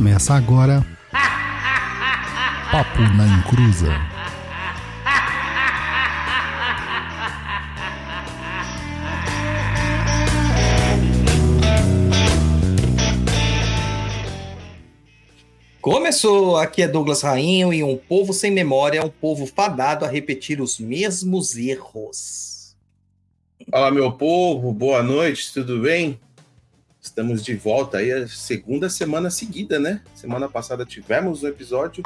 [0.00, 0.82] Começa agora.
[2.72, 3.92] Papo na Encruza.
[15.82, 16.56] Começou!
[16.56, 20.62] Aqui é Douglas Rainho e um povo sem memória é um povo fadado a repetir
[20.62, 22.74] os mesmos erros.
[23.70, 26.18] Fala, meu povo, boa noite, tudo bem?
[27.00, 30.02] Estamos de volta aí a segunda semana seguida, né?
[30.14, 32.04] Semana passada tivemos um episódio,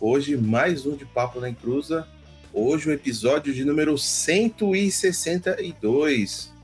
[0.00, 2.06] hoje mais um de Papo na Encruza.
[2.52, 6.54] Hoje o episódio de número 162,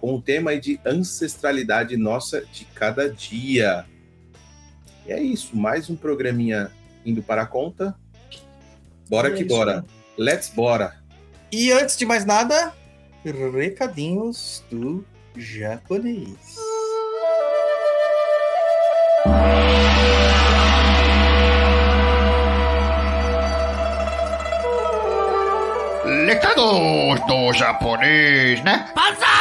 [0.00, 3.84] com o tema de ancestralidade nossa de cada dia.
[5.04, 6.70] E é isso, mais um programinha
[7.04, 7.96] indo para a conta.
[9.08, 9.84] Bora é que bora.
[10.16, 11.02] Let's bora.
[11.50, 12.72] E antes de mais nada,
[13.24, 15.04] recadinhos do
[15.36, 16.63] japonês.
[26.26, 28.86] Recados do japonês, né?
[28.94, 29.33] Banzai!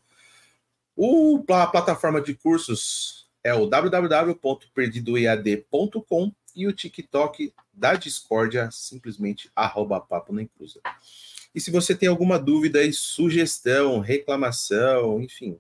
[0.96, 10.00] O, a plataforma de cursos é o www.perdidoead.com e o TikTok da Discordia, simplesmente arroba
[10.00, 10.80] papo na encruza.
[11.54, 15.60] E se você tem alguma dúvida sugestão, reclamação, enfim,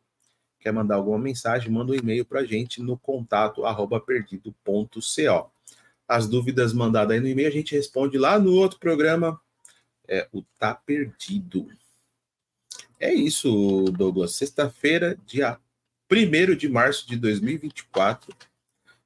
[0.60, 5.52] quer mandar alguma mensagem, manda um e-mail para a gente no contato arroba perdido.co.
[6.08, 9.40] As dúvidas mandadas aí no e-mail a gente responde lá no outro programa,
[10.08, 11.68] é o Tá Perdido.
[13.00, 14.36] É isso, Douglas.
[14.36, 15.58] Sexta-feira, dia
[16.12, 18.36] 1 de março de 2024.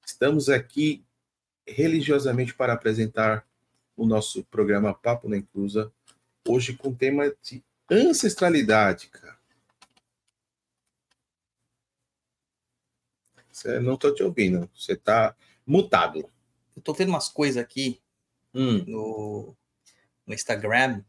[0.06, 1.05] Estamos aqui
[1.68, 3.46] religiosamente para apresentar
[3.96, 5.92] o nosso programa Papo na Inclusa,
[6.48, 9.38] hoje com o tema de ancestralidade, cara.
[13.52, 16.20] Você não estou te ouvindo, você está mutado.
[16.76, 18.02] Eu estou vendo umas coisas aqui
[18.56, 19.58] Hum, no,
[20.26, 21.04] no Instagram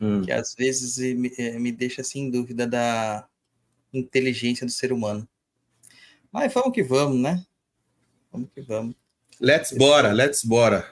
[0.00, 0.22] hum.
[0.22, 3.28] que às vezes me, eh, me deixa assim em dúvida da
[3.92, 5.28] inteligência do ser humano.
[6.32, 7.44] Mas vamos que vamos, né?
[8.32, 8.96] Vamos que vamos.
[9.40, 10.86] Let's bora, let's bora.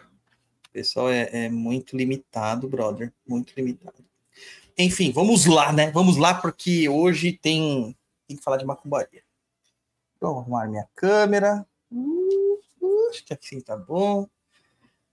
[0.68, 3.12] O pessoal é, é muito limitado, brother.
[3.26, 4.02] Muito limitado.
[4.76, 5.90] Enfim, vamos lá, né?
[5.90, 7.94] Vamos lá, porque hoje tem,
[8.26, 9.22] tem que falar de macumbaria.
[10.18, 11.66] Vou arrumar minha câmera.
[11.90, 14.26] Uh, uh, acho que assim tá bom.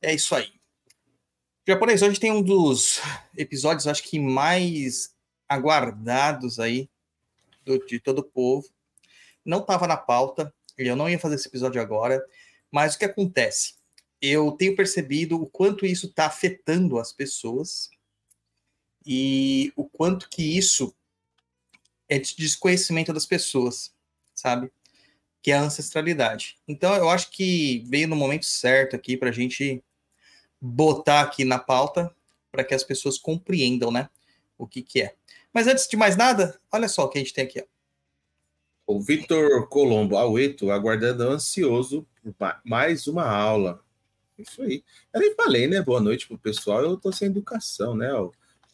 [0.01, 0.53] É isso aí.
[1.67, 3.01] Japonês, hoje tem um dos
[3.35, 5.13] episódios, acho que mais
[5.49, 6.89] aguardados aí
[7.65, 8.67] do- de todo o povo.
[9.43, 12.23] Não estava na pauta, eu não ia fazer esse episódio agora,
[12.71, 13.75] mas o que acontece?
[14.21, 17.89] Eu tenho percebido o quanto isso está afetando as pessoas
[19.05, 20.95] e o quanto que isso
[22.09, 23.93] é de desconhecimento das pessoas.
[24.33, 24.71] sabe?
[25.41, 26.57] Que é a ancestralidade.
[26.67, 29.83] Então, eu acho que veio no momento certo aqui para a gente
[30.59, 32.13] botar aqui na pauta
[32.51, 34.09] para que as pessoas compreendam, né?
[34.57, 35.15] O que, que é.
[35.53, 37.61] Mas antes de mais nada, olha só o que a gente tem aqui.
[37.61, 37.74] Ó.
[38.87, 43.83] O Vitor Colombo Aueto aguardando ansioso por mais uma aula.
[44.37, 44.83] Isso aí.
[45.13, 45.81] Eu nem falei, né?
[45.81, 46.81] Boa noite pro pessoal.
[46.81, 48.11] Eu tô sem educação, né?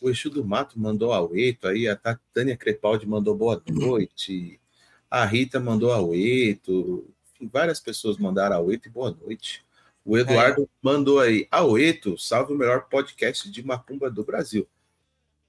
[0.02, 1.96] O Exu do Mato mandou Aueto, aí a
[2.34, 4.60] Tânia Crepaldi mandou boa noite,
[5.08, 7.08] a Rita mandou Aueto,
[7.40, 9.64] várias pessoas mandaram Aueto e boa noite.
[10.04, 10.68] O Eduardo é.
[10.82, 14.68] mandou aí, Aueto, salve o melhor podcast de macumba do Brasil.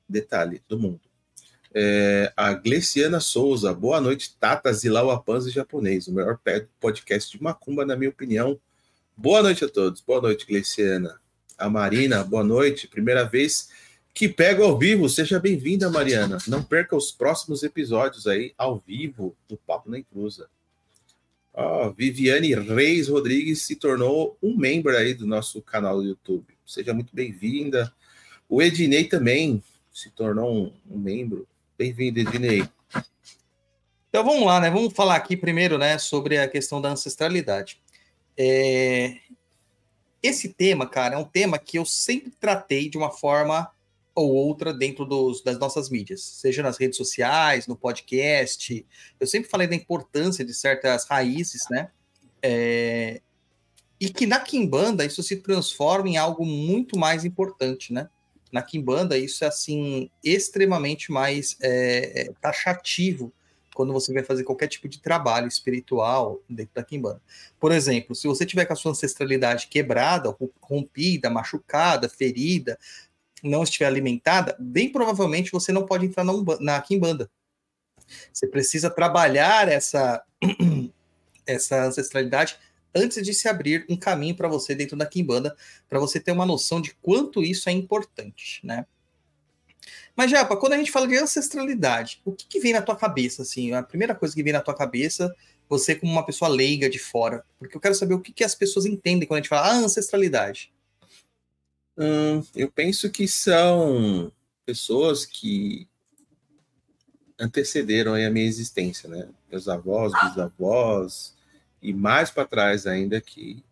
[0.06, 1.00] Detalhe, do mundo.
[1.74, 6.38] É, a Gleciana Souza, boa noite, Tata Zilauapanza japonês, o melhor
[6.78, 8.60] podcast de macumba, na minha opinião.
[9.16, 11.18] Boa noite a todos, boa noite, Gleciana.
[11.56, 13.70] A Marina, boa noite, primeira vez
[14.14, 16.36] que pega ao vivo, seja bem-vinda, Mariana.
[16.46, 20.48] Não perca os próximos episódios aí, ao vivo, do Papo na Inclusa.
[21.54, 26.46] Oh, Viviane Reis Rodrigues se tornou um membro aí do nosso canal do YouTube.
[26.66, 27.92] Seja muito bem-vinda.
[28.48, 31.46] O Ednei também se tornou um, um membro.
[31.78, 32.68] Bem-vindo, Ednei.
[34.08, 34.70] Então vamos lá, né?
[34.70, 37.80] Vamos falar aqui primeiro, né, sobre a questão da ancestralidade.
[38.36, 39.16] É...
[40.22, 43.72] Esse tema, cara, é um tema que eu sempre tratei de uma forma
[44.14, 48.86] ou outra dentro dos, das nossas mídias, seja nas redes sociais, no podcast.
[49.18, 51.90] Eu sempre falei da importância de certas raízes, né?
[52.42, 53.22] É...
[53.98, 58.10] E que na Kimbanda isso se transforma em algo muito mais importante, né?
[58.52, 63.32] Na Kimbanda isso é assim extremamente mais é, é, taxativo
[63.74, 67.22] quando você vai fazer qualquer tipo de trabalho espiritual dentro da Kimbanda.
[67.58, 72.78] Por exemplo, se você tiver com a sua ancestralidade quebrada, rompida, machucada, ferida,
[73.42, 77.30] não estiver alimentada, bem provavelmente você não pode entrar na, na Kimbanda.
[78.32, 80.22] Você precisa trabalhar essa,
[81.46, 82.58] essa ancestralidade
[82.94, 85.56] antes de se abrir um caminho para você dentro da Kimbanda,
[85.88, 88.86] para você ter uma noção de quanto isso é importante, né?
[90.14, 93.42] Mas, Japa, quando a gente fala de ancestralidade, o que, que, vem na tua cabeça,
[93.42, 93.72] assim?
[93.72, 95.34] A primeira coisa que vem na tua cabeça,
[95.68, 98.54] você como uma pessoa leiga de fora, porque eu quero saber o que, que as
[98.54, 100.72] pessoas entendem quando a gente fala ah, ancestralidade.
[101.96, 104.30] Hum, eu penso que são
[104.64, 105.88] pessoas que
[107.38, 109.28] antecederam a minha existência, né?
[109.50, 111.34] Meus avós, bisavós
[111.82, 113.64] e mais para trás ainda que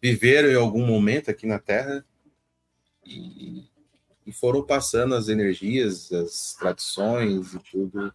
[0.00, 2.04] viveram em algum momento aqui na Terra
[3.04, 3.64] e,
[4.26, 8.14] e foram passando as energias, as tradições e tudo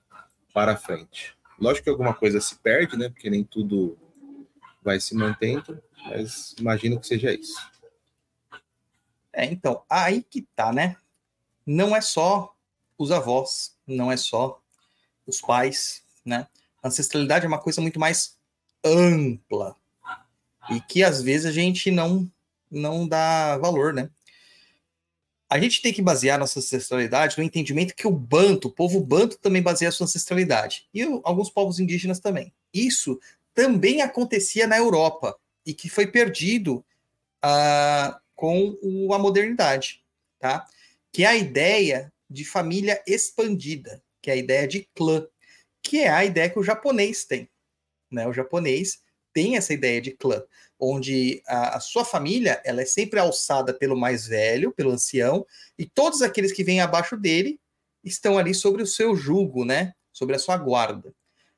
[0.54, 1.36] para frente.
[1.60, 3.10] Lógico que alguma coisa se perde, né?
[3.10, 3.98] Porque nem tudo
[4.84, 7.60] vai se mantendo, mas imagino que seja isso.
[9.34, 10.98] É, então, aí que tá, né?
[11.66, 12.56] Não é só
[12.98, 14.62] os avós, não é só
[15.26, 16.48] os pais, né?
[16.82, 18.37] A ancestralidade é uma coisa muito mais
[18.88, 19.76] ampla
[20.70, 22.30] e que às vezes a gente não
[22.70, 24.10] não dá valor, né?
[25.50, 29.38] A gente tem que basear nossa ancestralidade no entendimento que o Banto, o povo Banto
[29.38, 32.54] também baseia a sua ancestralidade e alguns povos indígenas também.
[32.74, 33.18] Isso
[33.54, 36.84] também acontecia na Europa e que foi perdido
[37.44, 40.04] uh, com o, a modernidade,
[40.40, 40.68] tá?
[41.14, 45.26] Que é a ideia de família expandida, que é a ideia de clã,
[45.82, 47.50] que é a ideia que o japonês tem,
[48.12, 48.28] né?
[48.28, 49.00] O japonês
[49.34, 50.44] tem essa ideia de clã,
[50.80, 55.46] onde a, a, sua família ela é sempre alçada pelo mais velho, pelo ancião,
[55.78, 57.60] e todos aqueles que vêm abaixo dele
[58.04, 59.94] estão ali sobre o seu jugo, né?
[60.12, 61.14] Sobre a sua guarda.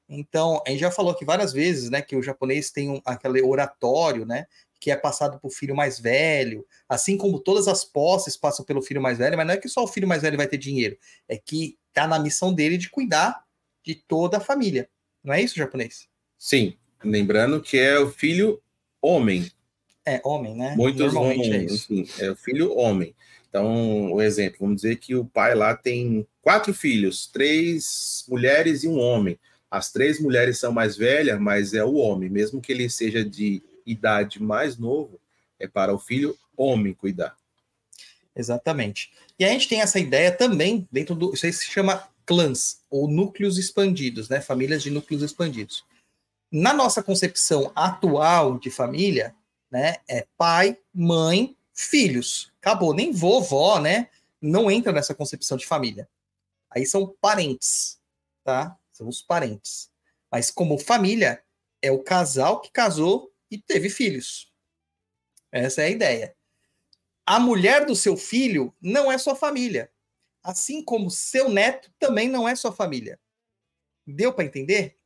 [0.10, 3.44] Então, a gente já falou aqui várias vezes, né, que o japonês tem um, aquele
[3.44, 4.48] oratório, né,
[4.80, 8.82] que é passado para o filho mais velho, assim como todas as posses passam pelo
[8.82, 10.98] filho mais velho, mas não é que só o filho mais velho vai ter dinheiro,
[11.28, 13.44] é que está na missão dele de cuidar
[13.84, 14.90] de toda a família.
[15.24, 16.08] Não é isso, japonês?
[16.40, 18.62] Sim, lembrando que é o filho
[19.02, 19.52] homem.
[20.06, 20.74] É, homem, né?
[20.78, 21.64] Muitos homens, é.
[21.66, 23.14] Enfim, é o filho homem.
[23.50, 28.88] Então, o exemplo, vamos dizer que o pai lá tem quatro filhos, três mulheres e
[28.88, 29.38] um homem.
[29.70, 33.62] As três mulheres são mais velhas, mas é o homem, mesmo que ele seja de
[33.86, 35.20] idade mais novo,
[35.60, 37.36] é para o filho homem cuidar.
[38.36, 39.12] Exatamente.
[39.38, 41.34] E a gente tem essa ideia também dentro do.
[41.34, 44.40] Isso aí se chama clãs, ou núcleos expandidos, né?
[44.40, 45.84] Famílias de núcleos expandidos.
[46.52, 49.36] Na nossa concepção atual de família,
[49.70, 49.98] né?
[50.08, 52.52] É pai, mãe, filhos.
[52.60, 52.94] Acabou.
[52.94, 54.10] Nem vovó, né?
[54.42, 56.10] Não entra nessa concepção de família.
[56.70, 58.00] Aí são parentes,
[58.44, 58.78] tá?
[58.92, 59.92] São os parentes.
[60.32, 61.44] Mas como família,
[61.82, 64.52] é o casal que casou e teve filhos.
[65.52, 66.36] Essa é a ideia.
[67.26, 69.92] A mulher do seu filho não é sua família.
[70.44, 73.20] Assim como seu neto também não é sua família.
[74.06, 74.99] Deu para entender?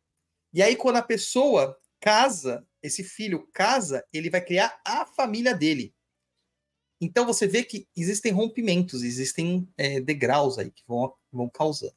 [0.53, 5.93] E aí, quando a pessoa casa, esse filho casa, ele vai criar a família dele.
[7.01, 11.95] Então você vê que existem rompimentos, existem é, degraus aí que vão, vão causando.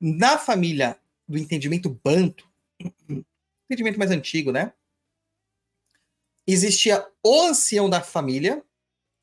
[0.00, 2.48] Na família do entendimento banto,
[3.66, 4.72] entendimento mais antigo, né?
[6.46, 8.64] Existia o ancião da família,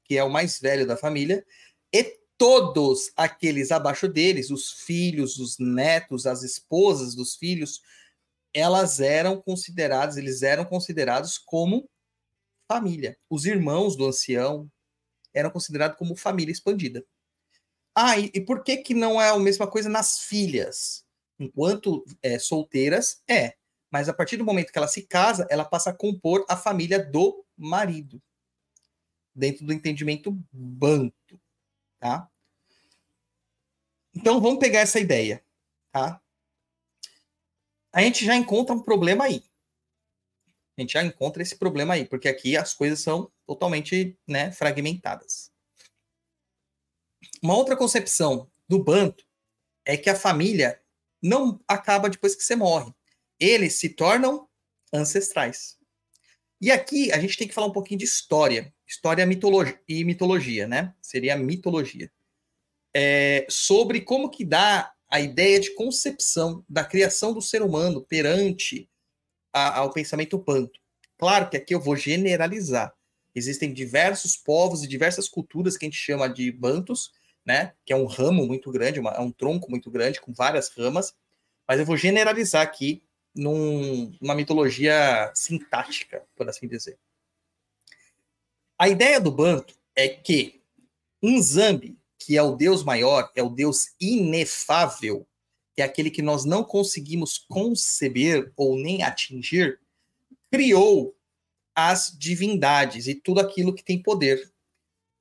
[0.04, 1.46] que é o mais velho da família,
[1.92, 7.82] e todos aqueles abaixo deles, os filhos, os netos, as esposas dos filhos,
[8.54, 11.90] elas eram consideradas, eles eram considerados como
[12.72, 13.18] família.
[13.30, 14.70] Os irmãos do ancião
[15.34, 17.04] eram considerados como família expandida.
[17.96, 21.04] Ah, e, e por que que não é a mesma coisa nas filhas?
[21.40, 23.56] Enquanto é, solteiras, é.
[23.92, 27.04] Mas a partir do momento que ela se casa, ela passa a compor a família
[27.04, 28.22] do marido.
[29.34, 31.40] Dentro do entendimento banto,
[32.00, 32.30] tá?
[34.14, 35.44] Então vamos pegar essa ideia,
[35.92, 36.22] tá?
[37.92, 39.44] A gente já encontra um problema aí.
[40.78, 45.52] A gente já encontra esse problema aí, porque aqui as coisas são totalmente né, fragmentadas.
[47.42, 49.26] Uma outra concepção do banto
[49.86, 50.82] é que a família
[51.22, 52.94] não acaba depois que você morre.
[53.40, 54.48] Eles se tornam
[54.94, 55.78] ancestrais.
[56.60, 58.74] E aqui a gente tem que falar um pouquinho de história.
[58.88, 60.94] História mitologia, e mitologia, né?
[61.02, 62.10] Seria a mitologia.
[62.96, 68.90] É, sobre como que dá a ideia de concepção da criação do ser humano perante
[69.54, 70.80] a, ao pensamento panto.
[71.18, 72.94] Claro que aqui eu vou generalizar.
[73.36, 77.12] Existem diversos povos e diversas culturas que a gente chama de bantos,
[77.46, 77.74] né?
[77.86, 81.14] Que é um ramo muito grande, uma, é um tronco muito grande, com várias ramas.
[81.68, 83.04] Mas eu vou generalizar aqui
[83.36, 86.98] num, numa mitologia sintática, por assim dizer.
[88.80, 90.62] A ideia do Banto é que
[91.22, 95.28] um Zambi, que é o Deus maior, é o Deus inefável,
[95.76, 99.80] é aquele que nós não conseguimos conceber ou nem atingir,
[100.52, 101.18] criou
[101.74, 104.52] as divindades e tudo aquilo que tem poder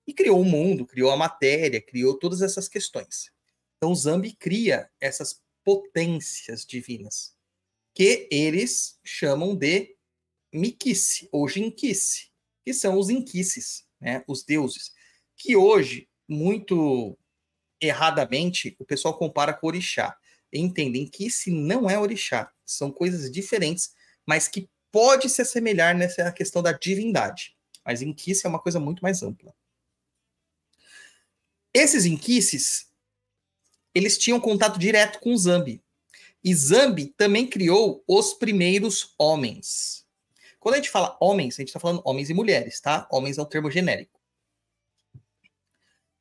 [0.06, 3.32] e criou o mundo, criou a matéria, criou todas essas questões.
[3.78, 7.34] Então, Zambi cria essas potências divinas,
[7.94, 9.96] que eles chamam de
[10.52, 12.30] Mikice ou Jinkice,
[12.66, 14.90] que são os Inquices, né, os deuses,
[15.36, 17.16] que hoje, muito
[17.80, 20.18] erradamente, o pessoal compara com orixá.
[20.52, 23.94] Entendem que se não é orixá, são coisas diferentes,
[24.26, 27.56] mas que pode se assemelhar nessa questão da divindade.
[27.84, 29.54] Mas Inquice é uma coisa muito mais ampla.
[31.72, 32.90] Esses inquices,
[33.94, 35.84] eles tinham contato direto com Zambi.
[36.42, 40.05] E Zambi também criou os primeiros homens.
[40.66, 43.06] Quando a gente fala homens, a gente está falando homens e mulheres, tá?
[43.12, 44.20] Homens é um termo genérico.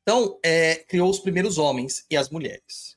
[0.02, 2.96] Então, é, criou os primeiros homens e as mulheres.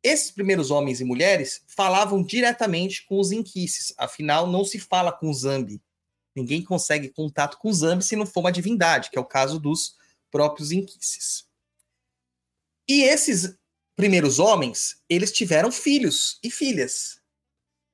[0.00, 3.92] Esses primeiros homens e mulheres falavam diretamente com os inquices.
[3.98, 5.82] Afinal, não se fala com Zambi.
[6.36, 9.96] Ninguém consegue contato com Zambi se não for uma divindade, que é o caso dos
[10.30, 11.48] próprios inquices.
[12.86, 13.58] E esses
[13.96, 17.20] primeiros homens, eles tiveram filhos e filhas.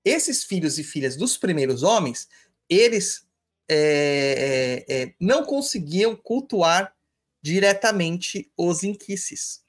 [0.04, 2.28] Esses filhos e filhas dos primeiros homens,
[2.68, 3.26] eles
[3.68, 6.94] é, é, é, não conseguiam cultuar
[7.40, 9.62] diretamente os inquices.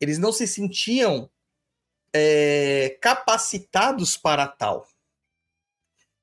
[0.00, 1.30] Eles não se sentiam
[2.12, 4.88] é, capacitados para tal.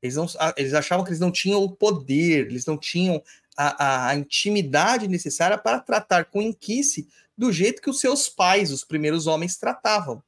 [0.02, 0.26] Eles, não,
[0.58, 3.22] eles achavam que eles não tinham o poder, eles não tinham
[3.56, 8.84] a, a, intimidade necessária para tratar com inquice do jeito que os seus pais, os
[8.84, 10.24] primeiros homens, tratavam.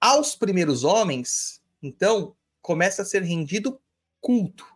[0.00, 3.78] Aos primeiros homens, então, começa a ser rendido
[4.24, 4.66] culto.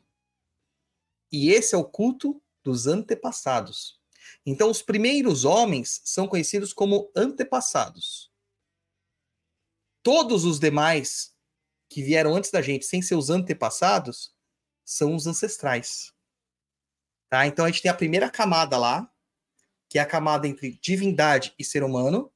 [1.32, 3.98] E esse é o culto dos antepassados.
[4.44, 8.30] Então, os primeiros homens são conhecidos como antepassados.
[10.02, 11.34] Todos os demais
[11.88, 14.34] que vieram antes da gente sem seus antepassados
[14.84, 16.12] são os ancestrais.
[17.30, 17.46] Tá?
[17.46, 19.10] Então, a gente tem a primeira camada lá,
[19.88, 22.30] que é a camada entre divindade e ser humano,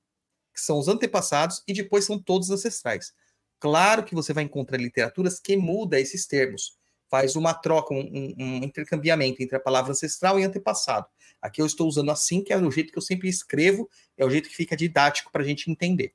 [0.55, 3.15] que são os antepassados, e depois são todos ancestrais.
[3.61, 6.81] Claro que você vai encontrar literaturas que muda esses termos,
[7.13, 11.07] faz uma troca, um, um, intercambiamento entre a palavra ancestral e antepassado.
[11.43, 14.31] Aqui eu estou usando assim, que é o jeito que eu sempre escrevo, é o
[14.31, 16.15] jeito que fica didático para a gente entender.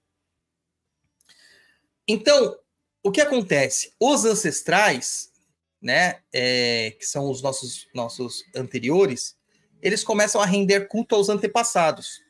[2.08, 2.58] Então,
[3.04, 3.94] o que acontece?
[4.00, 5.32] Os ancestrais,
[5.80, 9.38] né, é, que são os nossos, nossos anteriores,
[9.80, 12.24] eles começam a render culto aos antepassados,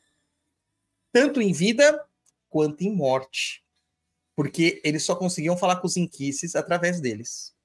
[1.10, 2.04] tanto em vida
[2.50, 3.64] quanto em morte,
[4.36, 7.56] porque eles só conseguiam falar com os inquices através deles.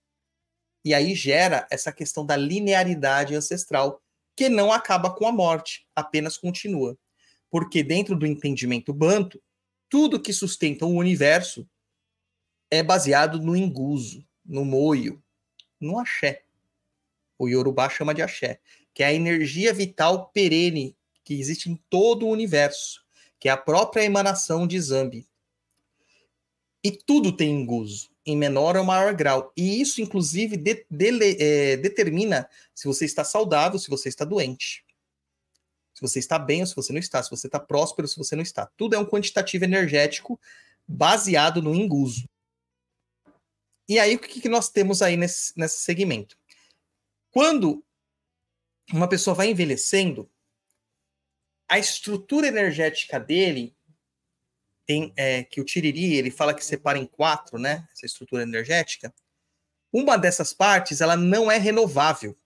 [0.83, 4.01] E aí gera essa questão da linearidade ancestral,
[4.35, 6.97] que não acaba com a morte, apenas continua.
[7.49, 9.41] Porque dentro do entendimento banto,
[9.87, 11.67] tudo que sustenta o universo
[12.69, 15.21] é baseado no enguso, no moio,
[15.79, 16.43] no axé.
[17.37, 18.59] O Yorubá chama de axé,
[18.93, 23.03] que é a energia vital perene que existe em todo o universo,
[23.39, 25.27] que é a própria emanação de Zambi.
[26.83, 29.53] E tudo tem enguso, em menor ou maior grau.
[29.55, 30.85] E isso, inclusive, de,
[31.39, 34.83] é, determina se você está saudável, se você está doente.
[35.93, 37.23] Se você está bem ou se você não está.
[37.23, 38.65] Se você está próspero ou se você não está.
[38.75, 40.39] Tudo é um quantitativo energético
[40.85, 42.27] baseado no enguso.
[43.87, 46.37] E aí, o que, que nós temos aí nesse, nesse segmento?
[47.31, 47.83] Quando
[48.91, 50.29] uma pessoa vai envelhecendo,
[51.67, 53.75] a estrutura energética dele
[54.85, 57.87] tem é, que o Tiriri ele fala que separa em quatro, né?
[57.91, 59.13] Essa estrutura energética.
[59.91, 62.37] Uma dessas partes ela não é renovável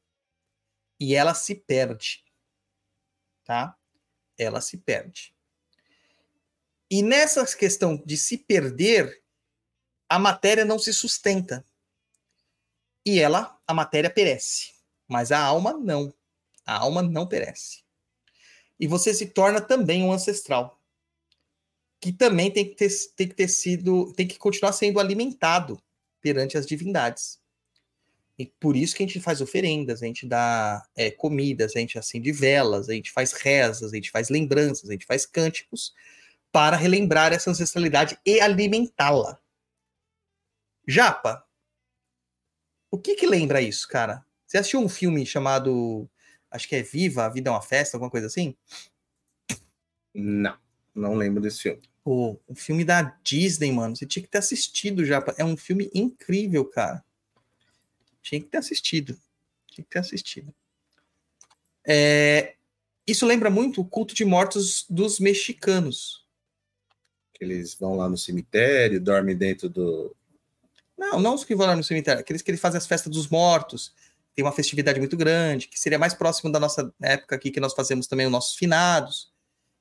[0.99, 2.23] e ela se perde,
[3.43, 3.75] tá?
[4.37, 5.33] Ela se perde.
[6.89, 9.21] E nessa questão de se perder,
[10.09, 11.65] a matéria não se sustenta.
[13.05, 14.73] E ela, a matéria perece,
[15.07, 16.13] mas a alma não.
[16.65, 17.83] A alma não perece.
[18.79, 20.76] E você se torna também um ancestral,
[21.99, 25.81] que também tem que ter, tem que ter sido, tem que continuar sendo alimentado
[26.21, 27.39] perante as divindades.
[28.37, 31.97] E por isso que a gente faz oferendas, a gente dá é, comidas, a gente
[31.97, 35.93] acende velas, a gente faz rezas, a gente faz lembranças, a gente faz cânticos
[36.51, 39.39] para relembrar essa ancestralidade e alimentá-la.
[40.87, 41.43] Japa,
[42.91, 44.23] o que que lembra isso, cara?
[44.45, 46.07] Você assistiu um filme chamado,
[46.51, 48.55] acho que é Viva, a Vida é uma Festa, alguma coisa assim?
[50.13, 50.57] Não,
[50.99, 51.81] não lembro desse filme.
[52.03, 53.95] Pô, um filme da Disney, mano.
[53.95, 55.35] Você tinha que ter assistido, Japa.
[55.37, 57.03] É um filme incrível, cara.
[58.21, 59.17] Tinha que ter assistido.
[59.67, 60.53] Tinha que ter assistido.
[61.85, 62.55] É,
[63.05, 66.25] isso lembra muito o culto de mortos dos mexicanos.
[67.39, 70.15] Eles vão lá no cemitério, dormem dentro do,
[70.97, 73.27] não, não os que vão lá no cemitério, aqueles que ele fazem as festas dos
[73.27, 73.93] mortos,
[74.33, 77.73] tem uma festividade muito grande, que seria mais próximo da nossa época aqui, que nós
[77.73, 79.31] fazemos também os nossos finados.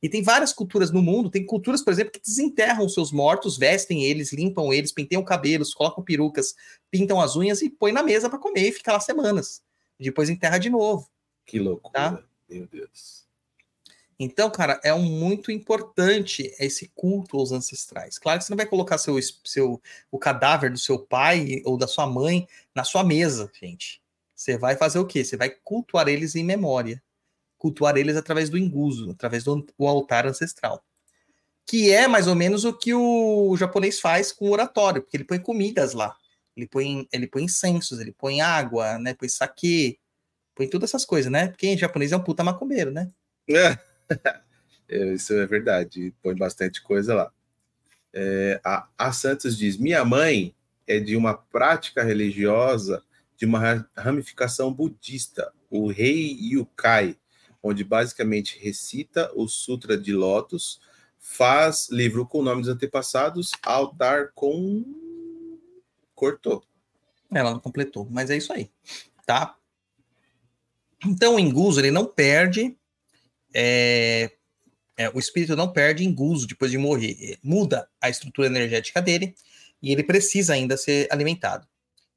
[0.06, 4.04] E tem várias culturas no mundo, tem culturas, por exemplo, que desenterram seus mortos, vestem
[4.04, 6.54] eles, limpam eles, penteiam cabelos, colocam perucas,
[6.88, 9.64] pintam as unhas e põem na mesa para comer e fica lá semanas.
[9.98, 11.10] Depois enterra de novo.
[11.44, 11.92] Que loucura.
[11.92, 12.22] Tá?
[12.48, 13.26] Meu Deus.
[14.16, 18.16] Então, cara, é um muito importante esse culto aos ancestrais.
[18.16, 21.88] Claro que você não vai colocar seu, seu, o cadáver do seu pai ou da
[21.88, 24.00] sua mãe na sua mesa, gente.
[24.36, 25.24] Você vai fazer o quê?
[25.24, 27.02] Você vai cultuar eles em memória.
[27.58, 30.84] Cultuar eles através do enguso, através do, do altar ancestral.
[31.66, 35.24] Que é mais ou menos o que o japonês faz com o oratório, porque ele
[35.24, 36.14] põe comidas lá.
[36.56, 39.14] Ele põe, ele põe incensos, ele põe água, né?
[39.14, 39.98] Põe saque,
[40.54, 41.48] põe todas essas coisas, né?
[41.48, 43.10] Porque em japonês é um puta macumbeiro, né?
[43.48, 43.78] É.
[44.88, 47.32] É, isso é verdade, põe bastante coisa lá.
[48.12, 50.54] É, a, a Santos diz: Minha mãe
[50.86, 53.02] é de uma prática religiosa
[53.36, 57.16] de uma ramificação budista, o Rei Yukai,
[57.62, 60.80] onde basicamente recita o Sutra de Lotus,
[61.18, 64.84] faz livro com o nome dos antepassados, altar com.
[66.14, 66.64] Cortou.
[67.32, 68.70] Ela não completou, mas é isso aí,
[69.26, 69.56] tá?
[71.04, 72.76] Então o Inguso ele não perde
[73.58, 74.30] é,
[74.96, 79.34] é, o espírito não perde enguso depois de morrer, muda a estrutura energética dele
[79.82, 81.66] e ele precisa ainda ser alimentado.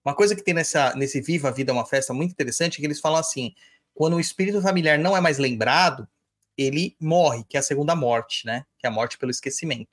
[0.04, 2.80] Uma coisa que tem nessa, nesse Viva a Vida é uma Festa muito interessante é
[2.80, 3.54] que eles falam assim:
[4.00, 6.08] quando o espírito familiar não é mais lembrado,
[6.58, 8.66] ele morre, que é a segunda morte, né?
[8.78, 9.92] Que é a morte pelo esquecimento.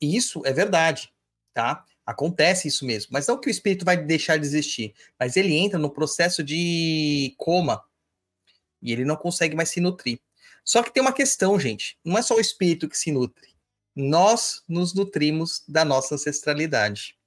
[0.00, 1.12] E isso é verdade,
[1.52, 1.84] tá?
[2.06, 3.10] Acontece isso mesmo.
[3.12, 7.34] Mas não que o espírito vai deixar de existir, mas ele entra no processo de
[7.36, 7.84] coma
[8.80, 10.18] e ele não consegue mais se nutrir.
[10.64, 11.98] Só que tem uma questão, gente.
[12.02, 13.54] Não é só o espírito que se nutre.
[13.94, 17.18] Nós nos nutrimos da nossa ancestralidade.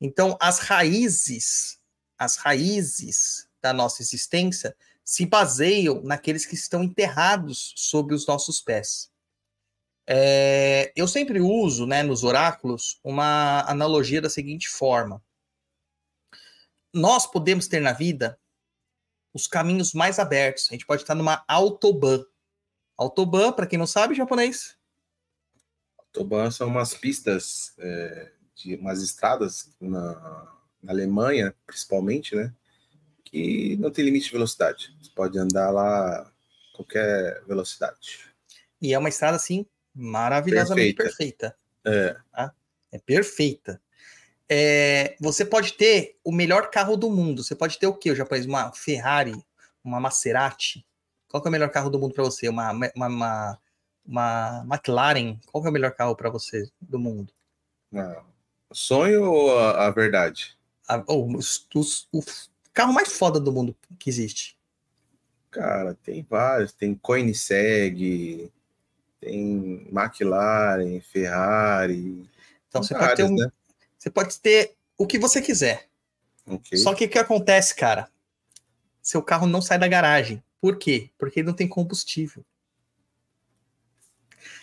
[0.00, 1.78] Então, as raízes,
[2.16, 9.12] as raízes da nossa existência se baseiam naqueles que estão enterrados sob os nossos pés.
[10.06, 15.22] É, eu sempre uso, né, nos oráculos, uma analogia da seguinte forma:
[16.92, 18.38] nós podemos ter na vida
[19.34, 20.68] os caminhos mais abertos.
[20.70, 22.24] A gente pode estar numa autobahn.
[22.96, 24.76] Autobahn, para quem não sabe, japonês.
[25.98, 30.14] Autobahn são umas pistas é, de umas estradas na,
[30.80, 32.54] na, Alemanha, principalmente, né?
[33.34, 34.96] Que não tem limite de velocidade.
[35.02, 36.30] Você pode andar lá
[36.72, 38.20] qualquer velocidade.
[38.80, 41.56] E é uma estrada assim maravilhosamente perfeita.
[41.82, 42.14] perfeita.
[42.14, 42.16] É.
[42.32, 42.54] Tá?
[42.92, 43.80] é perfeita
[44.48, 47.42] é, você pode ter o melhor carro do mundo.
[47.42, 48.10] Você pode ter o quê?
[48.10, 48.46] O japonês?
[48.46, 49.34] Uma Ferrari,
[49.82, 50.86] uma Maserati.
[51.28, 52.48] Qual é o melhor carro do mundo para você?
[52.48, 53.58] Uma, uma, uma,
[54.06, 55.38] uma, McLaren.
[55.46, 57.32] Qual é o melhor carro para você do mundo?
[57.90, 58.22] Não,
[58.72, 60.56] Sonho ou a, a verdade?
[60.86, 61.66] A- o, os-
[62.12, 62.22] o
[62.74, 64.58] carro mais foda do mundo que existe.
[65.50, 66.72] Cara, tem vários.
[66.72, 68.50] Tem Koenigsegg,
[69.20, 72.28] tem McLaren, Ferrari.
[72.68, 73.48] Então você pode ter um, né?
[73.96, 75.88] você pode ter o que você quiser.
[76.46, 76.76] Ok.
[76.76, 78.10] Só que o que acontece, cara?
[79.00, 80.42] Seu carro não sai da garagem.
[80.60, 81.10] Por quê?
[81.16, 82.44] Porque ele não tem combustível.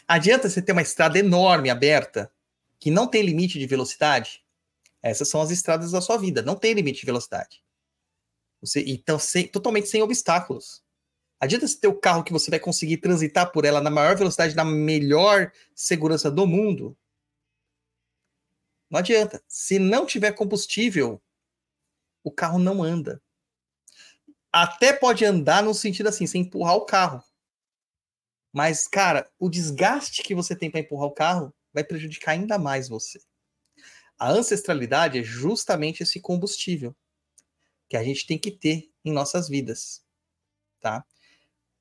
[0.07, 2.29] Adianta você ter uma estrada enorme aberta
[2.79, 4.43] que não tem limite de velocidade?
[5.01, 7.63] Essas são as estradas da sua vida, não tem limite de velocidade.
[8.61, 10.83] Você, então, sem- totalmente sem obstáculos.
[11.39, 14.55] Adianta você ter o carro que você vai conseguir transitar por ela na maior velocidade,
[14.55, 16.97] na melhor segurança do mundo?
[18.91, 19.43] Não adianta.
[19.47, 21.19] Se não tiver combustível,
[22.23, 23.21] o carro não anda.
[24.51, 27.23] Até pode andar no sentido assim, sem empurrar o carro.
[28.53, 32.89] Mas, cara, o desgaste que você tem para empurrar o carro vai prejudicar ainda mais
[32.89, 33.19] você.
[34.19, 36.95] A ancestralidade é justamente esse combustível
[37.91, 40.01] que a gente tem que ter em nossas vidas,
[40.79, 41.03] tá?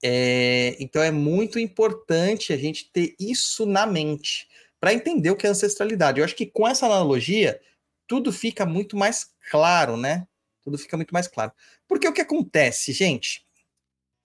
[0.03, 4.49] É, então é muito importante a gente ter isso na mente
[4.81, 6.19] para entender o que é ancestralidade.
[6.19, 7.61] Eu acho que com essa analogia
[8.09, 10.27] tudo fica muito mais claro, né?
[10.65, 11.53] Tudo fica muito mais claro.
[11.87, 13.47] Porque o que acontece, gente?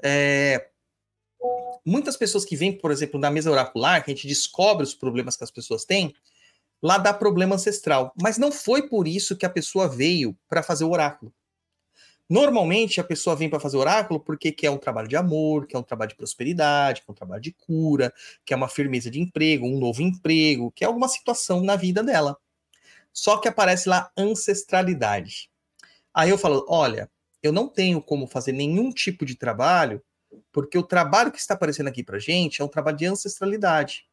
[0.01, 0.69] É,
[1.85, 5.37] muitas pessoas que vêm, por exemplo, na mesa oracular, que a gente descobre os problemas
[5.37, 6.15] que as pessoas têm,
[6.81, 8.11] lá dá problema ancestral.
[8.19, 11.31] Mas não foi por isso que a pessoa veio para fazer o oráculo.
[12.29, 15.83] Normalmente a pessoa vem para fazer oráculo porque quer um trabalho de amor, quer um
[15.83, 18.11] trabalho de prosperidade, quer um trabalho de cura,
[18.43, 22.35] quer uma firmeza de emprego, um novo emprego, quer alguma situação na vida dela.
[23.13, 25.49] Só que aparece lá ancestralidade.
[26.13, 27.09] Aí eu falo: olha,
[27.43, 30.01] eu não tenho como fazer nenhum tipo de trabalho,
[30.51, 34.05] porque o trabalho que está aparecendo aqui para gente é um trabalho de ancestralidade.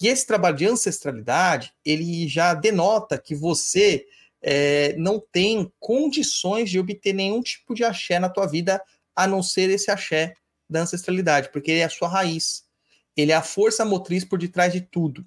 [0.00, 4.06] E esse trabalho de ancestralidade, ele já denota que você
[4.42, 8.82] é, não tem condições de obter nenhum tipo de axé na tua vida,
[9.14, 10.34] a não ser esse axé
[10.68, 12.64] da ancestralidade, porque ele é a sua raiz.
[13.16, 15.26] Ele é a força motriz por detrás de tudo.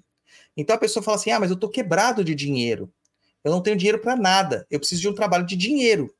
[0.56, 2.92] Então a pessoa fala assim: ah, mas eu tô quebrado de dinheiro.
[3.42, 4.66] Eu não tenho dinheiro para nada.
[4.70, 6.12] Eu preciso de um trabalho de dinheiro.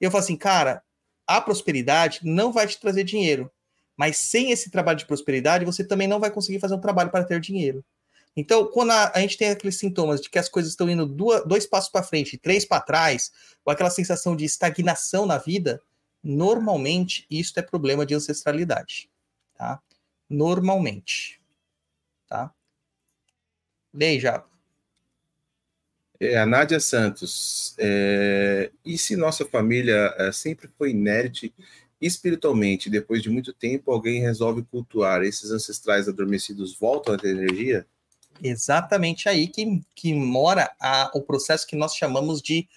[0.00, 0.82] Eu falo assim, cara,
[1.26, 3.50] a prosperidade não vai te trazer dinheiro.
[3.96, 7.24] Mas sem esse trabalho de prosperidade, você também não vai conseguir fazer um trabalho para
[7.24, 7.84] ter dinheiro.
[8.36, 11.42] Então, quando a, a gente tem aqueles sintomas de que as coisas estão indo duas,
[11.46, 13.32] dois passos para frente, três para trás,
[13.64, 15.82] ou aquela sensação de estagnação na vida,
[16.22, 19.10] normalmente isso é problema de ancestralidade,
[19.54, 19.80] tá?
[20.28, 21.40] Normalmente,
[22.26, 22.52] tá?
[23.94, 24.20] Lei.
[26.20, 27.74] É, a Nádia Santos.
[27.78, 31.54] é, E se nossa família é, sempre foi inerte
[31.98, 37.86] espiritualmente, depois de muito tempo alguém resolve cultuar, esses ancestrais adormecidos voltam a ter energia?
[38.42, 42.68] Exatamente aí que, que mora a, o processo que nós chamamos de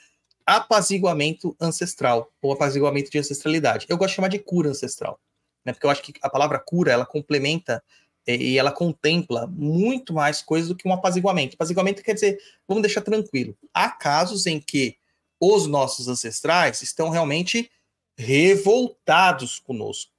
[0.46, 3.86] apaziguamento ancestral, ou apaziguamento de ancestralidade.
[3.88, 5.20] Eu gosto de chamar de cura ancestral,
[5.64, 5.74] né?
[5.74, 7.84] Porque eu acho que a palavra cura, ela complementa
[8.28, 11.56] e ela contempla muito mais coisas do que um apaziguamento.
[11.56, 13.56] Apaziguamento quer dizer, vamos deixar tranquilo.
[13.74, 14.98] Há casos em que
[15.40, 17.72] os nossos ancestrais estão realmente
[18.18, 20.12] revoltados conosco,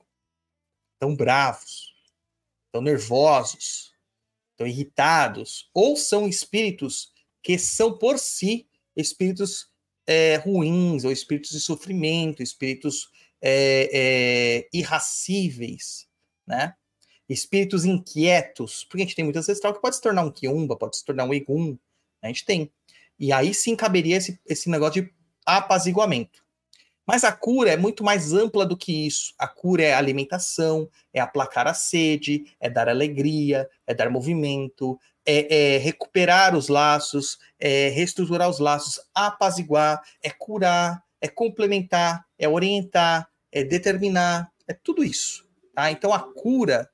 [0.94, 1.94] estão bravos,
[2.66, 3.89] estão nervosos,
[4.60, 9.70] estão irritados, ou são espíritos que são por si espíritos
[10.06, 13.08] é, ruins, ou espíritos de sofrimento, espíritos
[13.40, 16.06] é, é, irracíveis,
[16.46, 16.74] né?
[17.28, 20.96] Espíritos inquietos, porque a gente tem muito ancestral que pode se tornar um quiumba, pode
[20.96, 21.78] se tornar um egum,
[22.20, 22.70] a gente tem.
[23.18, 25.14] E aí sim caberia esse, esse negócio de
[25.46, 26.44] apaziguamento.
[27.06, 29.34] Mas a cura é muito mais ampla do que isso.
[29.38, 35.74] A cura é alimentação, é aplacar a sede, é dar alegria, é dar movimento, é,
[35.74, 43.28] é recuperar os laços, é reestruturar os laços, apaziguar, é curar, é complementar, é orientar,
[43.52, 45.48] é determinar, é tudo isso.
[45.74, 45.90] Tá?
[45.90, 46.88] Então a cura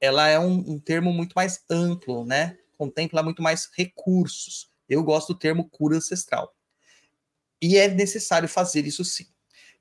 [0.00, 2.58] ela é um, um termo muito mais amplo, né?
[2.76, 4.68] Contempla muito mais recursos.
[4.88, 6.54] Eu gosto do termo cura ancestral.
[7.60, 9.26] E é necessário fazer isso sim.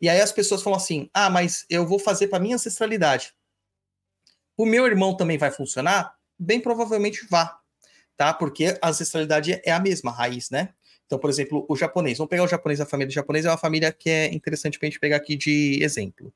[0.04, 3.34] E aí as pessoas falam assim: ah, mas eu vou fazer para minha ancestralidade.
[4.58, 6.18] O meu irmão também vai funcionar?
[6.38, 7.58] Bem provavelmente vá,
[8.18, 8.34] tá?
[8.34, 10.74] Porque a ancestralidade é a mesma a raiz, né?
[11.06, 12.18] Então, por exemplo, o japonês.
[12.18, 14.90] Vamos pegar o japonês, a família japonesa é uma família que é interessante para a
[14.90, 16.34] gente pegar aqui de exemplo.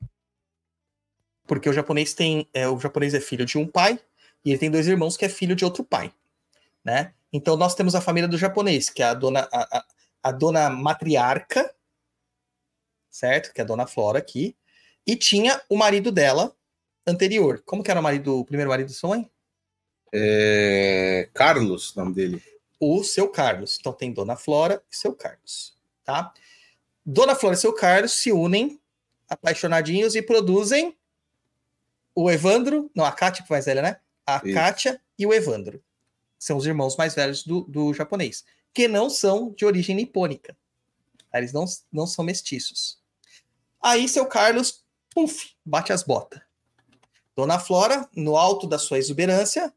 [1.46, 2.48] Porque o japonês tem.
[2.54, 4.00] É, o japonês é filho de um pai
[4.46, 6.10] e ele tem dois irmãos que é filho de outro pai,
[6.82, 7.12] né?
[7.30, 9.84] Então nós temos a família do japonês, que é a dona, a, a,
[10.22, 11.70] a dona matriarca,
[13.18, 13.52] certo?
[13.52, 14.56] Que é a dona Flora aqui.
[15.06, 16.54] E tinha o marido dela
[17.06, 17.62] anterior.
[17.64, 19.30] Como que era o marido, o primeiro marido do sua mãe?
[20.12, 21.28] É...
[21.34, 22.42] Carlos, nome dele.
[22.80, 23.76] o seu Carlos.
[23.80, 26.32] Então tem Dona Flora e seu Carlos, tá?
[27.04, 28.80] Dona Flora e seu Carlos se unem
[29.28, 30.96] apaixonadinhos e produzem
[32.14, 34.00] o Evandro, não, a Kátia que é mais velha, né?
[34.26, 34.54] A Isso.
[34.54, 35.82] Kátia e o Evandro.
[36.38, 40.56] São os irmãos mais velhos do, do japonês, que não são de origem nipônica.
[41.32, 42.97] Eles não, não são mestiços.
[43.82, 46.40] Aí seu Carlos, puf, bate as botas.
[47.36, 49.72] Dona Flora, no alto da sua exuberância,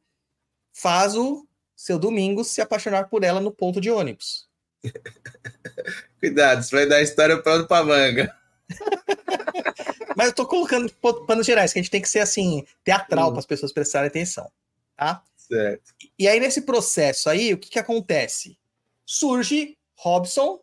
[0.74, 4.50] faz o seu Domingos se apaixonar por ela no ponto de ônibus.
[6.20, 8.36] Cuidado, isso vai dar história pronto pra manga.
[10.16, 10.92] Mas eu tô colocando
[11.26, 13.32] panos gerais, que a gente tem que ser assim, teatral Hum.
[13.32, 14.52] para as pessoas prestarem atenção,
[14.96, 15.24] tá?
[15.38, 15.94] Certo.
[16.18, 18.58] E aí, nesse processo aí, o que, que acontece?
[19.06, 20.62] Surge Robson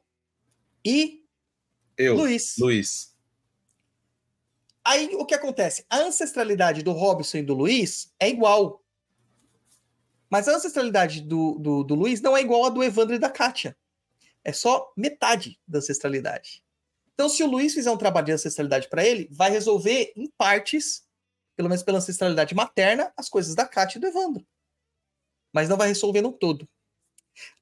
[0.85, 1.25] e
[1.97, 2.55] Eu, Luiz.
[2.59, 3.08] Luiz.
[4.89, 5.85] Aí o que acontece?
[5.91, 8.83] A ancestralidade do Robson e do Luiz é igual.
[10.31, 13.29] Mas a ancestralidade do, do, do Luiz não é igual a do Evandro e da
[13.29, 13.77] Kátia.
[14.43, 16.65] É só metade da ancestralidade.
[17.13, 21.07] Então, se o Luiz fizer um trabalho de ancestralidade para ele, vai resolver em partes,
[21.55, 24.47] pelo menos pela ancestralidade materna, as coisas da Kátia e do Evandro.
[25.53, 26.67] Mas não vai resolver no todo.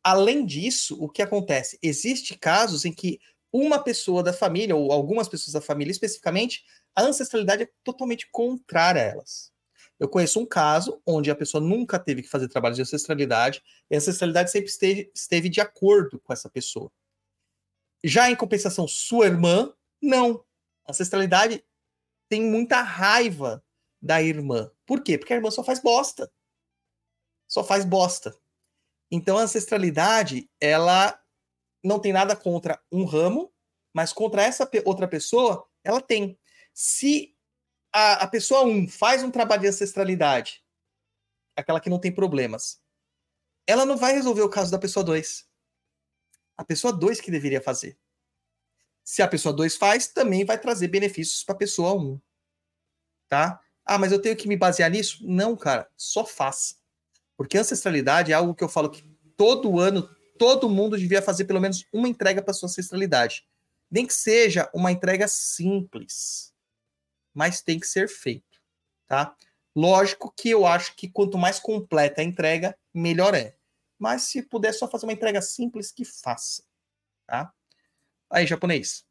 [0.00, 1.76] Além disso, o que acontece?
[1.82, 3.18] Existem casos em que
[3.52, 6.64] uma pessoa da família, ou algumas pessoas da família especificamente,
[6.96, 9.52] a ancestralidade é totalmente contrária a elas.
[9.98, 13.94] Eu conheço um caso onde a pessoa nunca teve que fazer trabalho de ancestralidade, e
[13.94, 16.90] a ancestralidade sempre esteve, esteve de acordo com essa pessoa.
[18.02, 20.44] Já em compensação, sua irmã, não.
[20.86, 21.64] A ancestralidade
[22.28, 23.64] tem muita raiva
[24.00, 24.70] da irmã.
[24.84, 25.18] Por quê?
[25.18, 26.30] Porque a irmã só faz bosta.
[27.48, 28.36] Só faz bosta.
[29.10, 31.18] Então a ancestralidade, ela
[31.82, 33.52] não tem nada contra um ramo,
[33.92, 36.38] mas contra essa outra pessoa, ela tem.
[36.78, 37.34] Se
[37.90, 40.62] a, a pessoa 1 um faz um trabalho de ancestralidade,
[41.56, 42.82] aquela que não tem problemas,
[43.66, 45.48] ela não vai resolver o caso da pessoa 2.
[46.54, 47.98] A pessoa 2 que deveria fazer.
[49.02, 51.98] Se a pessoa 2 faz, também vai trazer benefícios para a pessoa 1.
[51.98, 52.20] Um,
[53.26, 53.58] tá?
[53.82, 55.26] Ah, mas eu tenho que me basear nisso?
[55.26, 56.74] Não, cara, só faça.
[57.38, 59.02] Porque ancestralidade é algo que eu falo que
[59.34, 60.06] todo ano
[60.38, 63.46] todo mundo devia fazer pelo menos uma entrega para sua ancestralidade.
[63.90, 66.52] Nem que seja uma entrega simples,
[67.36, 68.58] mas tem que ser feito,
[69.06, 69.36] tá?
[69.74, 73.54] Lógico que eu acho que quanto mais completa a entrega, melhor é.
[73.98, 76.62] Mas se puder só fazer uma entrega simples, que faça,
[77.26, 77.52] tá?
[78.30, 79.04] Aí, japonês.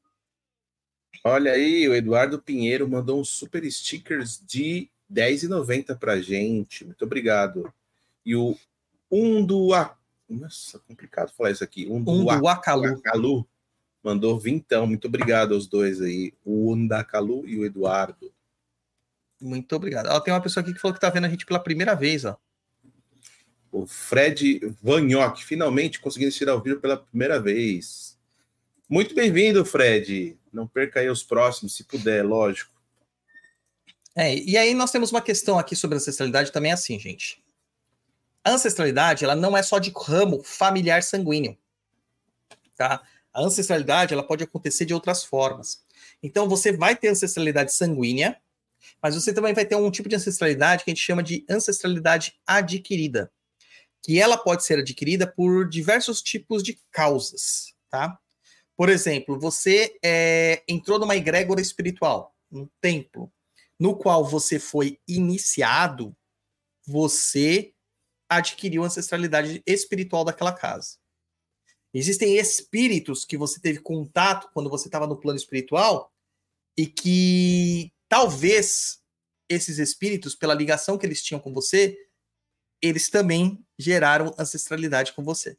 [1.24, 6.84] Olha aí, o Eduardo Pinheiro mandou uns super stickers de R$10,90 pra gente.
[6.84, 7.72] Muito obrigado.
[8.26, 8.58] E o
[9.10, 9.96] Undua.
[10.28, 11.86] Nossa, complicado falar isso aqui.
[11.88, 13.48] Um do Wakalu.
[14.06, 14.86] Mandou vintão.
[14.86, 16.32] Muito obrigado aos dois aí.
[16.46, 18.32] O Undakalu e o Eduardo.
[19.42, 20.06] Muito obrigado.
[20.10, 22.24] Ó, tem uma pessoa aqui que falou que tá vendo a gente pela primeira vez,
[22.24, 22.38] ó.
[23.72, 28.16] O Fred Vanhoc, finalmente conseguindo assistir ao vivo pela primeira vez.
[28.88, 30.38] Muito bem-vindo, Fred.
[30.54, 32.72] Não perca aí os próximos, se puder, lógico.
[34.16, 37.44] É, e aí nós temos uma questão aqui sobre ancestralidade também assim, gente.
[38.44, 41.58] A ancestralidade, ela não é só de ramo familiar sanguíneo,
[42.76, 43.02] tá?
[43.36, 45.84] A ancestralidade, ela pode acontecer de outras formas.
[46.24, 48.40] Então, você vai ter ancestralidade sanguínea,
[49.04, 52.40] mas você também vai ter um tipo de ancestralidade que a gente chama de ancestralidade
[52.48, 53.30] adquirida,
[54.02, 58.18] que ela pode ser adquirida por diversos tipos de causas, tá?
[58.78, 63.30] Por exemplo, você é, entrou numa egrégora espiritual, um templo,
[63.78, 66.16] no qual você foi iniciado,
[66.88, 67.74] você
[68.30, 70.98] adquiriu a ancestralidade espiritual daquela casa.
[71.98, 76.14] Existem espíritos que você teve contato quando você estava no plano espiritual
[76.78, 79.02] e que talvez
[79.48, 81.98] esses espíritos, pela ligação que eles tinham com você,
[82.82, 85.58] eles também geraram ancestralidade com você.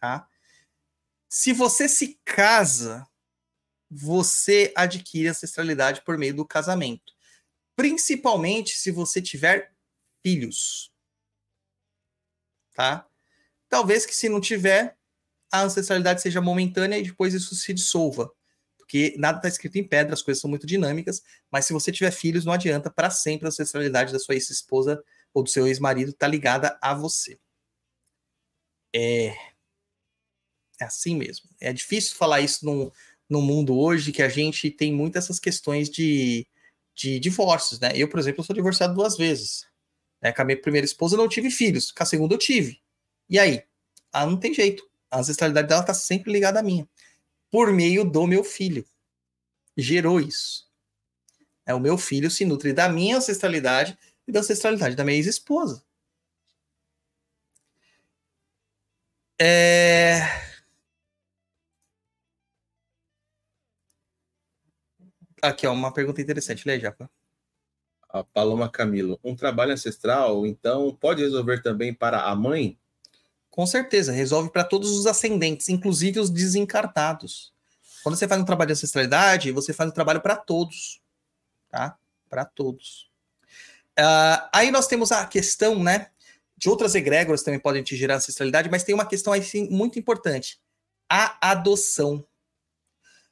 [0.00, 0.28] Tá?
[1.28, 3.08] Se você se casa,
[3.88, 7.14] você adquire ancestralidade por meio do casamento.
[7.76, 9.72] Principalmente se você tiver
[10.26, 10.92] filhos.
[12.74, 13.08] Tá?
[13.68, 14.96] Talvez que se não tiver,
[15.50, 18.30] a ancestralidade seja momentânea e depois isso se dissolva.
[18.78, 22.10] Porque nada está escrito em pedra, as coisas são muito dinâmicas, mas se você tiver
[22.10, 25.02] filhos, não adianta, para sempre a ancestralidade da sua ex-esposa
[25.34, 27.38] ou do seu ex-marido está ligada a você.
[28.94, 29.34] É,
[30.80, 31.48] é assim mesmo.
[31.60, 32.90] É difícil falar isso num,
[33.28, 36.46] num mundo hoje que a gente tem muitas essas questões de,
[36.94, 37.92] de divórcios, né?
[37.94, 39.66] Eu, por exemplo, sou divorciado duas vezes.
[40.22, 40.32] Né?
[40.32, 42.80] Com a minha primeira esposa não tive filhos, com a segunda eu tive.
[43.28, 43.64] E aí?
[44.12, 44.88] Ah, não tem jeito.
[45.10, 46.88] A ancestralidade dela está sempre ligada à minha.
[47.50, 48.84] Por meio do meu filho.
[49.76, 50.68] Gerou isso.
[51.66, 55.84] É, o meu filho se nutre da minha ancestralidade e da ancestralidade da minha ex-esposa.
[59.40, 60.20] É...
[65.42, 66.66] Aqui, ó, uma pergunta interessante.
[66.66, 67.08] Lê, Japa.
[68.08, 69.20] A Paloma Camilo.
[69.22, 72.78] Um trabalho ancestral, então, pode resolver também para a mãe?
[73.58, 77.52] Com certeza, resolve para todos os ascendentes, inclusive os desencartados.
[78.04, 81.00] Quando você faz um trabalho de ancestralidade, você faz um trabalho para todos,
[81.68, 81.98] tá?
[82.30, 83.10] Para todos.
[83.98, 86.08] Uh, aí nós temos a questão, né?
[86.56, 89.98] De outras egrégoras também podem te gerar ancestralidade, mas tem uma questão aí sim, muito
[89.98, 90.60] importante:
[91.10, 92.24] a adoção.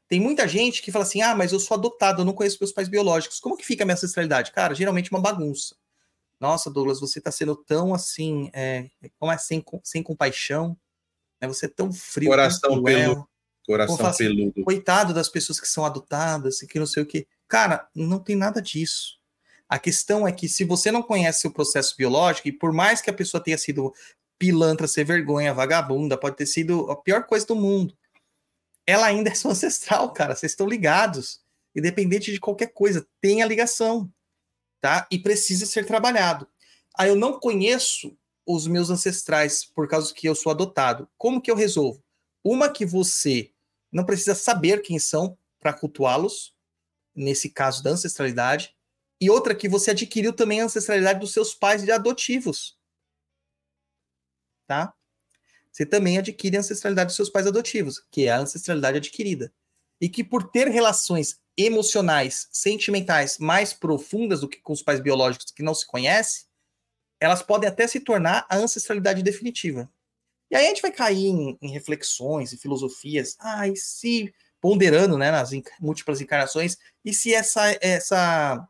[0.09, 2.73] Tem muita gente que fala assim: ah, mas eu sou adotado, eu não conheço meus
[2.73, 3.39] pais biológicos.
[3.39, 4.51] Como que fica a minha ancestralidade?
[4.51, 5.77] Cara, geralmente uma bagunça.
[6.41, 10.77] Nossa, Douglas, você está sendo tão assim, é, como é, sem, sem compaixão,
[11.41, 11.49] né?
[11.49, 12.29] Você é tão frio.
[12.29, 13.29] Coração peludo.
[13.67, 14.65] Coração assim, peludo.
[14.65, 17.27] Coitado das pessoas que são adotadas e que não sei o que.
[17.49, 19.19] Cara, não tem nada disso.
[19.69, 23.11] A questão é que se você não conhece o processo biológico, e por mais que
[23.11, 23.93] a pessoa tenha sido
[24.39, 27.97] pilantra, ser vergonha, vagabunda, pode ter sido a pior coisa do mundo,
[28.87, 30.35] ela ainda é sua ancestral, cara.
[30.35, 31.41] Vocês estão ligados.
[31.75, 34.11] Independente de qualquer coisa, tem a ligação
[34.87, 35.05] tá?
[35.11, 36.47] E precisa ser trabalhado.
[36.97, 41.11] Aí eu não conheço os meus ancestrais por causa que eu sou adotado.
[41.19, 42.05] Como que eu resolvo?
[42.45, 43.51] Uma que você
[43.91, 46.55] não precisa saber quem são para cultuá-los,
[47.13, 48.77] nesse caso da ancestralidade,
[49.21, 52.79] e outra que você adquiriu também a ancestralidade dos seus pais de adotivos.
[54.69, 54.95] Tá?
[55.73, 59.53] Você também adquire a ancestralidade dos seus pais adotivos, que é a ancestralidade adquirida.
[60.01, 65.51] E que por ter relações emocionais, sentimentais mais profundas do que com os pais biológicos
[65.51, 66.47] que não se conhece,
[67.19, 69.91] elas podem até se tornar a ancestralidade definitiva.
[70.51, 75.17] E aí a gente vai cair em, em reflexões e filosofias, ah, e se ponderando,
[75.17, 78.69] né, nas múltiplas encarnações, e se essa essa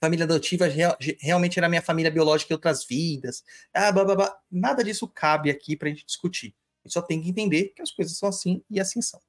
[0.00, 4.40] família adotiva real, realmente era minha família biológica em outras vidas, ah, blá, blá, blá.
[4.50, 6.54] nada disso cabe aqui para a gente discutir.
[6.82, 9.20] A gente só tem que entender que as coisas são assim e assim são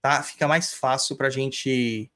[0.00, 0.22] tá?
[0.22, 2.10] Fica mais fácil para a gente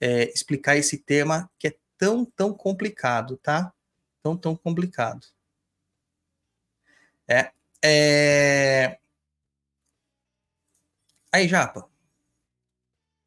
[0.00, 3.72] é, explicar esse tema que é tão, tão complicado, tá?
[4.22, 5.26] Tão, tão complicado.
[7.28, 7.52] É.
[7.84, 8.98] é...
[11.32, 11.88] Aí, Japa.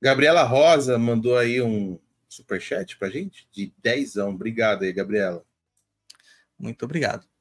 [0.02, 1.98] Gabriela Rosa mandou aí um
[2.28, 4.32] superchat pra gente de dezão.
[4.32, 5.46] Obrigado aí, Gabriela.
[6.60, 7.33] Muito obrigado.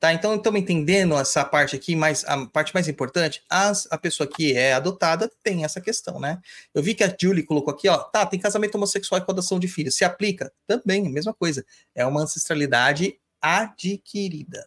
[0.00, 4.26] Tá, então estamos entendendo essa parte aqui, mas a parte mais importante, as, a pessoa
[4.26, 6.40] que é adotada tem essa questão, né?
[6.72, 9.58] Eu vi que a Julie colocou aqui, ó, tá, tem casamento homossexual e com adoção
[9.60, 9.94] de filhos.
[9.94, 10.50] Se aplica?
[10.66, 11.66] Também, mesma coisa.
[11.94, 14.66] É uma ancestralidade adquirida,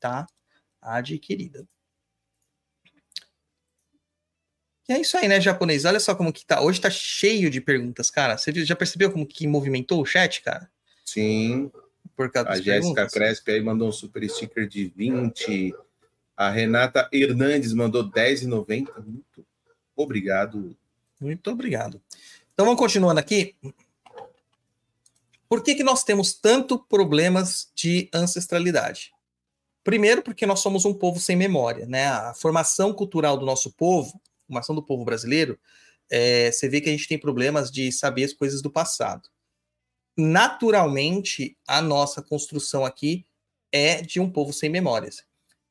[0.00, 0.26] tá?
[0.80, 1.68] Adquirida.
[4.88, 5.84] E é isso aí, né, japonês?
[5.84, 6.62] Olha só como que tá.
[6.62, 8.38] Hoje tá cheio de perguntas, cara.
[8.38, 10.70] Você já percebeu como que movimentou o chat, cara?
[11.04, 11.70] Sim
[12.16, 15.74] por causa A Jéssica Crespi aí mandou um super sticker de 20.
[16.36, 18.88] A Renata Hernandes mandou 10,90.
[19.04, 19.46] Muito
[19.96, 20.76] obrigado.
[21.20, 22.00] Muito obrigado.
[22.52, 23.54] Então vamos continuando aqui.
[25.48, 29.12] Por que, que nós temos tanto problemas de ancestralidade?
[29.82, 32.06] Primeiro, porque nós somos um povo sem memória, né?
[32.06, 35.58] A formação cultural do nosso povo, a formação do povo brasileiro,
[36.10, 39.28] é, você vê que a gente tem problemas de saber as coisas do passado
[40.16, 43.26] naturalmente, a nossa construção aqui
[43.72, 45.24] é de um povo sem memórias.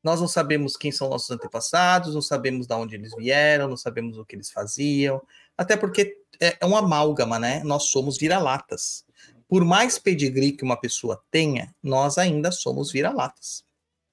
[0.03, 4.17] Nós não sabemos quem são nossos antepassados, não sabemos de onde eles vieram, não sabemos
[4.17, 5.21] o que eles faziam,
[5.57, 7.63] até porque é, é um amálgama, né?
[7.63, 9.05] Nós somos vira-latas.
[9.47, 13.63] Por mais pedigree que uma pessoa tenha, nós ainda somos vira-latas,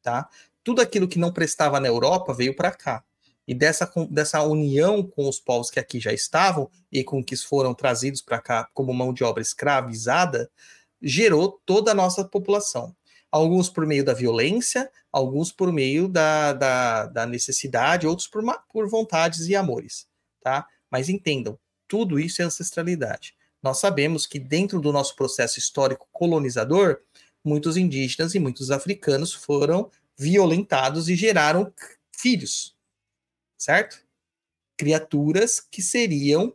[0.03, 0.29] tá?
[0.63, 3.05] Tudo aquilo que não prestava na Europa veio para cá
[3.51, 7.75] e dessa, dessa união com os povos que aqui já estavam e com que foram
[7.75, 10.49] trazidos para cá como mão de obra escravizada,
[11.03, 12.95] gerou toda a nossa população.
[13.29, 18.41] Alguns por meio da violência, alguns por meio da, da, da necessidade, outros por,
[18.73, 20.07] por vontades e amores,
[20.41, 20.65] tá?
[20.89, 21.59] Mas entendam,
[21.89, 23.35] tudo isso é ancestralidade.
[23.61, 27.01] Nós sabemos que dentro do nosso processo histórico colonizador,
[27.45, 31.73] muitos indígenas e muitos africanos foram violentados e geraram
[32.17, 32.79] filhos,
[33.61, 34.03] certo?
[34.77, 36.55] Criaturas que seriam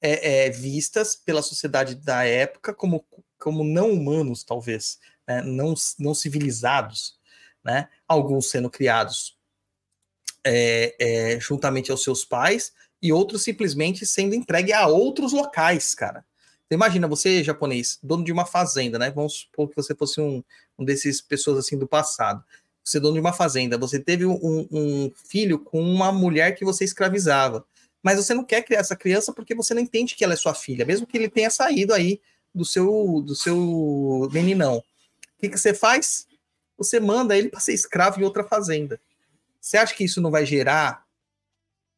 [0.00, 3.04] é, é, vistas pela sociedade da época como,
[3.38, 5.42] como não humanos, talvez, né?
[5.42, 7.18] não, não civilizados,
[7.62, 7.90] né?
[8.08, 9.38] Alguns sendo criados
[10.42, 12.72] é, é, juntamente aos seus pais
[13.02, 16.24] e outros simplesmente sendo entregue a outros locais, cara.
[16.64, 19.10] Então, imagina você, japonês, dono de uma fazenda, né?
[19.10, 20.42] Vamos supor que você fosse um,
[20.78, 22.42] um desses pessoas assim do passado
[22.82, 26.64] você é dono de uma fazenda, você teve um, um, filho com uma mulher que
[26.64, 27.64] você escravizava,
[28.02, 30.54] mas você não quer criar essa criança porque você não entende que ela é sua
[30.54, 32.20] filha, mesmo que ele tenha saído aí
[32.54, 34.78] do seu do seu meninão.
[34.78, 36.26] O que, que você faz?
[36.76, 39.00] Você manda ele para ser escravo em outra fazenda.
[39.60, 41.04] Você acha que isso não vai gerar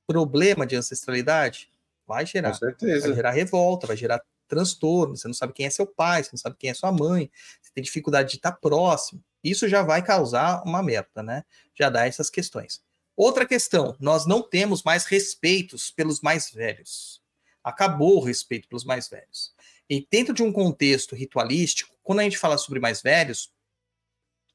[0.07, 1.71] problema de ancestralidade?
[2.07, 2.51] Vai gerar.
[2.51, 3.07] Com certeza.
[3.07, 5.17] Vai gerar revolta, vai gerar transtorno.
[5.17, 7.31] Você não sabe quem é seu pai, você não sabe quem é sua mãe,
[7.61, 9.23] você tem dificuldade de estar próximo.
[9.43, 11.45] Isso já vai causar uma merda, né?
[11.75, 12.83] Já dá essas questões.
[13.17, 17.21] Outra questão, nós não temos mais respeitos pelos mais velhos.
[17.63, 19.55] Acabou o respeito pelos mais velhos.
[19.89, 23.53] E dentro de um contexto ritualístico, quando a gente fala sobre mais velhos,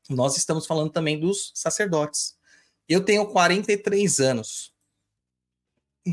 [0.10, 2.36] nós estamos falando também dos sacerdotes.
[2.88, 4.74] Eu tenho 43 anos.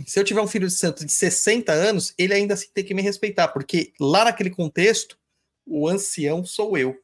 [0.06, 2.94] Se eu tiver um filho de santo de 60 anos, ele ainda assim tem que
[2.94, 5.16] me respeitar, porque lá naquele contexto,
[5.64, 7.00] o ancião sou eu.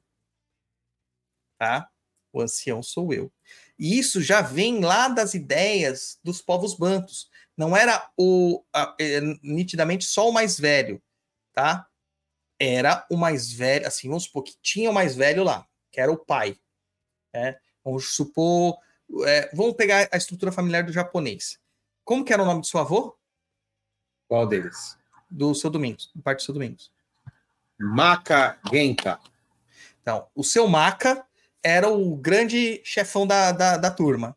[1.60, 1.90] Tá?
[2.32, 3.30] O ancião sou eu.
[3.78, 7.28] E isso já vem lá das ideias dos povos bantos.
[7.54, 11.02] Não era o a, é, nitidamente só o mais velho,
[11.52, 11.86] tá?
[12.58, 16.10] Era o mais velho, assim, vamos supor que tinha o mais velho lá, que era
[16.10, 16.58] o pai.
[17.34, 17.58] Né?
[17.84, 18.78] Vamos supor,
[19.26, 21.60] é, vamos pegar a estrutura familiar do japonês.
[22.02, 23.18] Como que era o nome do seu avô?
[24.26, 24.96] Qual deles?
[25.30, 26.90] Do seu Domingos, do parte do seu Domingos.
[27.78, 29.20] Maka Genka.
[30.00, 31.26] Então, o seu Maka
[31.62, 34.36] era o grande chefão da, da, da turma,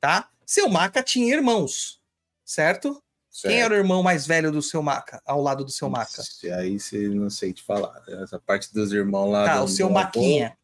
[0.00, 0.28] tá?
[0.46, 2.00] Seu Maka tinha irmãos,
[2.44, 3.02] certo?
[3.30, 3.52] certo?
[3.52, 6.22] Quem era o irmão mais velho do seu Maka, ao lado do seu Maka?
[6.58, 8.02] Aí você não sei te falar.
[8.06, 8.22] Né?
[8.22, 9.44] Essa parte dos irmãos lá.
[9.44, 10.56] Tá, do, o seu Maquinha.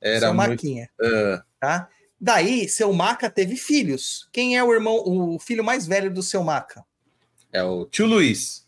[0.00, 0.50] Era seu muito...
[0.50, 0.90] Maquinha.
[1.00, 1.42] Uh.
[1.58, 1.88] Tá?
[2.20, 4.28] Daí, seu Maca teve filhos.
[4.32, 6.84] Quem é o irmão, o filho mais velho do seu Maca?
[7.52, 8.64] É o tio Luiz.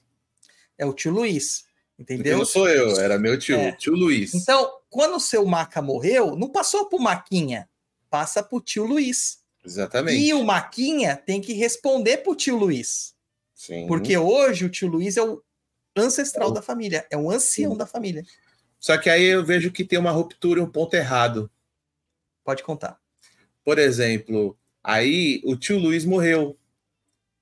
[0.76, 1.64] É o tio Luiz.
[1.97, 2.24] Entendeu?
[2.24, 3.70] Porque não sou eu, era meu tio, é.
[3.70, 4.35] tio Luiz.
[4.35, 7.68] Então, quando o seu Maca morreu, não passou pro Maquinha,
[8.09, 9.40] passa pro tio Luiz.
[9.64, 10.24] Exatamente.
[10.24, 13.12] E o Maquinha tem que responder pro tio Luiz.
[13.53, 13.88] Sim.
[13.88, 15.42] Porque hoje o tio Luiz é o
[15.97, 16.55] ancestral é o...
[16.55, 17.78] da família, é o ancião Sim.
[17.78, 18.22] da família.
[18.78, 21.51] Só que aí eu vejo que tem uma ruptura e um ponto errado.
[22.45, 22.97] Pode contar.
[23.64, 26.57] Por exemplo, aí o tio Luiz morreu.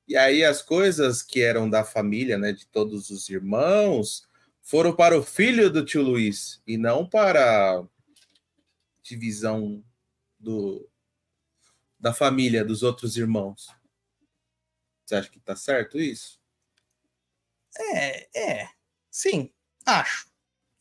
[0.09, 4.26] E aí as coisas que eram da família, né, de todos os irmãos,
[4.62, 7.84] foram para o filho do tio Luiz e não para a
[9.02, 9.84] divisão
[10.38, 10.88] do
[11.98, 13.68] da família dos outros irmãos.
[15.04, 16.40] Você acha que tá certo isso?
[17.78, 18.68] É, é.
[19.08, 19.52] Sim,
[19.86, 20.26] acho.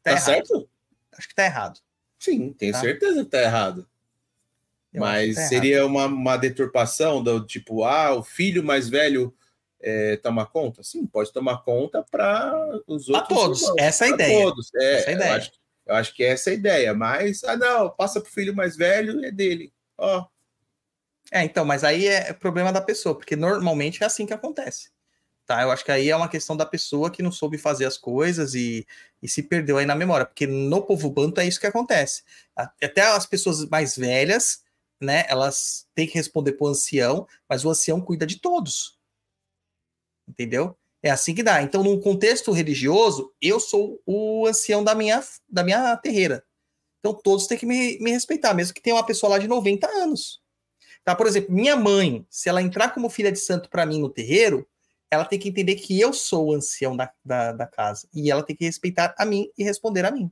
[0.02, 0.68] Tá, tá certo?
[1.12, 1.80] Acho que tá errado.
[2.18, 2.80] Sim, tenho tá?
[2.80, 3.88] certeza que tá errado.
[4.94, 5.90] Mas tá seria errado.
[5.90, 9.36] Uma, uma deturpação do tipo, ah, o filho mais velho
[9.82, 10.84] é, tomar conta?
[10.84, 13.28] Sim, pode tomar conta para os outros.
[13.28, 14.44] Para todos, irmãos, essa é a ideia.
[14.44, 14.74] Todos.
[14.76, 15.30] É, essa é a ideia.
[15.30, 15.52] Eu acho,
[15.88, 16.94] eu acho, que essa é a ideia.
[16.94, 19.74] Mas, ah, não, passa para o filho mais velho, é dele.
[19.98, 20.26] Ó.
[21.32, 24.90] É, então, mas aí é problema da pessoa, porque normalmente é assim que acontece.
[25.46, 25.62] Tá?
[25.62, 28.54] Eu acho que aí é uma questão da pessoa que não soube fazer as coisas
[28.54, 28.86] e,
[29.22, 32.24] e se perdeu aí na memória, porque no povo banto é isso que acontece.
[32.56, 34.62] Até as pessoas mais velhas
[35.02, 35.26] né?
[35.28, 39.00] Elas têm que responder para o ancião, mas o ancião cuida de todos.
[40.32, 40.78] Entendeu?
[41.04, 41.62] É assim que dá.
[41.62, 46.44] Então, num contexto religioso, eu sou o ancião da minha, da minha terreira.
[47.00, 49.88] Então, todos têm que me, me respeitar, mesmo que tenha uma pessoa lá de 90
[49.88, 50.40] anos.
[51.04, 51.16] Tá?
[51.16, 54.68] Por exemplo, minha mãe, se ela entrar como filha de santo para mim no terreiro,
[55.10, 58.08] ela tem que entender que eu sou o ancião da, da, da casa.
[58.14, 60.32] E ela tem que respeitar a mim e responder a mim.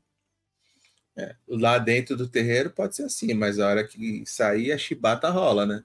[1.18, 5.30] É, lá dentro do terreiro pode ser assim, mas a hora que sair a chibata
[5.30, 5.84] rola, né?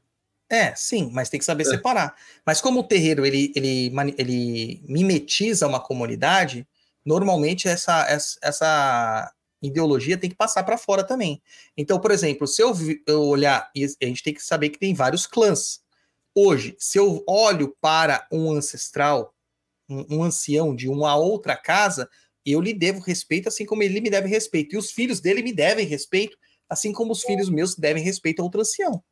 [0.55, 1.71] É, sim, mas tem que saber é.
[1.71, 2.15] separar.
[2.47, 6.65] Mas como o terreiro ele, ele, ele mimetiza uma comunidade,
[7.05, 11.43] normalmente essa, essa, essa ideologia tem que passar para fora também.
[11.77, 12.73] Então, por exemplo, se eu,
[13.05, 15.81] eu olhar, a gente tem que saber que tem vários clãs.
[16.33, 19.35] Hoje, se eu olho para um ancestral,
[19.89, 22.09] um, um ancião de uma outra casa,
[22.47, 24.75] eu lhe devo respeito, assim como ele me deve respeito.
[24.75, 26.37] E os filhos dele me devem respeito,
[26.69, 29.03] assim como os filhos meus devem respeito a outro ancião.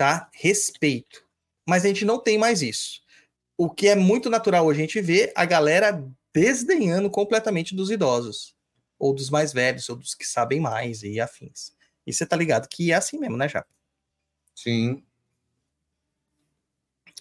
[0.00, 0.30] Tá?
[0.32, 1.28] Respeito.
[1.68, 3.02] Mas a gente não tem mais isso.
[3.54, 8.56] O que é muito natural hoje a gente vê a galera desdenhando completamente dos idosos,
[8.98, 11.74] ou dos mais velhos, ou dos que sabem mais e afins.
[12.06, 13.68] E você tá ligado que é assim mesmo, né, Japa?
[14.54, 15.04] Sim.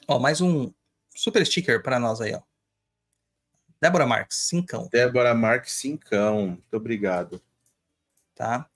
[0.07, 0.71] Ó, mais um
[1.13, 2.41] super sticker para nós aí, ó.
[3.81, 4.87] Débora Marques, cincão.
[4.89, 6.47] Débora Marques, cincão.
[6.47, 7.41] Muito obrigado.
[8.33, 8.69] Tá.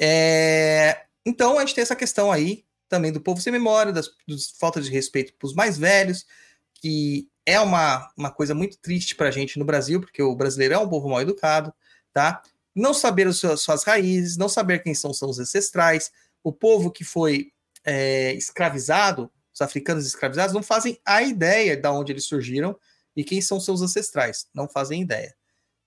[0.00, 1.04] É...
[1.26, 4.80] Então, a gente tem essa questão aí também do povo sem memória, das, das falta
[4.82, 6.26] de respeito para os mais velhos,
[6.74, 10.74] que é uma, uma coisa muito triste para a gente no Brasil, porque o brasileiro
[10.74, 11.72] é um povo mal educado,
[12.12, 12.42] tá?
[12.74, 16.10] Não saber as suas, suas raízes, não saber quem são, os ancestrais,
[16.42, 17.52] o povo que foi
[17.84, 22.76] é, escravizado, os africanos escravizados, não fazem a ideia de onde eles surgiram
[23.16, 24.48] e quem são seus ancestrais?
[24.52, 25.34] Não fazem ideia.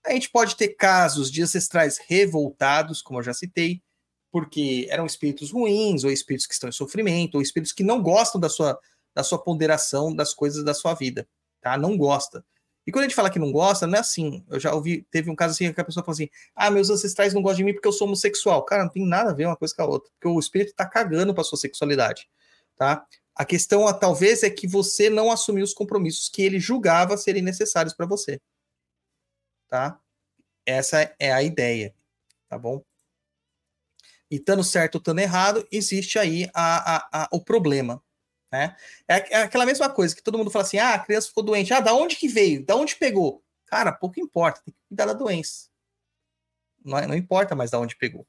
[0.06, 3.82] A gente pode ter casos de ancestrais revoltados, como eu já citei,
[4.34, 8.42] porque eram espíritos ruins, ou espíritos que estão em sofrimento, ou espíritos que não gostam
[8.42, 8.80] da sua,
[9.14, 11.28] da sua ponderação das coisas da sua vida,
[11.62, 11.78] tá?
[11.78, 12.44] Não gosta.
[12.86, 14.44] E quando a gente fala que não gosta, não é assim.
[14.50, 17.32] Eu já ouvi, teve um caso assim que a pessoa falou assim: ah, meus ancestrais
[17.32, 18.66] não gostam de mim porque eu sou homossexual.
[18.66, 20.88] Cara, não tem nada a ver uma coisa com a outra, porque o espírito tá
[20.88, 22.28] cagando pra sua sexualidade,
[22.76, 23.06] tá?
[23.36, 27.94] A questão, talvez, é que você não assumiu os compromissos que ele julgava serem necessários
[27.94, 28.42] para você,
[29.70, 30.00] tá?
[30.66, 31.94] Essa é a ideia,
[32.50, 32.84] tá bom?
[34.34, 38.04] E estando certo ou estando errado, existe aí a, a, a, o problema,
[38.52, 38.76] né?
[39.08, 41.72] É, é, aquela mesma coisa que todo mundo fala assim: ah, a criança ficou doente.
[41.72, 42.66] Ah, da onde que veio?
[42.66, 43.44] Da onde pegou?
[43.68, 45.70] Cara, pouco importa, tem que cuidar da doença.
[46.84, 48.26] Não, é, não importa mais da onde pegou.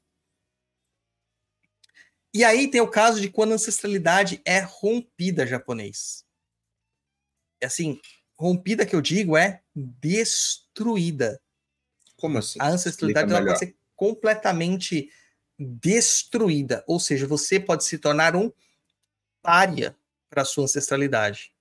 [2.31, 6.23] E aí tem o caso de quando a ancestralidade é rompida japonês.
[7.59, 7.99] É assim,
[8.37, 11.41] rompida que eu digo é destruída.
[12.15, 12.59] Como assim?
[12.61, 15.09] A ancestralidade ela pode ser completamente
[15.57, 16.83] destruída.
[16.87, 18.51] Ou seja, você pode se tornar um
[19.41, 19.95] pária
[20.29, 21.53] para a sua ancestralidade.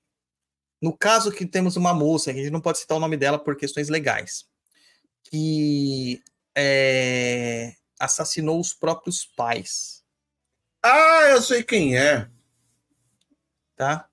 [0.81, 3.57] No caso que temos uma moça, a gente não pode citar o nome dela por
[3.57, 4.47] questões legais,
[5.23, 6.23] que
[6.55, 10.05] é, assassinou os próprios pais.
[10.83, 12.29] Ah, eu sei quem é.
[13.77, 14.09] Tá?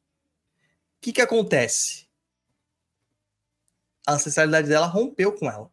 [0.97, 2.07] O que, que acontece?
[4.07, 5.71] A ancestralidade dela rompeu com ela.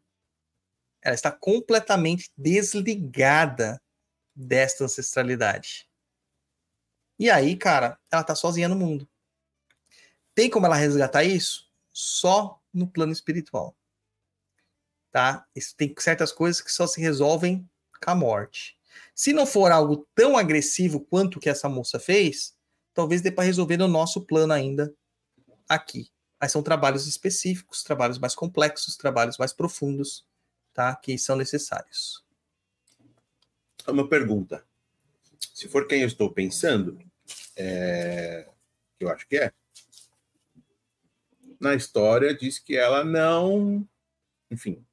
[1.00, 3.80] Ela está completamente desligada
[4.38, 5.88] desta ancestralidade.
[7.18, 9.08] E aí, cara, ela tá sozinha no mundo.
[10.32, 11.68] Tem como ela resgatar isso?
[11.92, 13.76] Só no plano espiritual.
[15.10, 15.44] Tá?
[15.56, 17.68] Isso tem certas coisas que só se resolvem
[18.02, 18.78] com a morte.
[19.14, 22.56] Se não for algo tão agressivo quanto que essa moça fez,
[22.94, 24.94] talvez dê para resolver no nosso plano ainda
[25.68, 26.12] aqui.
[26.40, 30.24] Mas são trabalhos específicos, trabalhos mais complexos, trabalhos mais profundos,
[30.72, 30.94] tá?
[30.94, 32.27] Que são necessários.
[33.88, 34.64] Uma pergunta.
[35.54, 36.98] Se for quem eu estou pensando,
[37.56, 38.46] é,
[38.98, 39.52] que eu acho que é,
[41.58, 43.86] na história diz que ela não,
[44.50, 44.84] enfim,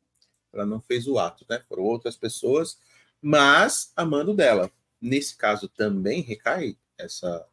[0.52, 1.62] ela não fez o ato, né?
[1.68, 2.80] Foram outras pessoas,
[3.22, 4.72] mas amando dela.
[5.02, 7.46] Nesse caso também recai essa.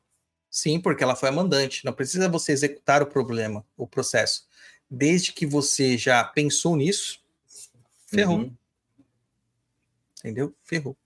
[0.49, 1.85] Sim, porque ela foi a mandante.
[1.85, 4.47] Não precisa você executar o problema, o processo.
[4.89, 7.21] Desde que você já pensou nisso,
[8.07, 8.39] ferrou.
[8.39, 8.57] Uhum.
[10.19, 10.55] Entendeu?
[10.63, 10.97] Ferrou.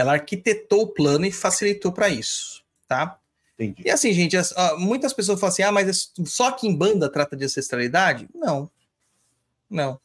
[0.00, 3.18] Ela arquitetou o plano e facilitou para isso, tá?
[3.54, 3.82] Entendi.
[3.84, 7.10] E assim, gente, as, muitas pessoas falam assim: ah, mas é só que em banda
[7.10, 8.26] trata de ancestralidade?
[8.34, 8.70] Não.
[9.68, 10.00] Não.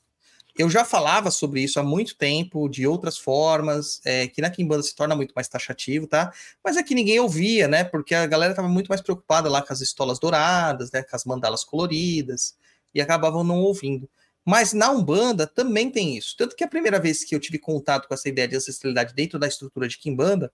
[0.57, 4.83] Eu já falava sobre isso há muito tempo, de outras formas, é, que na Kimbanda
[4.83, 6.33] se torna muito mais taxativo, tá?
[6.63, 7.85] Mas é que ninguém ouvia, né?
[7.85, 11.03] Porque a galera estava muito mais preocupada lá com as estolas douradas, né?
[11.03, 12.55] Com as mandalas coloridas,
[12.93, 14.09] e acabavam não ouvindo.
[14.45, 16.35] Mas na Umbanda também tem isso.
[16.37, 19.39] Tanto que a primeira vez que eu tive contato com essa ideia de ancestralidade dentro
[19.39, 20.51] da estrutura de Kimbanda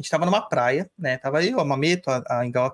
[0.00, 1.18] a gente estava numa praia, né?
[1.18, 2.72] Tava aí o Mameto, a, a Engawa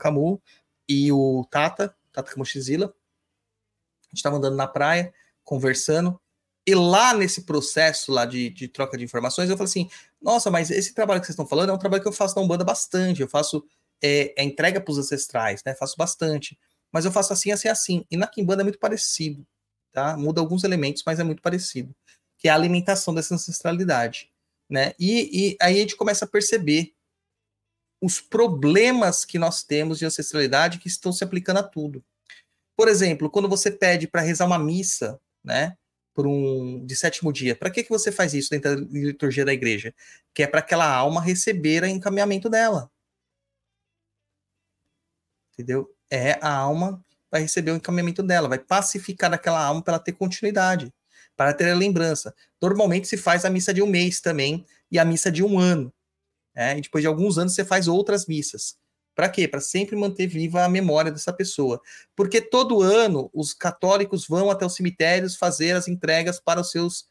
[0.89, 2.87] e o Tata, Tata Kamushizila.
[2.87, 5.13] A gente estava andando na praia,
[5.43, 6.21] conversando.
[6.65, 9.91] E lá nesse processo lá de, de, troca de informações, eu falei assim:
[10.23, 12.43] nossa, mas esse trabalho que vocês estão falando é um trabalho que eu faço na
[12.43, 13.21] Umbanda bastante.
[13.21, 13.65] Eu faço
[14.01, 15.75] é, é entrega para os ancestrais, né?
[15.75, 16.57] Faço bastante.
[16.93, 18.05] Mas eu faço assim, assim, assim.
[18.09, 19.45] E na Kimbanda é muito parecido,
[19.97, 20.15] tá?
[20.15, 21.97] Muda alguns elementos, mas é muito parecido.
[22.37, 24.31] Que é a alimentação dessa ancestralidade,
[24.69, 24.93] né?
[24.99, 26.93] E, e aí a gente começa a perceber
[27.99, 32.05] os problemas que nós temos de ancestralidade que estão se aplicando a tudo.
[32.77, 35.79] Por exemplo, quando você pede para rezar uma missa, né,
[36.13, 39.55] por um de sétimo dia, para que que você faz isso dentro da liturgia da
[39.55, 39.95] igreja?
[40.35, 42.91] Que é para aquela alma receber o encaminhamento dela.
[45.55, 45.91] Entendeu?
[46.11, 50.13] É a alma vai receber o encaminhamento dela, vai pacificar aquela alma para ela ter
[50.13, 50.93] continuidade,
[51.37, 52.35] para ter a lembrança.
[52.61, 55.93] Normalmente se faz a missa de um mês também e a missa de um ano.
[56.55, 58.77] É, e depois de alguns anos você faz outras missas.
[59.15, 59.49] Para quê?
[59.49, 61.81] Para sempre manter viva a memória dessa pessoa.
[62.15, 67.07] Porque todo ano os católicos vão até os cemitérios fazer as entregas para os seus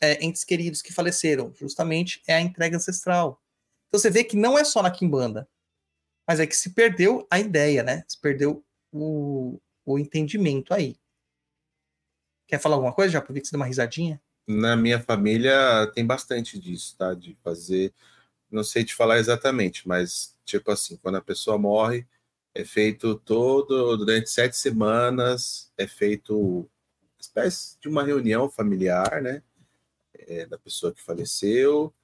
[0.00, 1.52] é, entes queridos que faleceram.
[1.54, 3.40] Justamente é a entrega ancestral.
[3.88, 5.46] Então você vê que não é só na Quimbanda,
[6.26, 8.04] mas é que se perdeu a ideia, né?
[8.08, 10.96] Se perdeu o, o entendimento aí.
[12.46, 13.12] Quer falar alguma coisa?
[13.12, 14.20] Já aproveita que você deu uma risadinha.
[14.46, 17.14] Na minha família tem bastante disso, tá?
[17.14, 17.94] De fazer
[18.50, 22.06] não sei te falar exatamente, mas tipo assim, quando a pessoa morre,
[22.54, 26.68] é feito todo durante sete semanas, é feito uma
[27.20, 29.42] espécie de uma reunião familiar, né?
[30.14, 31.94] É, da pessoa que faleceu.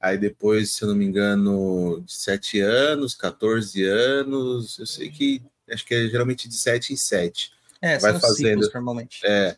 [0.00, 5.42] Aí depois, se eu não me engano, de sete anos, 14 anos, eu sei que
[5.70, 7.52] acho que é geralmente de sete em sete.
[7.80, 9.20] É, vai fazendo ciclos, normalmente.
[9.24, 9.56] É,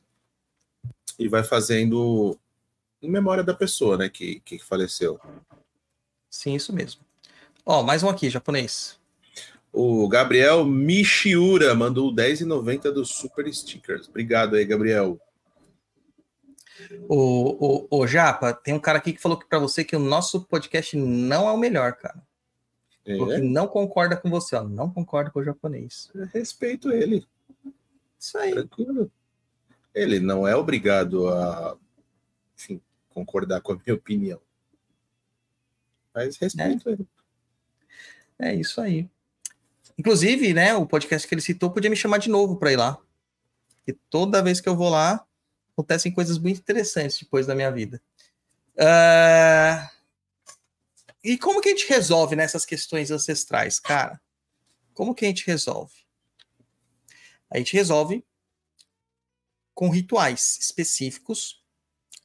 [1.19, 2.39] e vai fazendo
[3.03, 5.21] em memória da pessoa, né, que, que faleceu.
[6.31, 7.03] Sim, isso mesmo.
[7.65, 8.99] Ó, mais um aqui, japonês.
[9.73, 14.09] O Gabriel Michiura mandou 10,90 dos Super Stickers.
[14.09, 15.21] Obrigado aí, Gabriel.
[17.09, 20.01] O, o, o Japa, tem um cara aqui que falou que para você que o
[20.01, 22.23] nosso podcast não é o melhor, cara.
[23.09, 24.63] É, Porque não concorda com você, ó.
[24.63, 26.11] Não concorda com o japonês.
[26.31, 27.27] respeito ele.
[28.21, 28.53] Isso aí.
[28.53, 29.11] Tranquilo.
[29.95, 31.77] Ele não é obrigado a
[32.55, 34.39] enfim, concordar com a minha opinião.
[36.15, 37.07] Mas respeito ele.
[38.39, 39.09] É isso aí.
[39.97, 42.99] Inclusive, né, o podcast que ele citou podia me chamar de novo para ir lá.
[43.87, 45.25] E toda vez que eu vou lá,
[45.73, 48.03] acontecem coisas muito interessantes depois da minha vida.
[48.79, 49.91] Ah,
[51.23, 54.21] E como que a gente resolve nessas questões ancestrais, cara?
[54.95, 55.95] Como que a gente resolve?
[57.51, 58.25] A gente resolve
[59.75, 61.63] com rituais específicos,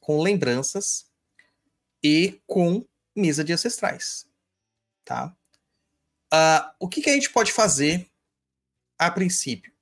[0.00, 1.06] com lembranças
[2.02, 4.28] e com mesa de ancestrais,
[5.04, 5.36] tá?
[6.30, 8.10] Ah, o que, que a gente pode fazer
[8.98, 9.72] a princípio?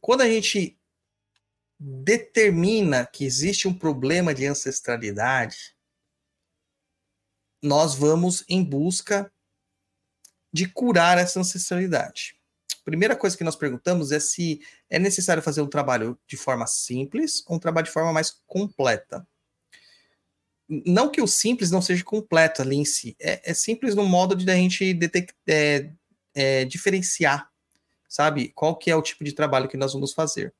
[0.00, 0.78] Quando a gente
[1.78, 5.74] determina que existe um problema de ancestralidade,
[7.62, 9.32] nós vamos em busca
[10.52, 12.36] de curar essa ancestralidade.
[12.84, 14.60] Primeira coisa que nós perguntamos é se
[14.90, 19.26] é necessário fazer um trabalho de forma simples ou um trabalho de forma mais completa.
[20.68, 24.34] Não que o simples não seja completo ali em si, é, é simples no modo
[24.34, 25.90] de a gente detect, é,
[26.34, 27.50] é, diferenciar,
[28.08, 30.52] sabe, qual que é o tipo de trabalho que nós vamos fazer.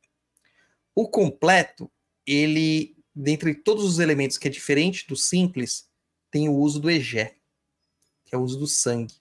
[0.95, 1.91] O completo,
[2.27, 5.89] ele, dentre todos os elementos que é diferente do simples,
[6.33, 7.37] tem o uso do egé,
[8.25, 9.15] que é o uso do sangue,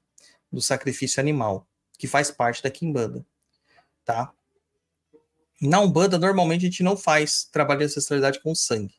[0.51, 1.67] do sacrifício animal,
[1.99, 3.23] que faz parte da quimbanda,
[4.03, 4.33] tá?
[5.61, 8.95] Na Umbanda, normalmente a gente não faz trabalho de ancestralidade com sangue.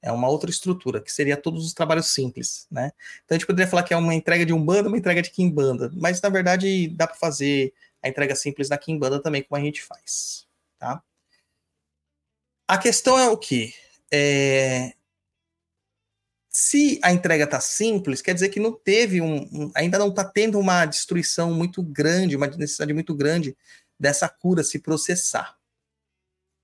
[0.00, 2.92] É uma outra estrutura, que seria todos os trabalhos simples, né?
[3.24, 5.90] Então a gente poderia falar que é uma entrega de Umbanda, uma entrega de Kimbanda,
[5.94, 9.82] mas na verdade dá para fazer a entrega simples da Kimbanda também, como a gente
[9.82, 10.46] faz,
[10.78, 11.02] tá?
[12.68, 13.74] A questão é o que?
[14.10, 14.95] É...
[16.58, 20.24] Se a entrega está simples, quer dizer que não teve um, um ainda não está
[20.24, 23.54] tendo uma destruição muito grande, uma necessidade muito grande
[24.00, 25.54] dessa cura se processar,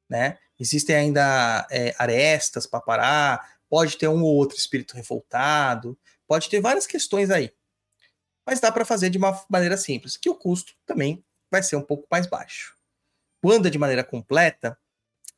[0.09, 0.39] né?
[0.59, 6.59] Existem ainda é, arestas para parar, pode ter um ou outro espírito revoltado, pode ter
[6.59, 7.53] várias questões aí.
[8.47, 11.83] Mas dá para fazer de uma maneira simples, que o custo também vai ser um
[11.83, 12.75] pouco mais baixo.
[13.43, 14.75] Quando é de maneira completa,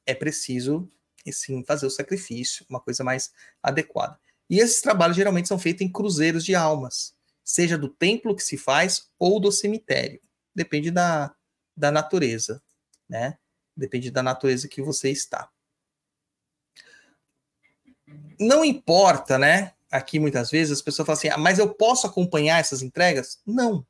[0.07, 0.89] é preciso,
[1.33, 4.17] sim, fazer o sacrifício, uma coisa mais adequada.
[4.49, 8.57] E esses trabalhos geralmente são feitos em cruzeiros de almas, seja do templo que se
[8.57, 10.21] faz ou do cemitério.
[10.55, 11.35] Depende da,
[11.77, 12.63] da natureza,
[13.09, 13.39] né?
[13.77, 15.51] Depende da natureza que você está.
[18.39, 19.73] Não importa, né?
[19.91, 23.41] Aqui muitas vezes as pessoas falam assim: ah, mas eu posso acompanhar essas entregas?
[23.47, 23.87] Não.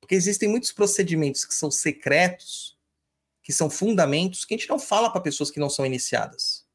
[0.00, 2.78] Porque existem muitos procedimentos que são secretos,
[3.42, 6.66] que são fundamentos, que a gente não fala para pessoas que não são iniciadas.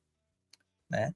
[0.90, 1.14] Né?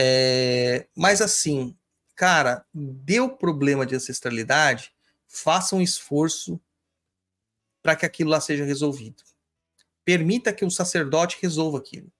[0.00, 1.76] É, mas assim,
[2.14, 4.92] cara, deu problema de ancestralidade,
[5.26, 6.60] faça um esforço
[7.82, 9.24] para que aquilo lá seja resolvido.
[10.04, 12.12] Permita que o sacerdote resolva aquilo.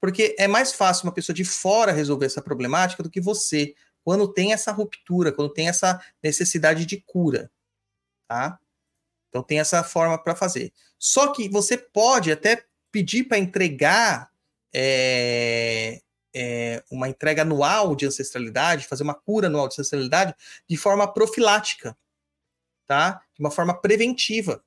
[0.00, 4.32] Porque é mais fácil uma pessoa de fora resolver essa problemática do que você, quando
[4.32, 7.50] tem essa ruptura, quando tem essa necessidade de cura.
[8.26, 8.58] Tá?
[9.28, 10.72] Então tem essa forma para fazer.
[10.98, 14.30] Só que você pode até pedir para entregar
[14.74, 16.00] é,
[16.38, 20.34] é, uma entrega anual de ancestralidade, fazer uma cura anual de ancestralidade
[20.68, 21.96] de forma profilática,
[22.86, 23.22] tá?
[23.34, 24.62] De uma forma preventiva,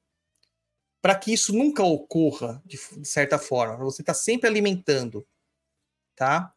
[0.99, 3.77] para que isso nunca ocorra de, de certa forma.
[3.77, 5.27] Você está sempre alimentando,
[6.15, 6.51] tá?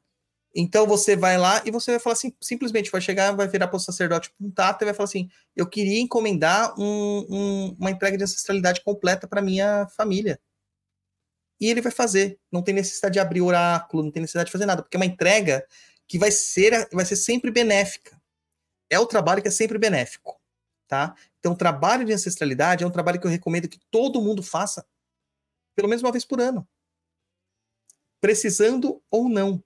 [0.54, 3.76] Então você vai lá e você vai falar assim, simplesmente vai chegar, vai virar para
[3.76, 8.24] o sacerdote contato e vai falar assim: eu queria encomendar um, um, uma entrega de
[8.24, 10.40] ancestralidade completa para minha família.
[11.62, 12.40] E ele vai fazer.
[12.50, 15.06] Não tem necessidade de abrir oráculo, não tem necessidade de fazer nada, porque é uma
[15.06, 15.64] entrega
[16.08, 18.20] que vai ser, vai ser sempre benéfica.
[18.90, 20.40] É o trabalho que é sempre benéfico,
[20.88, 21.14] tá?
[21.38, 24.84] Então, o trabalho de ancestralidade é um trabalho que eu recomendo que todo mundo faça
[25.76, 26.68] pelo menos uma vez por ano.
[28.20, 29.62] Precisando ou não.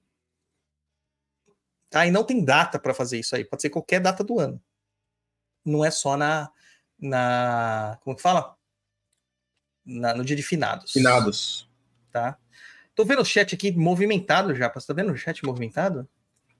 [1.88, 2.06] Tá?
[2.06, 3.42] E não tem data para fazer isso aí.
[3.42, 4.62] Pode ser qualquer data do ano.
[5.64, 6.52] Não é só na.
[6.98, 8.54] na como que fala?
[9.82, 10.92] Na, no dia de finados.
[10.92, 11.65] Finados.
[12.16, 12.38] Tá?
[12.94, 14.72] Tô vendo o chat aqui movimentado já.
[14.72, 16.08] Você tá vendo o chat movimentado?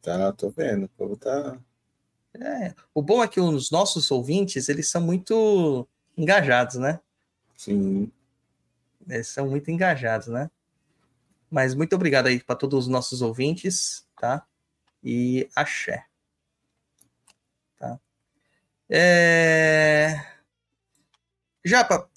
[0.02, 0.84] Tá, tô vendo.
[0.84, 1.58] O povo tá.
[2.34, 2.74] É.
[2.92, 7.00] O bom é que os nossos ouvintes, eles são muito engajados, né?
[7.56, 8.12] Sim.
[9.08, 10.50] Eles são muito engajados, né?
[11.50, 14.46] Mas muito obrigado aí para todos os nossos ouvintes, tá?
[15.02, 16.04] E axé.
[17.78, 17.98] Tá?
[18.90, 20.22] É...
[21.64, 22.10] Japa,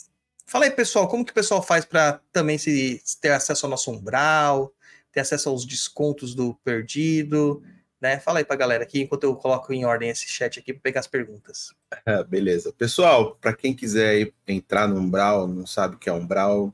[0.49, 3.91] fala aí, pessoal, como que o pessoal faz para também se ter acesso ao nosso
[3.91, 4.73] umbral,
[5.11, 7.61] ter acesso aos descontos do perdido,
[8.01, 8.19] né?
[8.19, 10.99] Fala aí pra galera aqui, enquanto eu coloco em ordem esse chat aqui para pegar
[11.01, 11.73] as perguntas.
[12.05, 12.73] É, beleza.
[12.73, 16.73] Pessoal, para quem quiser entrar no Umbral, não sabe o que é Umbral,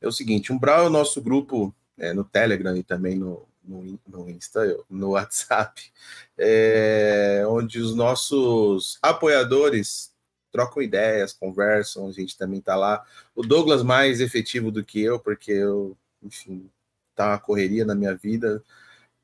[0.00, 3.98] é o seguinte, Umbral é o nosso grupo é, no Telegram e também no, no,
[4.06, 5.82] no Insta, no WhatsApp,
[6.38, 10.12] é, onde os nossos apoiadores
[10.52, 13.04] trocam ideias, conversam, a gente também tá lá.
[13.34, 16.70] O Douglas mais efetivo do que eu, porque eu, enfim,
[17.14, 18.62] tá uma correria na minha vida.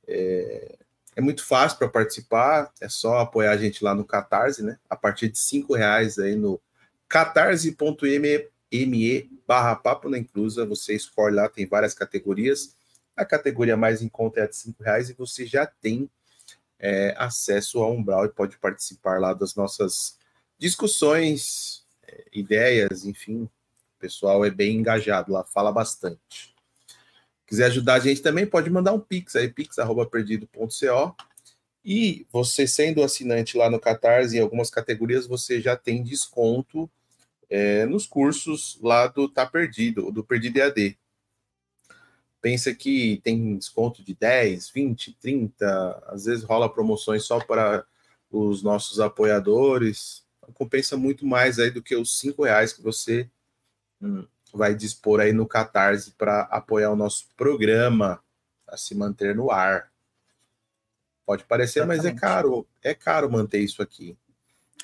[0.07, 0.77] É,
[1.17, 4.79] é muito fácil para participar, é só apoiar a gente lá no Catarse, né?
[4.91, 6.61] A partir de cinco reais aí no
[7.09, 8.51] catarse.me
[9.47, 12.75] barra papo na inclusa, você escolhe lá, tem várias categorias.
[13.17, 16.11] A categoria mais em conta é a de cinco reais e você já tem
[16.79, 20.19] é, acesso ao Umbral e pode participar lá das nossas
[20.59, 23.45] discussões, é, ideias, enfim.
[23.45, 26.55] O pessoal é bem engajado lá, fala bastante.
[27.47, 31.17] Quiser ajudar a gente também, pode mandar um pix aí, pix.perdido.co.
[31.85, 36.91] E você sendo assinante lá no Catarse, em algumas categorias, você já tem desconto
[37.51, 40.99] é, nos cursos lá do Tá Perdido, do Perdido EAD.
[42.41, 47.87] Pensa que tem desconto de 10, 20, 30, às vezes rola promoções só para
[48.31, 50.24] os nossos apoiadores.
[50.53, 53.29] Compensa muito mais aí do que os 5 reais que você
[54.01, 58.23] hum, vai dispor aí no Catarse para apoiar o nosso programa
[58.67, 59.91] a se manter no ar.
[61.27, 62.05] Pode parecer, Exatamente.
[62.05, 64.17] mas é caro, é caro manter isso aqui.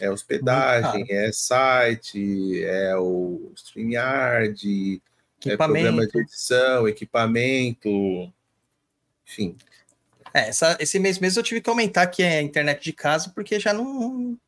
[0.01, 5.03] É hospedagem, é site, é o StreamYard,
[5.47, 8.33] é programa de edição, equipamento,
[9.27, 9.57] enfim.
[10.33, 13.61] É, essa, esse mês mesmo eu tive que aumentar aqui a internet de casa porque
[13.61, 14.39] já não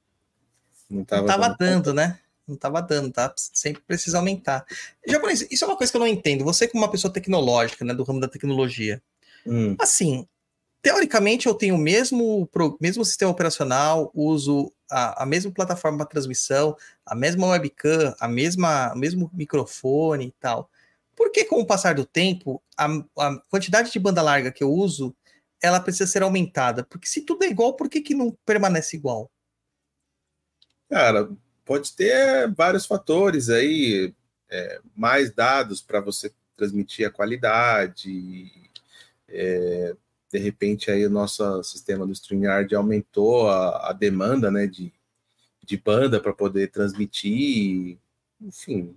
[0.93, 2.19] não estava dando, dando né?
[2.47, 3.33] não estava dando, tá?
[3.37, 4.65] Sempre precisa aumentar.
[5.07, 6.45] Japonês, isso é uma coisa que eu não entendo.
[6.45, 9.03] Você, como uma pessoa tecnológica, né, do ramo da tecnologia,
[9.47, 9.77] hum.
[9.79, 10.27] assim,
[10.81, 12.49] teoricamente eu tenho o mesmo,
[12.81, 16.77] mesmo sistema operacional, uso a, a mesma plataforma para transmissão,
[17.07, 20.69] a mesma webcam, a mesma, o mesmo microfone e tal.
[21.15, 22.87] Por que, com o passar do tempo, a,
[23.19, 25.15] a quantidade de banda larga que eu uso,
[25.63, 26.85] ela precisa ser aumentada?
[26.85, 29.31] Porque se tudo é igual, por que, que não permanece igual?
[30.93, 31.31] Cara,
[31.65, 34.13] pode ter vários fatores aí,
[34.51, 38.53] é, mais dados para você transmitir a qualidade.
[39.27, 39.97] É,
[40.31, 44.93] de repente aí o nosso sistema do StreamYard aumentou a, a demanda né, de,
[45.65, 47.97] de banda para poder transmitir,
[48.39, 48.95] enfim.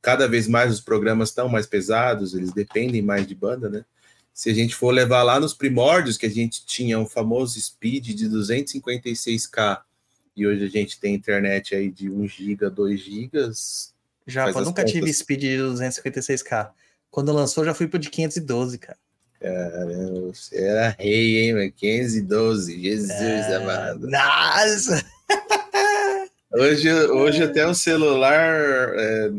[0.00, 3.84] Cada vez mais os programas estão mais pesados, eles dependem mais de banda, né?
[4.32, 8.14] Se a gente for levar lá nos primórdios, que a gente tinha um famoso speed
[8.14, 9.82] de 256k
[10.36, 13.30] e hoje a gente tem internet aí de 1 GB, 2 GB.
[14.26, 14.92] Já, eu nunca contas.
[14.92, 16.70] tive speed de 256k.
[17.10, 18.98] Quando lançou, já fui pro de 512, cara.
[19.40, 21.72] Caramba, você era rei, hein, mano?
[21.72, 23.56] 512, Jesus é...
[23.56, 24.08] amado.
[24.08, 25.04] Nossa!
[26.54, 29.30] Hoje, hoje até o celular é,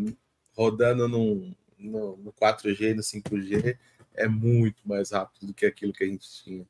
[0.58, 3.78] rodando no, no 4G, no 5G,
[4.16, 6.66] é muito mais rápido do que aquilo que a gente tinha.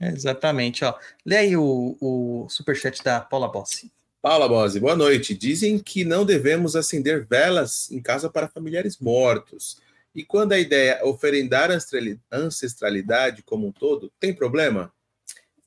[0.00, 0.94] Exatamente, ó.
[1.24, 3.90] Lê aí o, o superchat da Paula Bossi.
[4.22, 5.34] Paula Bossi, boa noite.
[5.34, 9.78] Dizem que não devemos acender velas em casa para familiares mortos.
[10.14, 11.70] E quando a ideia é oferendar
[12.30, 14.92] ancestralidade como um todo, tem problema?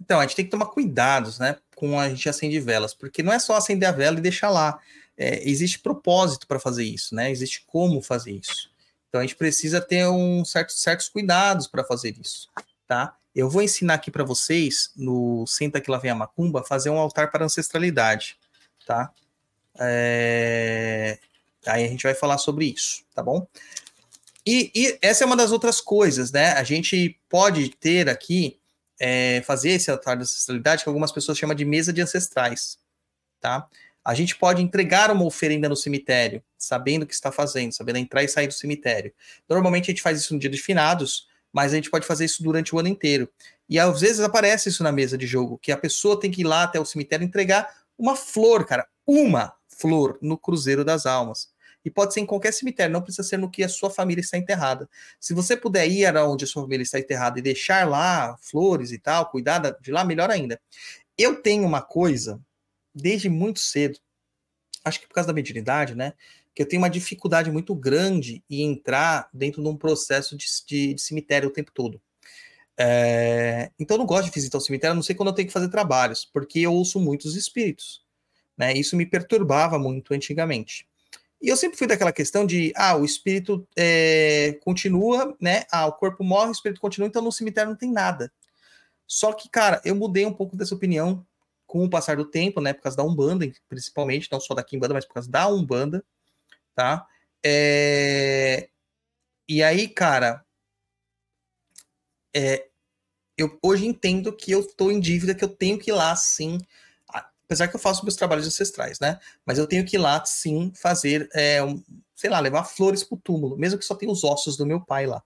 [0.02, 3.32] Então, a gente tem que tomar cuidados, né, com a gente acender velas, porque não
[3.32, 4.80] é só acender a vela e deixar lá.
[5.16, 7.30] É, existe propósito para fazer isso, né?
[7.30, 8.72] Existe como fazer isso.
[9.08, 12.48] Então a gente precisa ter um certo, certos cuidados para fazer isso,
[12.88, 13.16] tá?
[13.36, 16.98] Eu vou ensinar aqui para vocês, no Senta que lá vem a Macumba, fazer um
[16.98, 18.38] altar para ancestralidade,
[18.86, 19.12] tá?
[19.80, 21.18] É...
[21.66, 23.48] Aí a gente vai falar sobre isso, tá bom?
[24.46, 26.54] E, e, essa é uma das outras coisas, né?
[26.54, 28.60] A gente pode ter aqui,
[29.00, 32.80] é, fazer esse altar da ancestralidade, que algumas pessoas chamam de mesa de ancestrais,
[33.40, 33.68] tá?
[34.04, 38.24] A gente pode entregar uma oferenda no cemitério, sabendo o que está fazendo, sabendo entrar
[38.24, 39.14] e sair do cemitério.
[39.48, 42.44] Normalmente a gente faz isso no dia dos finados, mas a gente pode fazer isso
[42.44, 43.30] durante o ano inteiro.
[43.68, 46.46] E às vezes aparece isso na mesa de jogo, que a pessoa tem que ir
[46.46, 51.50] lá até o cemitério entregar uma flor, cara, uma flor no Cruzeiro das Almas.
[51.84, 54.38] E pode ser em qualquer cemitério, não precisa ser no que a sua família está
[54.38, 54.90] enterrada.
[55.20, 59.00] Se você puder ir onde a sua família está enterrada e deixar lá flores e
[59.00, 60.62] tal, cuidar de lá, melhor ainda.
[61.18, 62.40] Eu tenho uma coisa,
[62.94, 64.00] desde muito cedo,
[64.84, 66.14] acho que por causa da mediunidade, né?
[66.54, 70.94] Que eu tenho uma dificuldade muito grande em entrar dentro de um processo de, de,
[70.94, 72.02] de cemitério o tempo todo.
[72.78, 75.54] É, então eu não gosto de visitar o cemitério, não sei quando eu tenho que
[75.54, 78.04] fazer trabalhos, porque eu ouço muitos espíritos.
[78.58, 78.74] Né?
[78.74, 80.88] Isso me perturbava muito antigamente.
[81.42, 85.64] E eu sempre fui daquela questão de, ah, o espírito é, continua, né?
[85.72, 88.32] Ah, o corpo morre, o espírito continua, então no cemitério não tem nada.
[89.08, 91.26] Só que, cara, eu mudei um pouco dessa opinião
[91.66, 92.74] com o passar do tempo, né?
[92.74, 96.06] Por causa da Umbanda, principalmente, não só da Kimbanda, mas por causa da Umbanda,
[96.82, 97.08] tá?
[97.46, 98.70] É...
[99.48, 100.44] E aí, cara,
[102.34, 102.68] é...
[103.38, 106.58] eu hoje entendo que eu estou em dívida, que eu tenho que ir lá, sim,
[107.08, 109.20] apesar que eu faço meus trabalhos ancestrais, né?
[109.46, 111.84] Mas eu tenho que ir lá, sim, fazer, é, um,
[112.16, 115.06] sei lá, levar flores pro túmulo, mesmo que só tenha os ossos do meu pai
[115.06, 115.22] lá.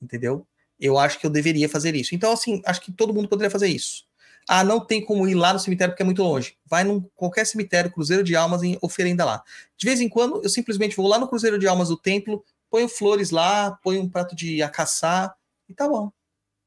[0.00, 0.46] Entendeu?
[0.78, 2.14] Eu acho que eu deveria fazer isso.
[2.14, 4.06] Então, assim, acho que todo mundo poderia fazer isso.
[4.52, 6.56] Ah, não tem como ir lá no cemitério porque é muito longe.
[6.66, 9.44] Vai num qualquer cemitério, Cruzeiro de Almas, em oferenda lá.
[9.76, 12.88] De vez em quando, eu simplesmente vou lá no Cruzeiro de Almas do templo, ponho
[12.88, 15.32] flores lá, ponho um prato de acaçar
[15.68, 16.10] e tá bom.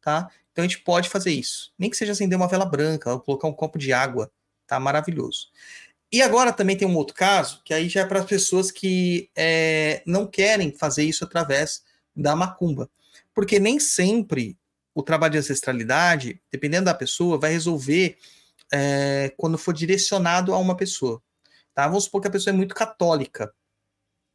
[0.01, 0.29] Tá?
[0.53, 1.73] Então a gente pode fazer isso.
[1.77, 4.31] Nem que seja acender uma vela branca, ou colocar um copo de água
[4.65, 5.49] Tá maravilhoso.
[6.09, 9.29] E agora também tem um outro caso, que aí já é para as pessoas que
[9.35, 11.83] é, não querem fazer isso através
[12.15, 12.89] da macumba.
[13.33, 14.57] Porque nem sempre
[14.93, 18.17] o trabalho de ancestralidade, dependendo da pessoa, vai resolver
[18.71, 21.21] é, quando for direcionado a uma pessoa.
[21.73, 21.87] Tá?
[21.87, 23.53] Vamos supor que a pessoa é muito católica.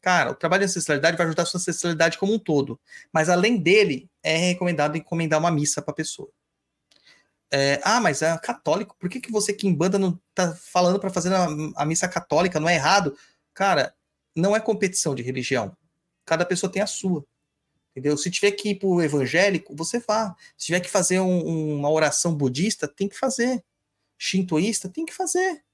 [0.01, 2.81] Cara, o trabalho de ancestralidade vai ajudar a sua ancestralidade como um todo.
[3.13, 6.31] Mas além dele, é recomendado encomendar uma missa para a pessoa.
[7.51, 11.01] É, ah, mas é católico, por que, que você que em banda não tá falando
[11.01, 11.47] para fazer a,
[11.77, 12.61] a, missa católica?
[12.61, 13.17] Não é errado?
[13.55, 13.95] Cara,
[14.37, 15.75] não é competição de religião.
[16.27, 17.25] Cada pessoa tem a sua.
[17.99, 18.17] Entendeu?
[18.17, 20.37] Se tiver que ir pro evangélico, você vá.
[20.57, 23.63] Se tiver que fazer um, uma oração budista, tem que fazer.
[24.17, 25.65] Shintoísta, tem que fazer.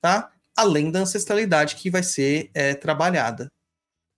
[0.00, 0.32] Tá?
[0.56, 3.50] Além da ancestralidade que vai ser é, trabalhada.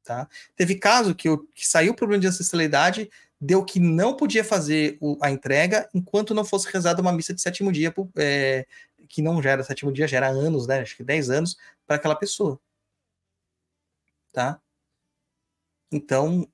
[0.05, 0.29] Tá?
[0.55, 4.99] Teve caso que, eu, que saiu o problema de ancestralidade, deu que não podia fazer
[5.01, 8.67] o, a entrega enquanto não fosse rezada uma missa de sétimo dia, é,
[9.09, 10.81] que não gera sétimo dia, gera anos, né?
[10.81, 11.57] Acho que 10 anos,
[11.87, 12.61] para aquela pessoa.
[14.33, 14.61] Tá?
[15.91, 16.49] Então,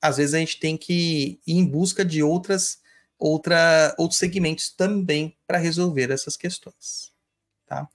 [0.00, 2.80] às vezes a gente tem que ir em busca de outras,
[3.18, 7.12] outra, outros segmentos também para resolver essas questões.
[7.66, 7.88] Tá?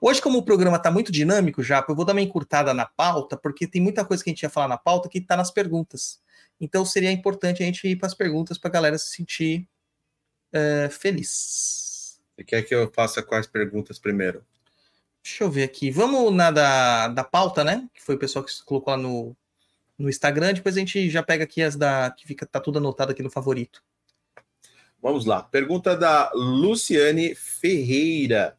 [0.00, 3.36] Hoje, como o programa está muito dinâmico já, eu vou dar uma encurtada na pauta,
[3.36, 6.20] porque tem muita coisa que a gente ia falar na pauta que está nas perguntas.
[6.58, 9.68] Então seria importante a gente ir para as perguntas para a galera se sentir
[10.54, 12.20] uh, feliz.
[12.34, 14.44] Você quer que eu faça quais perguntas primeiro?
[15.22, 15.90] Deixa eu ver aqui.
[15.90, 17.88] Vamos na da, da pauta, né?
[17.92, 19.36] Que foi o pessoal que colocou lá no,
[20.00, 20.54] no Instagram.
[20.54, 22.10] Depois a gente já pega aqui as da.
[22.10, 23.82] que fica, tá tudo anotado aqui no favorito.
[25.00, 25.42] Vamos lá.
[25.42, 28.56] Pergunta da Luciane Ferreira.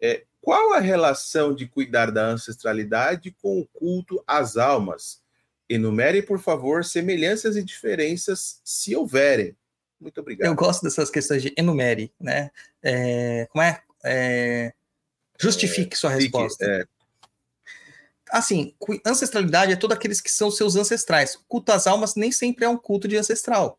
[0.00, 5.22] É, qual a relação de cuidar da ancestralidade com o culto às almas?
[5.68, 9.54] Enumere, por favor, semelhanças e diferenças, se houverem.
[10.00, 10.48] Muito obrigado.
[10.48, 12.50] Eu gosto dessas questões de enumere, né?
[12.82, 13.82] É, como é?
[14.02, 14.72] é
[15.38, 16.64] justifique é, sua resposta.
[16.64, 16.99] É.
[18.30, 18.74] Assim,
[19.04, 21.36] ancestralidade é todos aqueles que são seus ancestrais.
[21.48, 23.78] Culto às almas nem sempre é um culto de ancestral.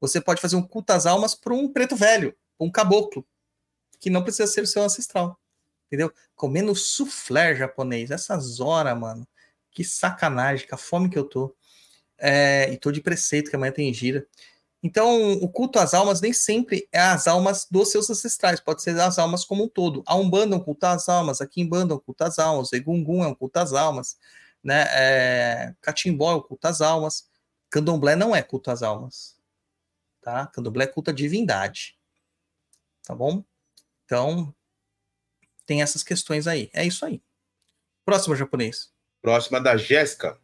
[0.00, 3.26] Você pode fazer um culto às almas para um preto velho, um caboclo,
[3.98, 5.38] que não precisa ser seu ancestral.
[5.86, 6.12] Entendeu?
[6.34, 9.26] Comendo soufflé japonês, essas horas, mano.
[9.72, 11.54] Que sacanagem, com a fome que eu tô.
[12.18, 14.26] É, e tô de preceito, que amanhã tem gira.
[14.82, 18.98] Então, o culto às almas nem sempre é as almas dos seus ancestrais, pode ser
[19.00, 20.04] as almas como um todo.
[20.06, 23.24] A Umbanda é um culto às almas, a Kimbanda é um culto às almas, Egungun
[23.24, 24.16] é um culto às almas,
[24.62, 24.84] né?
[24.90, 27.28] É, Catimbó é um culto às almas.
[27.70, 29.36] Candomblé não é culto às almas,
[30.22, 30.46] tá?
[30.46, 31.98] Candomblé é culto à divindade,
[33.04, 33.44] tá bom?
[34.04, 34.54] Então,
[35.66, 36.70] tem essas questões aí.
[36.72, 37.20] É isso aí.
[38.04, 38.90] Próximo japonês.
[39.20, 40.38] Próxima da Jéssica.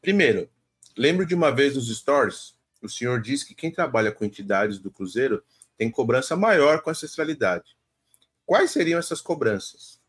[0.00, 0.48] Primeiro,
[0.96, 4.90] lembro de uma vez nos stories, o senhor disse que quem trabalha com entidades do
[4.90, 5.42] Cruzeiro
[5.76, 7.76] tem cobrança maior com ancestralidade.
[8.44, 10.00] Quais seriam essas cobranças?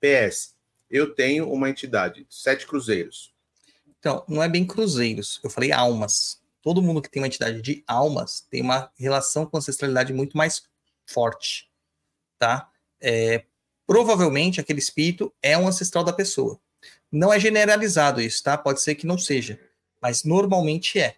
[0.00, 0.54] PS,
[0.90, 3.32] eu tenho uma entidade, sete cruzeiros.
[3.98, 6.42] Então, não é bem cruzeiros, eu falei almas.
[6.60, 10.62] Todo mundo que tem uma entidade de almas tem uma relação com ancestralidade muito mais
[11.06, 11.70] forte,
[12.38, 12.70] tá?
[13.00, 13.44] É,
[13.86, 16.60] provavelmente aquele espírito é um ancestral da pessoa.
[17.10, 18.58] Não é generalizado isso, tá?
[18.58, 19.58] Pode ser que não seja,
[20.00, 21.16] mas normalmente é.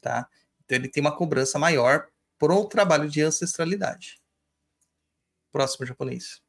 [0.00, 0.28] Tá?
[0.64, 4.20] Então ele tem uma cobrança maior por um trabalho de ancestralidade.
[5.52, 6.40] Próximo japonês.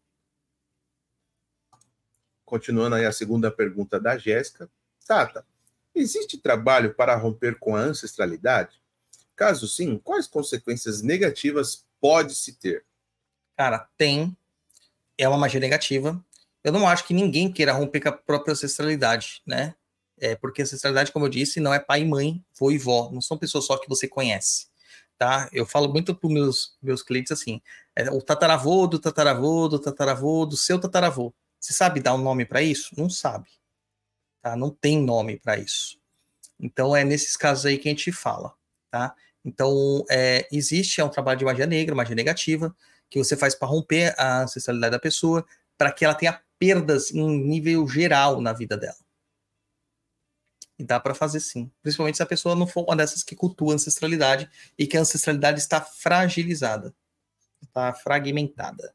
[2.45, 4.69] Continuando aí a segunda pergunta da Jéssica.
[5.05, 5.45] Tata,
[5.93, 8.81] existe trabalho para romper com a ancestralidade?
[9.35, 12.85] Caso sim, quais consequências negativas pode-se ter?
[13.57, 14.35] Cara, tem.
[15.17, 16.23] É uma magia negativa,
[16.63, 19.75] eu não acho que ninguém queira romper com a própria ancestralidade, né?
[20.21, 23.21] É, porque ancestralidade, como eu disse, não é pai e mãe, vô e vó, não
[23.21, 24.67] são pessoas só que você conhece.
[25.17, 25.49] Tá?
[25.51, 27.59] Eu falo muito para meus, meus clientes assim:
[27.95, 31.33] é, o tataravô do tataravô do tataravô do seu tataravô.
[31.59, 32.93] Você sabe dar um nome para isso?
[32.97, 33.49] Não sabe.
[34.41, 34.55] Tá?
[34.55, 35.99] Não tem nome para isso.
[36.59, 38.53] Então é nesses casos aí que a gente fala.
[38.91, 39.15] Tá?
[39.43, 42.75] Então é, existe é um trabalho de magia negra, magia negativa,
[43.09, 45.45] que você faz para romper a ancestralidade da pessoa,
[45.77, 49.00] para que ela tenha perdas em nível geral na vida dela.
[50.81, 51.71] Dá para fazer sim.
[51.81, 55.01] Principalmente se a pessoa não for uma dessas que cultua a ancestralidade e que a
[55.01, 56.93] ancestralidade está fragilizada,
[57.61, 58.93] está fragmentada.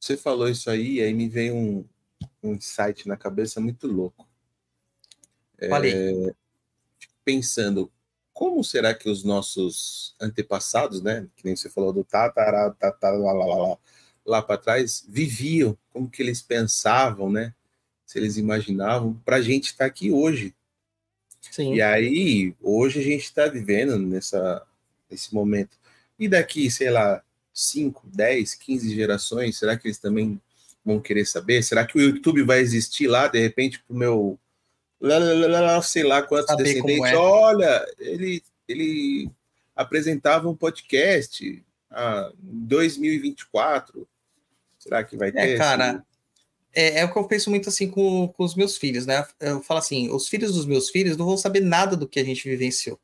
[0.00, 1.84] Você falou isso aí, e aí me veio um,
[2.42, 4.28] um insight na cabeça muito louco.
[5.68, 5.92] Falei.
[5.92, 6.34] É,
[7.24, 7.90] pensando,
[8.32, 13.32] como será que os nossos antepassados, né, que nem você falou do tatara, tatara, lá,
[13.32, 13.78] lá, lá, lá,
[14.24, 17.52] lá para trás, viviam, como que eles pensavam, né?
[18.08, 20.54] Se eles imaginavam, para a gente estar tá aqui hoje.
[21.50, 21.74] Sim.
[21.74, 24.66] E aí, hoje a gente está vivendo nessa,
[25.10, 25.76] nesse momento.
[26.18, 30.40] E daqui, sei lá, 5, 10, 15 gerações, será que eles também
[30.82, 31.62] vão querer saber?
[31.62, 34.38] Será que o YouTube vai existir lá, de repente, para o meu.
[35.82, 37.12] sei lá quantos Saber descendentes?
[37.12, 37.16] é.
[37.16, 39.30] Olha, ele, ele
[39.76, 44.08] apresentava um podcast ah, em 2024.
[44.78, 45.40] Será que vai ter?
[45.40, 46.02] É, cara, assim?
[46.78, 49.26] É, é o que eu penso muito assim com, com os meus filhos, né?
[49.40, 52.24] Eu falo assim, os filhos dos meus filhos não vão saber nada do que a
[52.24, 53.00] gente vivenciou,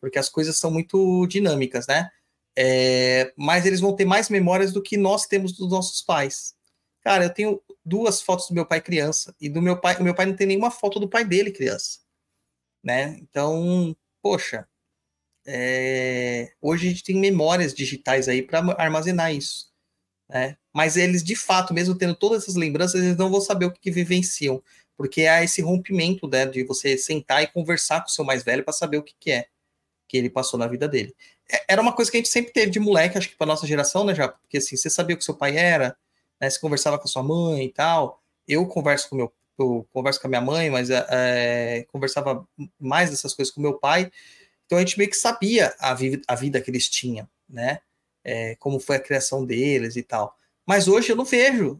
[0.00, 2.10] porque as coisas são muito dinâmicas, né?
[2.58, 6.54] É, mas eles vão ter mais memórias do que nós temos dos nossos pais.
[7.02, 10.14] Cara, eu tenho duas fotos do meu pai criança e do meu pai, o meu
[10.14, 12.00] pai não tem nenhuma foto do pai dele criança,
[12.84, 13.16] né?
[13.22, 14.68] Então, poxa,
[15.46, 19.74] é, hoje a gente tem memórias digitais aí para armazenar isso
[20.28, 20.56] né?
[20.72, 23.80] Mas eles, de fato, mesmo tendo todas essas lembranças, eles não vão saber o que,
[23.80, 24.62] que vivenciam,
[24.96, 28.64] porque há esse rompimento, né, de você sentar e conversar com o seu mais velho
[28.64, 29.46] para saber o que, que é
[30.08, 31.14] que ele passou na vida dele.
[31.50, 33.66] É, era uma coisa que a gente sempre teve de moleque, acho que para nossa
[33.66, 35.96] geração, né, já, porque assim, você sabia o que seu pai era,
[36.40, 38.22] né, você conversava com a sua mãe e tal.
[38.46, 42.46] Eu converso com meu eu converso com a minha mãe, mas é, conversava
[42.78, 44.10] mais dessas coisas com meu pai.
[44.66, 47.80] Então a gente meio que sabia a, vi a vida que eles tinham, né?
[48.26, 50.36] É, como foi a criação deles e tal.
[50.66, 51.78] Mas hoje eu não vejo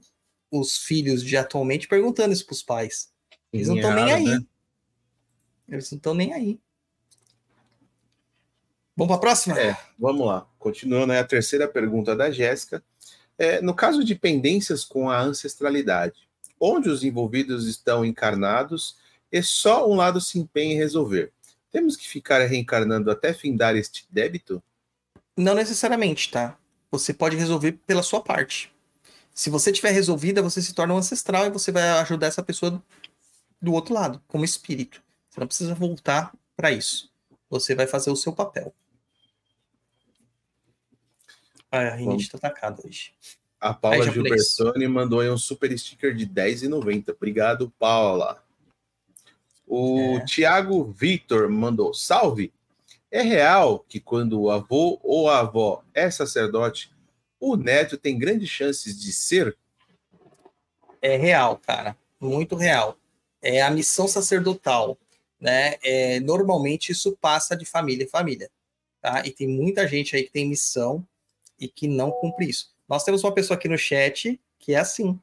[0.49, 3.11] os filhos de atualmente perguntando isso para os pais.
[3.53, 4.25] Eles não estão nem aí.
[4.25, 4.41] Né?
[5.69, 6.61] Eles não estão nem aí.
[8.97, 9.61] Vamos para a próxima?
[9.61, 10.47] É, vamos lá.
[10.57, 12.83] Continuando aí a terceira pergunta da Jéssica.
[13.37, 16.29] É, no caso de pendências com a ancestralidade,
[16.61, 18.97] onde os envolvidos estão encarnados
[19.33, 21.33] e só um lado se empenha em resolver,
[21.73, 24.63] temos que ficar reencarnando até findar este débito?
[25.37, 26.59] Não necessariamente, tá?
[26.91, 28.73] Você pode resolver pela sua parte.
[29.35, 32.83] Se você tiver resolvida, você se torna um ancestral e você vai ajudar essa pessoa
[33.61, 35.03] do outro lado, como espírito.
[35.29, 37.13] Você não precisa voltar para isso.
[37.51, 38.75] Você vai fazer o seu papel.
[41.71, 43.13] Ah, a rinite está atacada hoje.
[43.61, 44.11] A Paula.
[44.11, 47.15] Gilbertoni mandou aí um super sticker de R$10,90.
[47.15, 48.43] Obrigado, Paula.
[49.67, 50.25] O É.
[50.25, 52.53] Tiago Vitor mandou: Salve!
[53.17, 56.93] É real que quando o avô ou a avó é sacerdote,
[57.41, 59.57] o neto tem grandes chances de ser?
[61.01, 61.97] É real, cara.
[62.21, 62.99] Muito real.
[63.41, 64.99] É a missão sacerdotal,
[65.41, 65.77] né?
[65.83, 68.51] É, normalmente isso passa de família em família,
[69.01, 69.23] tá?
[69.25, 71.03] E tem muita gente aí que tem missão
[71.59, 72.71] e que não cumpre isso.
[72.87, 75.19] Nós temos uma pessoa aqui no chat que é assim.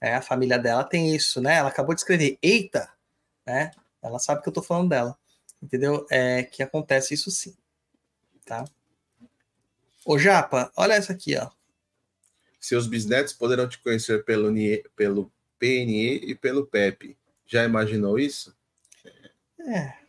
[0.00, 0.14] né?
[0.14, 1.56] a família dela tem isso, né?
[1.56, 2.90] Ela acabou de escrever, eita,
[3.44, 3.72] né?
[4.00, 5.18] Ela sabe que eu tô falando dela,
[5.62, 6.06] entendeu?
[6.10, 7.56] É que acontece isso sim,
[8.44, 8.64] tá?
[10.04, 11.50] Ô Japa, olha essa aqui, ó.
[12.60, 17.16] Seus bisnetos poderão te conhecer pelo, NIE pelo PNE e pelo PEP.
[17.46, 18.56] Já imaginou isso?
[19.60, 20.06] É.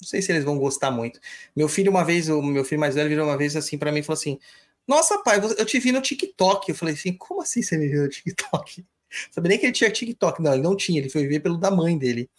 [0.00, 1.20] Não sei se eles vão gostar muito.
[1.54, 4.00] Meu filho, uma vez, o meu filho mais velho virou uma vez assim para mim
[4.00, 4.38] e falou assim:
[4.86, 6.70] Nossa, pai, eu te vi no TikTok.
[6.70, 8.84] Eu falei assim: Como assim você me viu no TikTok?
[9.30, 10.40] Sabia nem que ele tinha TikTok.
[10.40, 12.30] Não, ele não tinha, ele foi ver pelo da mãe dele.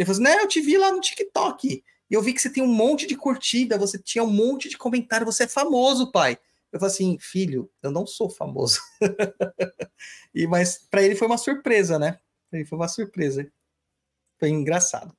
[0.00, 1.84] Ele falou assim: Não, eu te vi lá no TikTok.
[2.10, 4.78] E eu vi que você tem um monte de curtida, você tinha um monte de
[4.78, 6.38] comentário, você é famoso, pai.
[6.72, 8.80] Eu falei assim, filho, eu não sou famoso.
[10.34, 12.18] e mas para ele foi uma surpresa, né?
[12.50, 13.46] Ele foi uma surpresa.
[14.38, 15.14] Foi engraçado.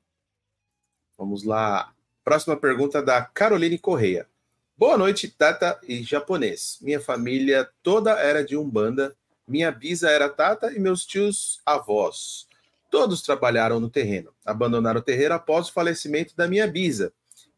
[1.17, 1.93] Vamos lá.
[2.23, 4.27] Próxima pergunta da Caroline Correia.
[4.75, 6.79] Boa noite, Tata e japonês.
[6.81, 9.15] Minha família toda era de Umbanda.
[9.47, 12.47] Minha bisa era Tata e meus tios avós.
[12.91, 14.31] Todos trabalharam no terreno.
[14.45, 17.11] Abandonaram o terreiro após o falecimento da minha bisa.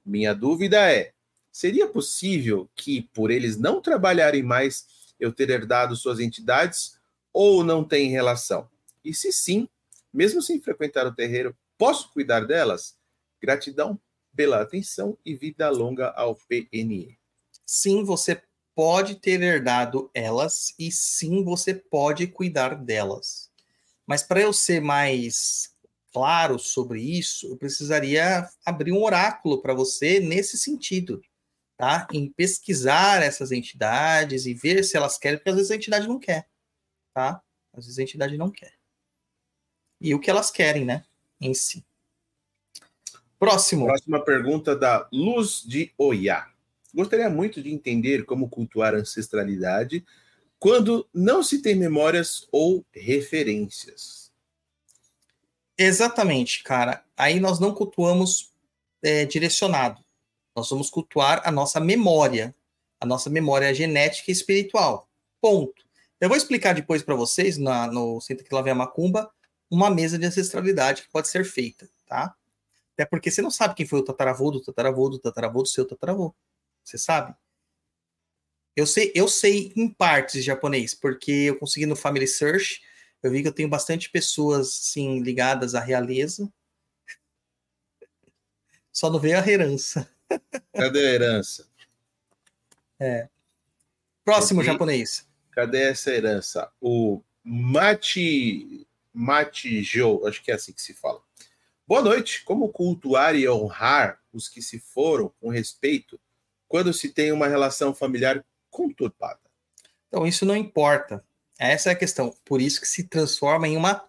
[0.06, 1.12] Minha dúvida é:
[1.52, 6.98] seria possível que, por eles não trabalharem mais, eu ter herdado suas entidades
[7.34, 8.70] ou não tem relação?
[9.04, 9.68] E se sim,
[10.14, 12.96] mesmo sem frequentar o terreiro, Posso cuidar delas?
[13.42, 14.00] Gratidão
[14.36, 17.18] pela atenção e vida longa ao PNE.
[17.66, 18.42] Sim, você
[18.76, 23.52] pode ter herdado elas e sim, você pode cuidar delas.
[24.06, 25.74] Mas para eu ser mais
[26.12, 31.22] claro sobre isso, eu precisaria abrir um oráculo para você nesse sentido,
[31.76, 32.08] tá?
[32.14, 36.20] Em pesquisar essas entidades e ver se elas querem, porque às vezes a entidade não
[36.20, 36.48] quer,
[37.14, 37.42] tá?
[37.74, 38.74] Às vezes a entidade não quer.
[40.00, 41.04] E o que elas querem, né?
[41.42, 41.84] Em si.
[43.40, 43.86] Próximo.
[43.86, 46.50] Próxima pergunta da Luz de Oiá.
[46.94, 50.06] Gostaria muito de entender como cultuar ancestralidade
[50.64, 54.32] quando não se tem memórias ou referências.
[55.78, 57.04] Exatamente, cara.
[57.18, 58.54] Aí nós não cultuamos
[59.02, 60.02] é, direcionado.
[60.56, 62.56] Nós vamos cultuar a nossa memória,
[62.98, 65.10] a nossa memória genética e espiritual.
[65.42, 65.84] Ponto.
[66.22, 69.30] Eu vou explicar depois para vocês, na, no Senta que lá vem a Macumba,
[69.70, 72.34] uma mesa de ancestralidade que pode ser feita, tá?
[72.94, 75.86] Até porque você não sabe quem foi o tataravô do tataravô do tataravô do seu
[75.86, 76.34] tataravô.
[76.86, 77.36] Você sabe?
[78.76, 82.82] Eu sei, eu sei em partes japonês, porque eu consegui no Family Search,
[83.22, 86.52] eu vi que eu tenho bastante pessoas assim ligadas à realeza.
[88.92, 90.10] Só não veio a herança.
[90.74, 91.68] Cadê a herança?
[93.00, 93.30] É.
[94.26, 94.72] Próximo Cadê?
[94.72, 95.28] japonês.
[95.52, 96.72] Cadê essa herança?
[96.82, 101.22] O Mati Matijo, acho que é assim que se fala.
[101.86, 102.44] Boa noite.
[102.44, 106.20] Como cultuar e honrar os que se foram com respeito
[106.68, 108.44] quando se tem uma relação familiar
[108.74, 109.40] conturbada?
[110.08, 111.24] Então, isso não importa.
[111.58, 112.36] Essa é a questão.
[112.44, 114.06] Por isso que se transforma em uma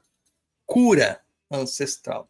[0.66, 2.28] cura ancestral.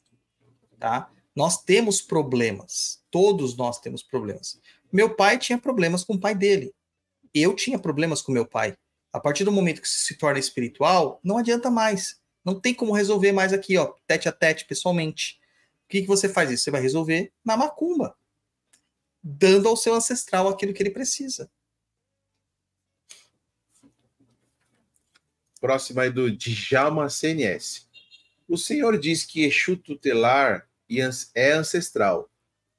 [0.78, 1.10] Tá?
[1.34, 3.02] Nós temos problemas.
[3.10, 4.60] Todos nós temos problemas.
[4.92, 6.74] Meu pai tinha problemas com o pai dele.
[7.32, 8.76] Eu tinha problemas com meu pai.
[9.12, 12.20] A partir do momento que se torna espiritual, não adianta mais.
[12.44, 15.40] Não tem como resolver mais aqui, ó, tete a tete, pessoalmente.
[15.84, 16.64] O que, que você faz isso?
[16.64, 18.16] Você vai resolver na macumba,
[19.22, 21.50] dando ao seu ancestral aquilo que ele precisa.
[25.64, 27.88] Próxima aí do Djalma CNS.
[28.46, 30.68] O senhor diz que Exu tutelar
[31.34, 32.30] é ancestral,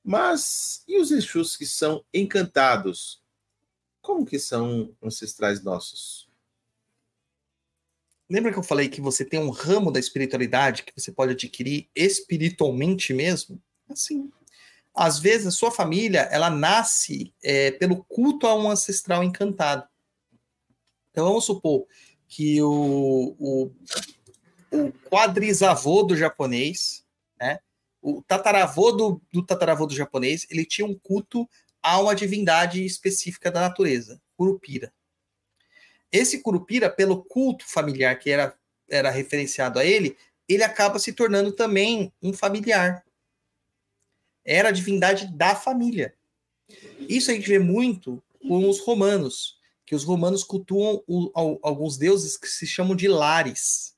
[0.04, 3.24] mas e os Exus que são encantados?
[4.04, 6.30] Como que são ancestrais nossos?
[8.30, 11.90] Lembra que eu falei que você tem um ramo da espiritualidade que você pode adquirir
[11.96, 13.60] espiritualmente mesmo?
[13.90, 14.32] Assim.
[14.94, 19.90] Às vezes a sua família ela nasce é, pelo culto a um ancestral encantado.
[21.10, 21.88] Então vamos supor
[22.36, 23.72] que o, o,
[24.70, 27.06] o quadrisavô do japonês,
[27.40, 27.60] né,
[28.02, 31.50] o tataravô do, do tataravô do japonês, ele tinha um culto
[31.82, 34.94] a uma divindade específica da natureza, Curupira.
[36.12, 38.54] Esse Curupira, pelo culto familiar que era,
[38.90, 43.02] era referenciado a ele, ele acaba se tornando também um familiar.
[44.44, 46.14] Era a divindade da família.
[47.08, 49.55] Isso a gente vê muito com os romanos,
[49.86, 51.32] que os romanos cultuam o,
[51.62, 53.96] alguns deuses que se chamam de lares.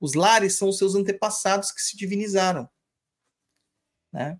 [0.00, 2.68] Os lares são os seus antepassados que se divinizaram.
[4.12, 4.38] Né?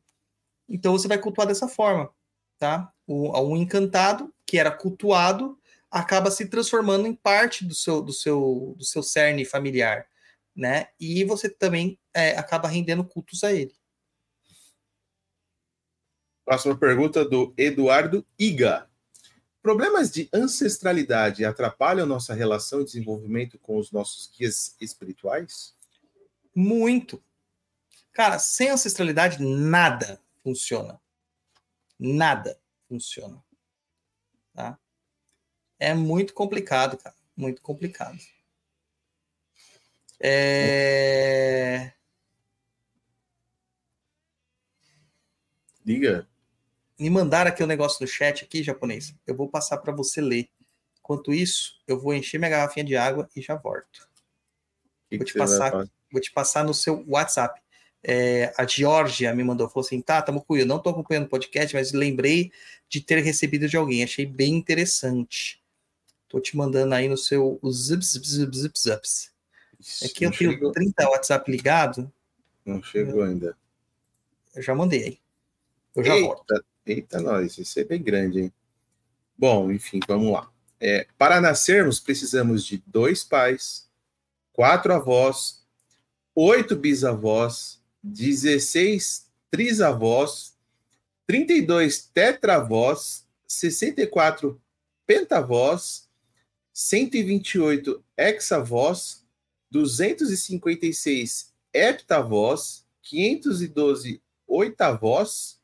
[0.68, 2.14] Então você vai cultuar dessa forma.
[2.58, 2.92] Tá?
[3.06, 5.58] O, um encantado que era cultuado
[5.90, 10.08] acaba se transformando em parte do seu, do seu, do seu cerne familiar,
[10.54, 10.88] né?
[10.98, 13.72] E você também é, acaba rendendo cultos a ele.
[16.44, 18.90] Próxima pergunta do Eduardo Iga.
[19.64, 25.74] Problemas de ancestralidade atrapalham nossa relação e desenvolvimento com os nossos guias espirituais?
[26.54, 27.24] Muito.
[28.12, 31.00] Cara, sem ancestralidade, nada funciona.
[31.98, 33.42] Nada funciona.
[34.52, 34.78] Tá?
[35.78, 37.16] É muito complicado, cara.
[37.34, 38.18] Muito complicado.
[40.20, 41.90] É...
[45.82, 46.28] Diga.
[46.98, 49.14] Me mandaram aqui o um negócio no chat aqui, japonês.
[49.26, 50.48] Eu vou passar para você ler.
[51.00, 54.08] Enquanto isso, eu vou encher minha garrafinha de água e já volto.
[55.10, 55.72] Que vou, que te passar,
[56.10, 57.60] vou te passar no seu WhatsApp.
[58.02, 61.28] É, a Georgia me mandou, falou assim, tá, tamo com eu não tô acompanhando o
[61.28, 62.52] podcast, mas lembrei
[62.88, 65.62] de ter recebido de alguém, achei bem interessante.
[66.28, 69.34] Tô te mandando aí no seu zips, zips, zips, zips, zips.
[70.04, 70.72] Aqui eu tenho chegou.
[70.72, 72.12] 30 WhatsApp ligado.
[72.64, 73.56] Não chegou ainda.
[74.54, 75.18] Eu já mandei aí.
[75.94, 76.64] Eu já eita, volto.
[76.86, 78.52] Eita, nós, isso é bem grande, hein?
[79.36, 80.50] Bom, enfim, vamos lá.
[80.78, 83.88] É, para nascermos, precisamos de dois pais,
[84.52, 85.64] quatro avós,
[86.34, 90.54] oito bisavós, 16 trisavós,
[91.26, 94.60] 32 tetravós, 64
[95.06, 96.08] pentavós,
[96.72, 99.24] 128 hexavós,
[99.70, 105.60] 256 heptavós, 512 oitavós,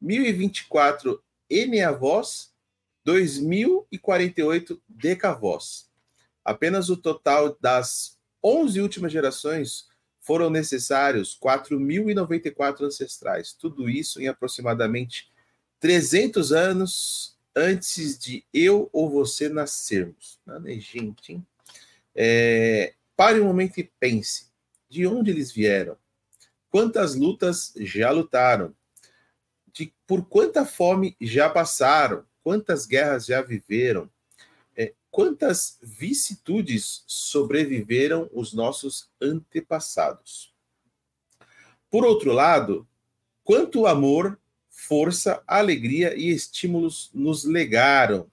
[0.00, 2.52] 1024 eneavós,
[3.04, 5.90] 2048 decavós.
[6.44, 9.88] Apenas o total das 11 últimas gerações
[10.20, 13.52] foram necessários 4.094 ancestrais.
[13.52, 15.30] Tudo isso em aproximadamente
[15.80, 20.38] 300 anos antes de eu ou você nascermos.
[20.46, 21.46] Nada é gente, hein?
[22.14, 24.50] É, pare um momento e pense.
[24.88, 25.96] De onde eles vieram?
[26.68, 28.74] Quantas lutas já lutaram?
[30.10, 32.24] Por quanta fome já passaram?
[32.42, 34.10] Quantas guerras já viveram?
[34.76, 40.52] É, quantas vicissitudes sobreviveram os nossos antepassados?
[41.88, 42.88] Por outro lado,
[43.44, 44.36] quanto amor,
[44.68, 48.28] força, alegria e estímulos nos legaram?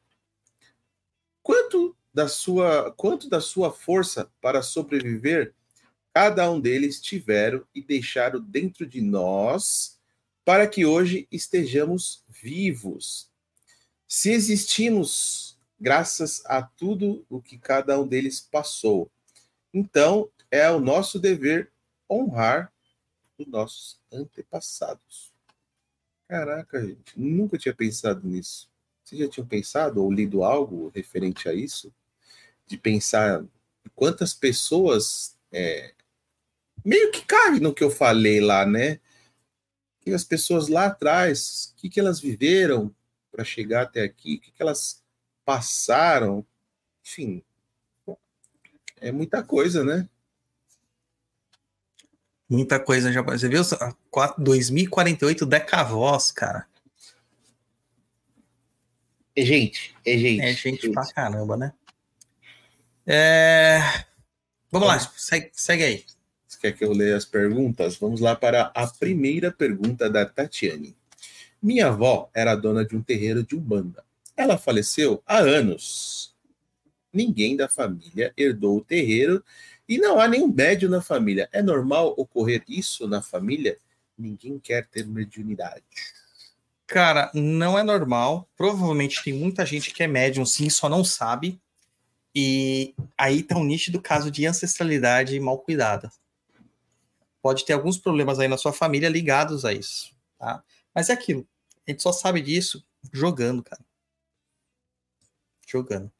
[1.43, 5.53] Quanto da sua, quanto da sua força para sobreviver
[6.11, 9.96] cada um deles tiveram e deixaram dentro de nós
[10.47, 13.29] para que hoje estejamos vivos.
[14.07, 19.11] Se existimos graças a tudo o que cada um deles passou,
[19.73, 21.69] então é o nosso dever
[22.09, 22.71] honrar
[23.37, 25.33] os nossos antepassados.
[26.29, 28.69] Caraca, gente, nunca tinha pensado nisso.
[29.03, 31.93] Vocês já tinham pensado ou lido algo referente a isso?
[32.65, 33.43] De pensar
[33.93, 35.93] quantas pessoas é,
[36.85, 39.01] meio que cabe no que eu falei lá, né?
[40.07, 42.95] Que as pessoas lá atrás, o que, que elas viveram
[43.29, 45.03] para chegar até aqui, o que, que elas
[45.43, 46.47] passaram,
[47.05, 47.43] enfim,
[49.01, 50.07] é muita coisa, né?
[52.49, 53.21] Muita coisa já.
[53.21, 53.61] Você viu?
[54.37, 56.65] 2048 decavós, cara.
[59.35, 60.41] É gente, é gente.
[60.41, 60.93] É gente, gente.
[60.93, 61.73] pra caramba, né?
[63.05, 63.79] É...
[64.71, 66.05] Vamos, Vamos lá, segue, segue aí.
[66.57, 67.97] Você quer que eu leia as perguntas?
[67.97, 70.97] Vamos lá para a primeira pergunta da Tatiane.
[71.61, 74.03] Minha avó era dona de um terreiro de Umbanda.
[74.35, 76.35] Ela faleceu há anos.
[77.13, 79.43] Ninguém da família herdou o terreiro
[79.87, 81.47] e não há nenhum médium na família.
[81.51, 83.77] É normal ocorrer isso na família?
[84.17, 85.83] Ninguém quer ter mediunidade.
[86.87, 88.49] Cara, não é normal.
[88.57, 91.61] Provavelmente tem muita gente que é médium, sim, só não sabe.
[92.33, 96.11] E aí tá um nítido caso de ancestralidade mal cuidada
[97.47, 100.61] pode ter alguns problemas aí na sua família ligados a isso, tá?
[100.93, 101.47] Mas é aquilo.
[101.87, 103.81] A gente só sabe disso jogando, cara.
[105.65, 106.11] Jogando.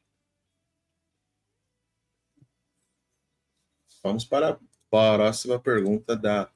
[4.01, 4.57] Vamos para a
[4.89, 6.49] próxima pergunta da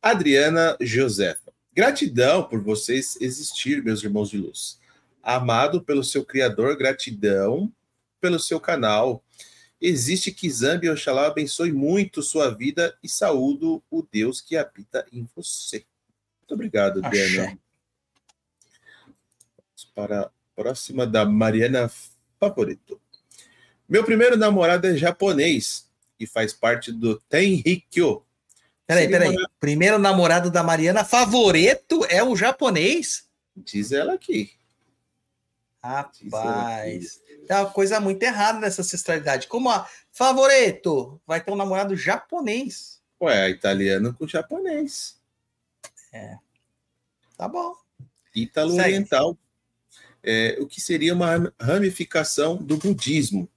[0.00, 1.52] Adriana Josefa.
[1.70, 4.80] Gratidão por vocês existir, meus irmãos de luz.
[5.22, 7.70] Amado pelo seu Criador, gratidão
[8.22, 9.22] pelo seu canal
[9.80, 15.28] existe que Zambi Oxalá abençoe muito sua vida e saúdo o Deus que habita em
[15.34, 15.84] você.
[16.40, 17.58] Muito obrigado, Diana.
[19.94, 21.90] Para a próxima da Mariana
[22.38, 23.00] Favorito.
[23.88, 25.88] Meu primeiro namorado é japonês
[26.20, 28.22] e faz parte do Tenrikyo.
[28.86, 29.28] Peraí, peraí.
[29.28, 29.52] Namorado...
[29.60, 33.28] Primeiro namorado da Mariana Favorito é o japonês?
[33.56, 34.57] Diz ela aqui.
[35.82, 39.46] Rapaz, tem uma coisa muito errada nessa ancestralidade.
[39.46, 43.00] Como a favorito vai ter um namorado japonês.
[43.20, 45.18] Ué, italiano com japonês.
[46.12, 46.36] É.
[47.36, 47.74] Tá bom.
[48.34, 49.36] Ítalo-oriental.
[50.22, 53.48] É, o que seria uma ramificação do budismo.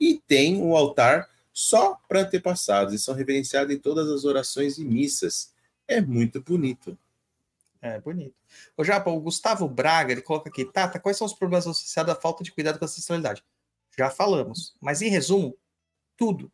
[0.00, 4.84] E tem um altar só para antepassados e são reverenciados em todas as orações e
[4.84, 5.52] missas.
[5.86, 6.98] É muito bonito.
[7.80, 8.34] É bonito.
[8.76, 12.16] O Japa, o Gustavo Braga, ele coloca aqui, Tata, quais são os problemas associados à
[12.16, 13.44] falta de cuidado com a ancestralidade?
[13.96, 14.74] Já falamos.
[14.80, 15.56] Mas em resumo,
[16.16, 16.50] tudo.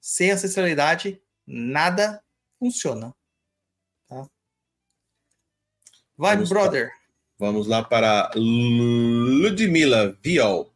[0.00, 2.22] Sem ancestralidade, nada
[2.58, 3.14] funciona.
[4.08, 4.28] Tá?
[6.16, 6.92] Vai, vamos brother.
[7.38, 10.72] vamos lá para Ludmila Viol.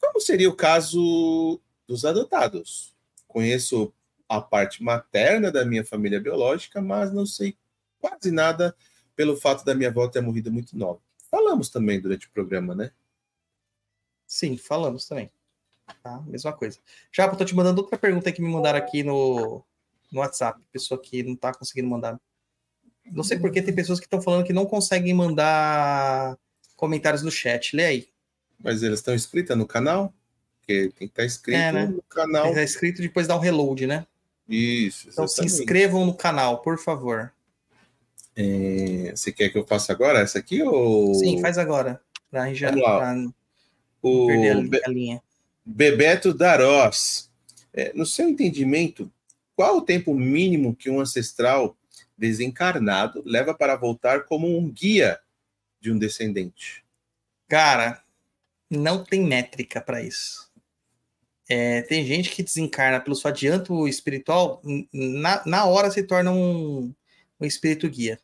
[0.00, 2.94] Como seria o caso dos adotados?
[3.26, 3.92] Conheço
[4.28, 7.56] a parte materna da minha família biológica, mas não sei
[7.98, 8.76] quase nada
[9.16, 11.00] pelo fato da minha avó ter morrido muito nova.
[11.30, 12.90] Falamos também durante o programa, né?
[14.26, 15.30] Sim, falamos também.
[16.02, 16.20] Tá?
[16.26, 16.78] Mesma coisa.
[17.12, 19.62] Já estou te mandando outra pergunta que me mandaram aqui no,
[20.10, 20.60] no WhatsApp.
[20.72, 22.18] Pessoa que não está conseguindo mandar.
[23.10, 26.38] Não sei porque tem pessoas que estão falando que não conseguem mandar
[26.76, 27.76] comentários no chat.
[27.76, 28.08] Lê aí.
[28.58, 30.14] Mas eles estão inscritas no canal?
[30.58, 31.86] Porque tem que estar tá inscrito é, né?
[31.86, 32.44] no canal.
[32.44, 34.06] Tem que estar inscrito depois dá um reload, né?
[34.48, 35.08] Isso.
[35.10, 37.33] Então se inscrevam no canal, por favor.
[38.36, 40.62] É, você quer que eu faça agora essa aqui?
[40.62, 41.14] Ou...
[41.14, 42.00] Sim, faz agora.
[42.30, 43.14] Pra já pra
[44.02, 45.22] o perder a linha.
[45.64, 47.30] Bebeto Darós.
[47.72, 49.10] É, no seu entendimento,
[49.56, 51.76] qual o tempo mínimo que um ancestral
[52.16, 55.18] desencarnado leva para voltar como um guia
[55.80, 56.84] de um descendente?
[57.48, 58.02] Cara,
[58.70, 60.50] não tem métrica para isso.
[61.48, 64.62] É, tem gente que desencarna pelo seu adianto espiritual,
[64.92, 66.92] na, na hora se torna um,
[67.38, 68.18] um espírito guia.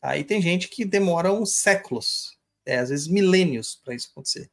[0.00, 4.50] Aí tem gente que demora uns séculos, é, às vezes milênios, para isso acontecer.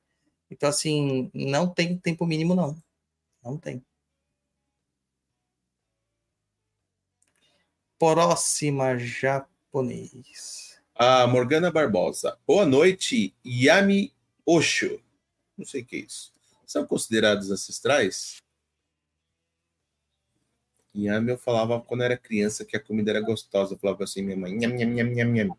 [0.49, 2.81] Então, assim, não tem tempo mínimo, não.
[3.43, 3.83] Não tem.
[7.97, 10.81] Próxima japonês.
[10.95, 12.37] A Morgana Barbosa.
[12.45, 14.13] Boa noite, Yami
[14.45, 15.01] Osho.
[15.57, 16.33] Não sei o que é isso.
[16.65, 18.37] São considerados ancestrais?
[20.95, 23.73] Yami eu falava quando era criança que a comida era gostosa.
[23.73, 25.57] Eu falava assim, minha mãe, nham, nham, nham, nham, nham.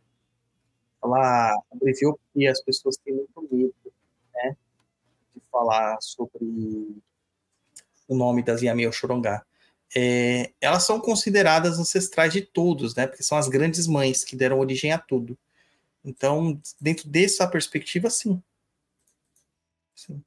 [1.03, 3.75] Ela abreviou porque as pessoas têm muito medo,
[4.35, 4.57] né?
[5.35, 6.45] De falar sobre
[8.09, 9.45] o nome das Yami Oshorongá.
[9.95, 13.07] É, elas são consideradas ancestrais de todos, né?
[13.07, 15.39] Porque são as grandes mães que deram origem a tudo.
[16.05, 18.43] Então, dentro dessa perspectiva, sim.
[19.95, 20.23] Sim.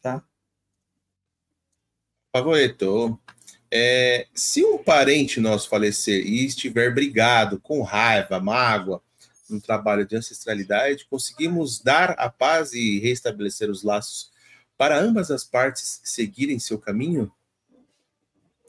[0.00, 0.24] Tá?
[2.32, 3.20] Favorito.
[3.70, 9.02] É, se um parente nosso falecer e estiver brigado, com raiva, mágoa,
[9.48, 14.30] no trabalho de ancestralidade, conseguimos dar a paz e restabelecer os laços
[14.78, 17.30] para ambas as partes seguirem seu caminho?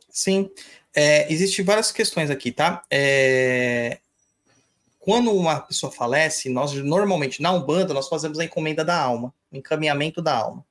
[0.10, 0.52] Sim.
[0.94, 2.84] É, Existem várias questões aqui, tá?
[2.92, 4.00] É,
[5.00, 9.58] quando uma pessoa falece, nós normalmente, na Umbanda, nós fazemos a encomenda da alma, o
[9.58, 10.66] encaminhamento da alma,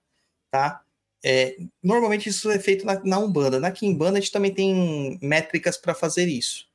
[0.51, 0.83] tá?
[1.25, 3.61] É, normalmente isso é feito na, na, Umbanda.
[3.61, 6.67] Na Kimbanda a gente também tem métricas para fazer isso.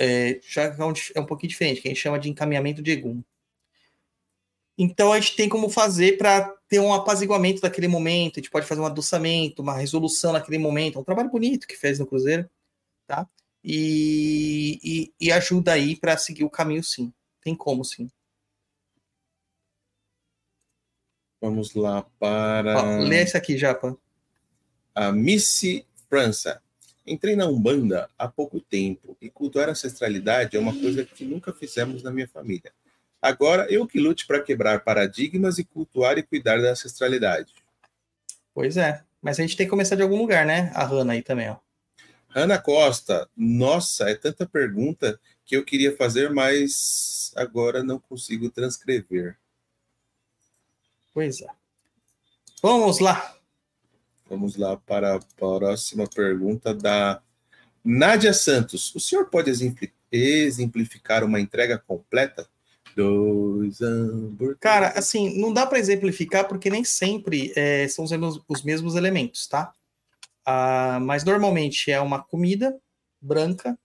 [0.00, 2.92] É, já é um, é um pouquinho diferente, que a gente chama de encaminhamento de
[2.92, 3.22] Egum.
[4.78, 8.66] Então a gente tem como fazer para ter um apaziguamento daquele momento, a gente pode
[8.66, 10.98] fazer um adoçamento, uma resolução naquele momento.
[10.98, 12.48] É um trabalho bonito que fez no Cruzeiro,
[13.06, 13.28] tá?
[13.62, 17.12] e, e, e ajuda aí para seguir o caminho, sim.
[17.42, 18.08] Tem como, sim.
[21.40, 22.76] Vamos lá para.
[22.76, 23.96] Ó, lê esse aqui, Japa.
[24.94, 26.60] A Missy França.
[27.06, 31.52] Entrei na Umbanda há pouco tempo e cultuar a ancestralidade é uma coisa que nunca
[31.52, 32.70] fizemos na minha família.
[33.20, 37.54] Agora eu que lute para quebrar paradigmas e cultuar e cuidar da ancestralidade.
[38.52, 40.70] Pois é, mas a gente tem que começar de algum lugar, né?
[40.74, 41.56] A Hanna aí também, ó.
[42.34, 49.38] Ana Costa, nossa, é tanta pergunta que eu queria fazer, mas agora não consigo transcrever.
[51.20, 51.46] É.
[52.62, 53.36] Vamos lá.
[54.28, 57.22] Vamos lá para a próxima pergunta da
[57.84, 58.94] Nádia Santos.
[58.94, 59.50] O senhor pode
[60.12, 62.48] exemplificar uma entrega completa?
[62.94, 64.60] Dois hambúrgueres.
[64.60, 68.04] Cara, assim, não dá para exemplificar porque nem sempre é, são
[68.48, 69.72] os mesmos elementos, tá?
[70.44, 72.78] Ah, mas normalmente é uma comida
[73.20, 73.78] branca,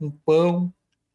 [0.00, 0.72] um pão,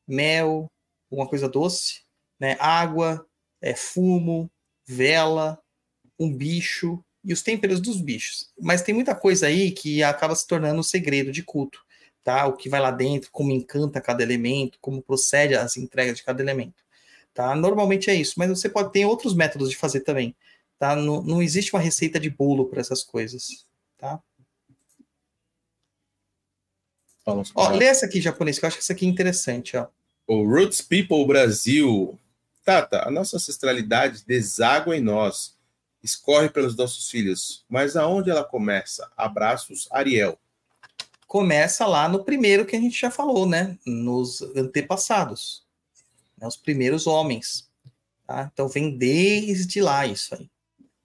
[0.08, 0.72] mel,
[1.12, 2.04] alguma coisa doce,
[2.40, 2.58] né?
[2.60, 3.26] água,
[3.62, 4.52] é, fumo,
[4.86, 5.60] vela,
[6.20, 8.52] um bicho e os temperos dos bichos.
[8.60, 11.80] Mas tem muita coisa aí que acaba se tornando um segredo de culto,
[12.24, 12.46] tá?
[12.46, 16.42] O que vai lá dentro, como encanta cada elemento, como procede as entregas de cada
[16.42, 16.84] elemento,
[17.34, 17.56] tá?
[17.56, 20.36] Normalmente é isso, mas você pode ter outros métodos de fazer também,
[20.78, 20.96] tá?
[20.96, 23.66] Não, não existe uma receita de bolo para essas coisas,
[23.98, 24.22] tá?
[27.56, 29.88] Ó, lê essa aqui, japonês, que eu acho que essa aqui é interessante, ó.
[30.28, 32.20] O Roots People Brasil.
[32.64, 35.58] Tata, a nossa ancestralidade deságua em nós,
[36.02, 37.66] escorre pelos nossos filhos.
[37.70, 39.12] Mas aonde ela começa?
[39.18, 40.38] Abraços, Ariel.
[41.28, 43.78] Começa lá no primeiro que a gente já falou, né?
[43.86, 45.64] Nos antepassados.
[46.38, 46.48] Né?
[46.48, 47.70] Os primeiros homens.
[48.26, 48.50] Tá?
[48.54, 50.50] Então vem desde lá isso aí.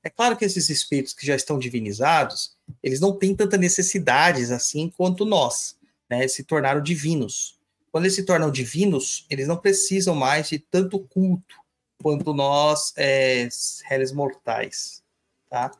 [0.02, 4.89] É claro que esses espíritos que já estão divinizados, eles não têm tanta necessidades assim
[4.89, 5.76] quanto nós
[6.09, 7.57] né, se tornaram divinos.
[7.98, 11.56] Quando eles se tornam divinos, eles não precisam mais de tanto culto
[12.00, 13.48] quanto nós, é,
[13.86, 15.02] réis mortais,
[15.50, 15.72] tá?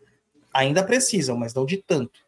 [0.53, 2.19] Ainda precisam, mas não de tanto.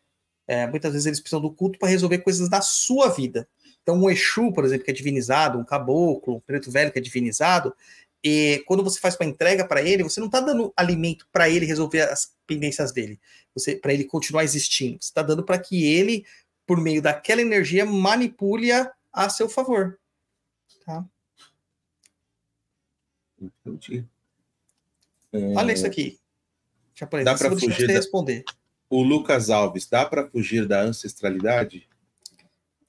[0.46, 3.48] É, muitas vezes eles precisam do culto para resolver coisas da sua vida.
[3.82, 7.02] Então, um Exu, por exemplo, que é divinizado, um caboclo, um preto velho que é
[7.02, 7.74] divinizado,
[8.22, 11.66] e quando você faz uma entrega para ele, você não está dando alimento para ele
[11.66, 13.18] resolver as pendências dele,
[13.82, 14.98] para ele continuar existindo.
[15.00, 16.24] Você está dando para que ele
[16.64, 19.98] por meio daquela energia, manipule-a a seu favor.
[20.84, 21.04] Tá?
[23.40, 24.06] Entendi.
[25.32, 25.54] É...
[25.54, 26.18] Olha isso aqui.
[26.94, 27.92] Japonês, dá para fugir da...
[27.92, 28.44] responder.
[28.88, 31.88] O Lucas Alves, dá para fugir da ancestralidade?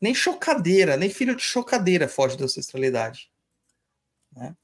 [0.01, 3.31] Nem chocadeira, nem filho de chocadeira foge da ancestralidade.
[4.35, 4.55] Né?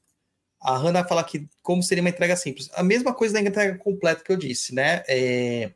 [0.60, 2.68] A Hannah fala que como seria uma entrega simples.
[2.74, 5.04] A mesma coisa da entrega completa que eu disse, né?
[5.08, 5.72] É...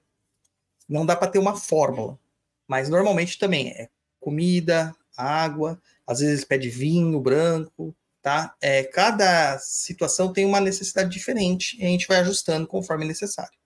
[0.89, 2.19] Não dá para ter uma fórmula.
[2.67, 3.89] Mas normalmente também é
[4.19, 8.55] comida, água, às vezes pede vinho branco, tá?
[8.61, 13.59] É, cada situação tem uma necessidade diferente e a gente vai ajustando conforme necessário.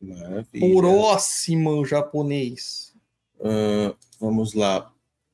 [0.00, 0.76] Maravilha.
[0.76, 2.94] Próximo japonês.
[3.40, 4.92] Ah, vamos lá.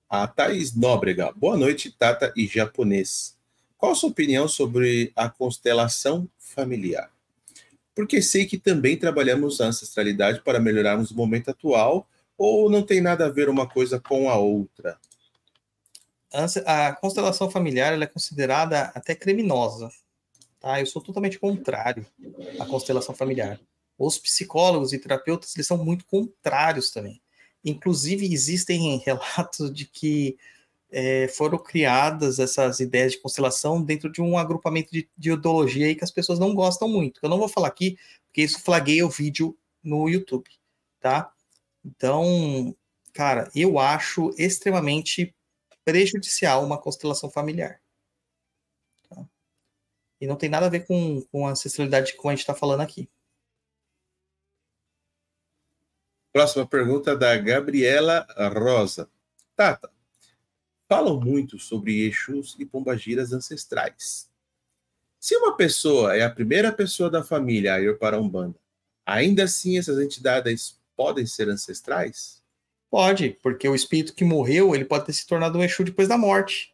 [0.08, 1.32] A Thaís Nóbrega.
[1.32, 3.36] Boa noite, Tata e japonês.
[3.76, 7.10] Qual a sua opinião sobre a constelação familiar?
[7.94, 13.00] Porque sei que também trabalhamos a ancestralidade para melhorarmos o momento atual, ou não tem
[13.00, 14.98] nada a ver uma coisa com a outra?
[16.66, 19.88] A constelação familiar é considerada até criminosa.
[20.58, 20.80] Tá?
[20.80, 22.04] Eu sou totalmente contrário
[22.58, 23.60] à constelação familiar.
[23.96, 27.20] Os psicólogos e terapeutas eles são muito contrários também.
[27.64, 30.36] Inclusive, existem relatos de que
[30.90, 35.94] eh, foram criadas essas ideias de constelação dentro de um agrupamento de, de ideologia aí
[35.94, 37.20] que as pessoas não gostam muito.
[37.22, 40.48] Eu não vou falar aqui, porque isso flagueia o vídeo no YouTube,
[41.00, 41.33] tá?
[41.84, 42.74] Então,
[43.12, 45.34] cara, eu acho extremamente
[45.84, 47.80] prejudicial uma constelação familiar.
[49.08, 49.26] Tá?
[50.20, 52.80] E não tem nada a ver com, com a ancestralidade como a gente está falando
[52.80, 53.08] aqui.
[56.32, 59.08] Próxima pergunta da Gabriela Rosa.
[59.54, 59.88] Tata,
[60.88, 64.28] falam muito sobre Exus e Pombagiras ancestrais.
[65.20, 68.58] Se uma pessoa é a primeira pessoa da família a ir para a Umbanda,
[69.06, 72.42] ainda assim essas entidades podem ser ancestrais?
[72.90, 76.16] Pode, porque o espírito que morreu, ele pode ter se tornado um Exu depois da
[76.16, 76.72] morte.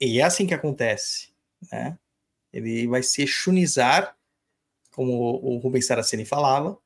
[0.00, 1.28] E é assim que acontece,
[1.70, 1.98] né?
[2.52, 4.16] Ele vai se exunizar,
[4.92, 6.78] como o Rubens Saraceni falava.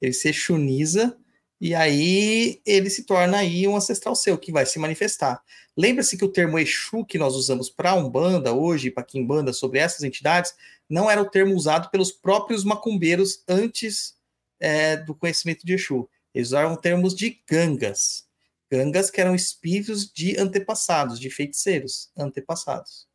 [0.00, 1.16] ele se exuniza
[1.60, 5.42] e aí ele se torna aí um ancestral seu, que vai se manifestar.
[5.76, 10.02] Lembra-se que o termo Exu que nós usamos para Umbanda hoje, para Quimbanda, sobre essas
[10.02, 10.54] entidades,
[10.88, 14.17] não era o termo usado pelos próprios macumbeiros antes
[14.60, 16.08] é, do conhecimento de Exu.
[16.34, 18.28] Eles usavam termos de gangas.
[18.70, 23.08] Gangas que eram espíritos de antepassados, de feiticeiros antepassados.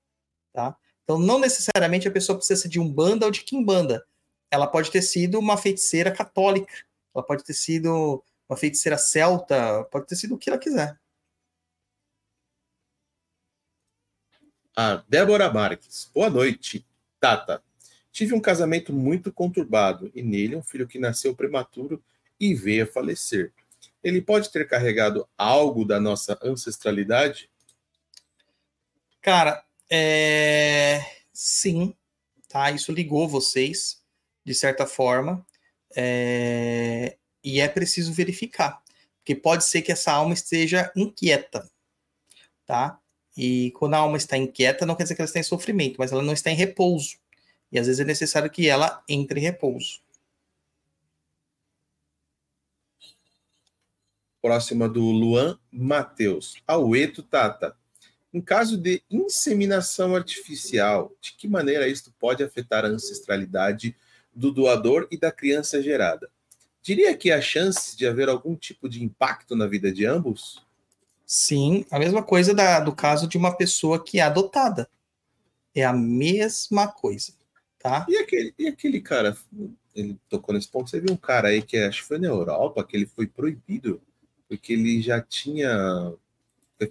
[0.52, 0.76] Tá?
[1.04, 4.06] Então, não necessariamente a pessoa precisa ser de Umbanda ou de Quimbanda.
[4.50, 6.74] Ela pode ter sido uma feiticeira católica,
[7.14, 11.00] ela pode ter sido uma feiticeira celta, pode ter sido o que ela quiser.
[14.76, 16.10] A Débora Marques.
[16.14, 16.86] Boa noite,
[17.20, 17.64] Tata.
[18.14, 22.02] Tive um casamento muito conturbado e nele um filho que nasceu prematuro
[22.40, 23.52] e veio a falecer.
[24.04, 27.50] Ele pode ter carregado algo da nossa ancestralidade?
[29.20, 31.04] Cara, é...
[31.34, 31.96] sim,
[32.48, 32.70] tá?
[32.70, 34.04] Isso ligou vocês,
[34.46, 35.44] de certa forma,
[35.96, 37.18] é...
[37.44, 38.84] e é preciso verificar,
[39.18, 41.68] porque pode ser que essa alma esteja inquieta,
[42.64, 43.00] tá?
[43.36, 46.12] E quando a alma está inquieta, não quer dizer que ela está em sofrimento, mas
[46.12, 47.23] ela não está em repouso.
[47.74, 50.00] E às vezes é necessário que ela entre em repouso.
[54.40, 56.62] Próxima do Luan Matheus.
[56.68, 57.76] Aueto Tata.
[58.32, 63.96] Em caso de inseminação artificial, de que maneira isto pode afetar a ancestralidade
[64.36, 66.30] do doador e da criança gerada?
[66.80, 70.64] Diria que há chances de haver algum tipo de impacto na vida de ambos?
[71.26, 74.88] Sim, a mesma coisa da, do caso de uma pessoa que é adotada.
[75.74, 77.34] É a mesma coisa,
[77.84, 78.06] tá?
[78.08, 79.38] E aquele, e aquele cara,
[79.94, 82.84] ele tocou nesse ponto, você viu um cara aí que acho que foi na Europa,
[82.84, 84.02] que ele foi proibido,
[84.48, 86.14] porque ele já tinha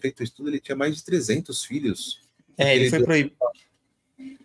[0.01, 2.21] feito o estudo, ele tinha mais de 300 filhos.
[2.57, 3.37] É, ele foi proibido.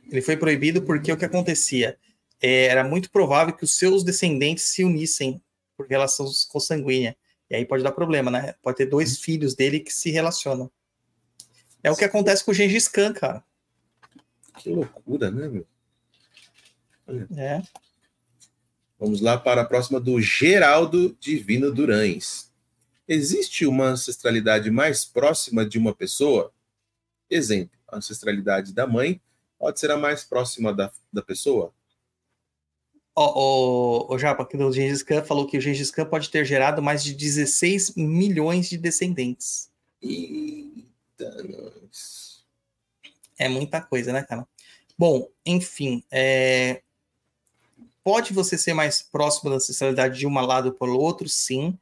[0.10, 1.98] Ele foi proibido porque o que acontecia?
[2.42, 5.42] É, Era muito provável que os seus descendentes se unissem
[5.76, 7.16] por relação consanguínea.
[7.50, 8.56] E aí pode dar problema, né?
[8.62, 10.70] Pode ter dois filhos dele que se relacionam.
[11.84, 13.44] É o que acontece com o Gengis Khan, cara.
[14.58, 15.66] Que loucura, né, meu?
[17.36, 17.62] É.
[19.00, 22.52] Vamos lá para a próxima do Geraldo Divino Durães.
[23.08, 26.52] Existe uma ancestralidade mais próxima de uma pessoa?
[27.30, 29.22] Exemplo, a ancestralidade da mãe
[29.58, 31.74] pode ser a mais próxima da, da pessoa?
[33.16, 36.46] O, o, o Japa, aqui do Gengis Khan, falou que o Gengis Khan pode ter
[36.46, 39.72] gerado mais de 16 milhões de descendentes.
[40.02, 42.46] Eita, nós.
[43.40, 44.48] É muita coisa, né, cara?
[44.98, 46.82] Bom, enfim, é,
[48.08, 51.78] pode você ser mais próximo da ancestralidade de um lado para o outro, sim,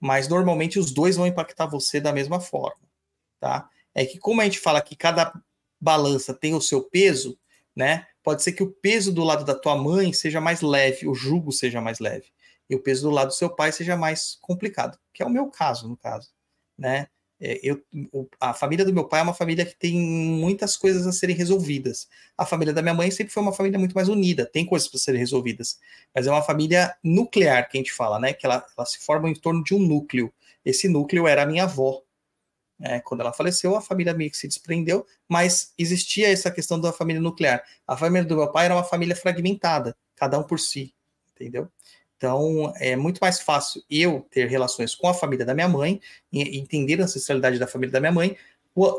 [0.00, 2.80] mas normalmente os dois vão impactar você da mesma forma,
[3.38, 3.68] tá?
[3.94, 5.38] É que como a gente fala que cada
[5.78, 7.38] balança tem o seu peso,
[7.76, 8.06] né?
[8.22, 11.52] Pode ser que o peso do lado da tua mãe seja mais leve, o jugo
[11.52, 12.32] seja mais leve,
[12.70, 15.50] e o peso do lado do seu pai seja mais complicado, que é o meu
[15.50, 16.30] caso, no caso,
[16.78, 17.06] né?
[17.38, 17.82] É, eu,
[18.40, 22.08] a família do meu pai é uma família que tem muitas coisas a serem resolvidas.
[22.36, 24.98] A família da minha mãe sempre foi uma família muito mais unida, tem coisas para
[24.98, 25.78] serem resolvidas,
[26.14, 28.32] mas é uma família nuclear que a gente fala, né?
[28.32, 30.32] Que ela, ela se forma em torno de um núcleo.
[30.64, 32.02] Esse núcleo era a minha avó.
[32.80, 36.92] É, quando ela faleceu, a família meio que se desprendeu, mas existia essa questão da
[36.92, 37.62] família nuclear.
[37.86, 40.94] A família do meu pai era uma família fragmentada, cada um por si,
[41.34, 41.70] entendeu?
[42.16, 46.00] Então, é muito mais fácil eu ter relações com a família da minha mãe,
[46.32, 48.36] entender a ancestralidade da família da minha mãe,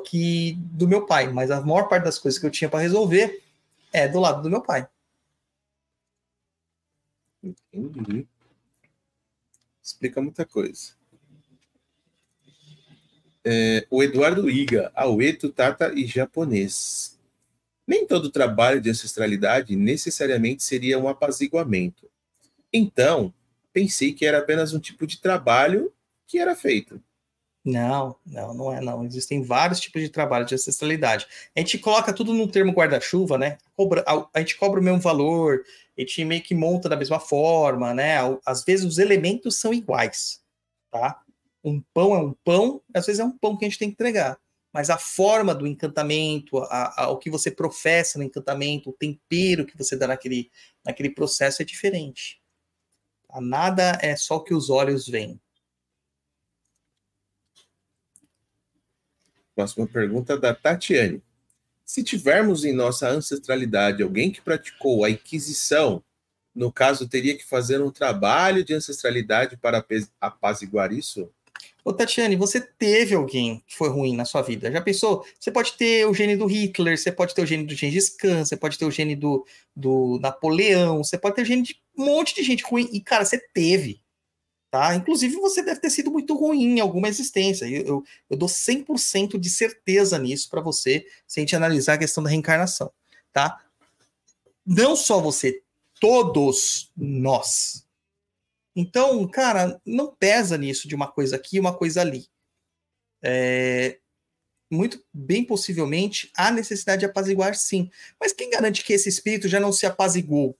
[0.06, 1.32] que do meu pai.
[1.32, 3.44] Mas a maior parte das coisas que eu tinha para resolver
[3.92, 4.88] é do lado do meu pai.
[7.44, 8.28] Entendi.
[9.82, 10.96] Explica muita coisa.
[13.44, 17.18] É, o Eduardo Iga, Aueto, Tata e japonês.
[17.88, 22.10] Nem todo trabalho de ancestralidade necessariamente seria um apaziguamento.
[22.78, 23.34] Então,
[23.74, 25.92] pensei que era apenas um tipo de trabalho
[26.28, 27.02] que era feito.
[27.66, 29.04] Não, não, não é não.
[29.04, 31.28] Existem vários tipos de trabalho de ancestralidade.
[31.54, 33.58] A gente coloca tudo no termo guarda-chuva, né?
[33.76, 35.64] Cobra, a, a, gente cobra o mesmo valor,
[35.98, 38.16] a gente meio que monta da mesma forma, né?
[38.46, 40.42] Às vezes os elementos são iguais,
[40.90, 41.20] tá?
[41.62, 43.96] Um pão é um pão, às vezes é um pão que a gente tem que
[43.96, 44.40] entregar.
[44.72, 49.66] Mas a forma do encantamento, a, a, o que você professa no encantamento, o tempero
[49.66, 50.50] que você dá naquele,
[50.86, 52.40] naquele processo é diferente.
[53.30, 55.40] A nada é só o que os olhos veem.
[59.56, 61.24] Próxima pergunta da Tatiane.
[61.84, 66.04] Se tivermos em nossa ancestralidade alguém que praticou a Inquisição,
[66.54, 69.86] no caso, teria que fazer um trabalho de ancestralidade para
[70.20, 71.32] apaziguar isso?
[71.88, 74.70] Ô, Tatiane, você teve alguém que foi ruim na sua vida?
[74.70, 75.26] Já pensou?
[75.40, 78.44] Você pode ter o gene do Hitler, você pode ter o gene do Gengis Khan,
[78.44, 82.04] você pode ter o gene do, do Napoleão, você pode ter o gene de um
[82.04, 82.90] monte de gente ruim.
[82.92, 84.02] E, cara, você teve.
[84.70, 84.96] Tá?
[84.96, 87.64] Inclusive, você deve ter sido muito ruim em alguma existência.
[87.64, 92.00] Eu, eu, eu dou 100% de certeza nisso para você, se a gente analisar a
[92.00, 92.92] questão da reencarnação.
[93.32, 93.62] Tá?
[94.66, 95.62] Não só você,
[96.02, 97.87] todos nós
[98.80, 102.30] então, cara, não pesa nisso de uma coisa aqui e uma coisa ali.
[103.24, 104.00] É,
[104.72, 107.90] muito bem possivelmente há necessidade de apaziguar sim.
[108.22, 110.56] Mas quem garante que esse espírito já não se apaziguou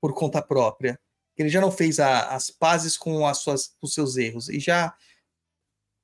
[0.00, 0.98] por conta própria?
[1.36, 4.58] Que ele já não fez a, as pazes com as suas, os seus erros e
[4.58, 4.96] já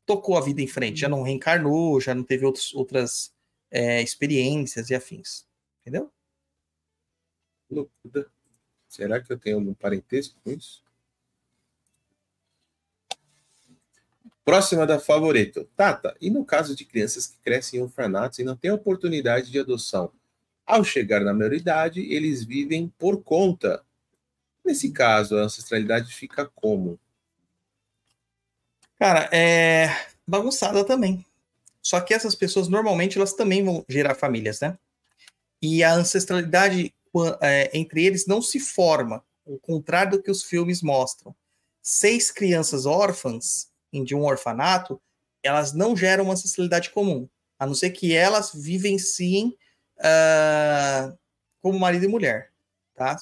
[0.06, 3.34] tocou a vida em frente, já não reencarnou, já não teve outros, outras
[3.68, 5.44] é, experiências e afins.
[5.80, 6.08] Entendeu?
[7.68, 8.30] Loucura.
[8.86, 10.84] Será que eu tenho algum parentesco com isso?
[14.44, 15.68] Próxima da favorito.
[15.76, 19.58] Tata, e no caso de crianças que crescem em orfanatos e não têm oportunidade de
[19.58, 20.12] adoção?
[20.66, 23.84] Ao chegar na maioridade, eles vivem por conta.
[24.64, 26.98] Nesse caso, a ancestralidade fica como?
[28.98, 29.88] Cara, é
[30.26, 31.24] bagunçada também.
[31.80, 34.78] Só que essas pessoas normalmente elas também vão gerar famílias, né?
[35.60, 36.94] E a ancestralidade
[37.40, 41.34] é, entre eles não se forma, o contrário do que os filmes mostram.
[41.82, 45.00] Seis crianças órfãs de um orfanato,
[45.42, 47.28] elas não geram uma ancestralidade comum,
[47.58, 49.56] a não ser que elas vivenciem
[49.98, 51.18] uh,
[51.60, 52.52] como marido e mulher,
[52.94, 53.16] tá?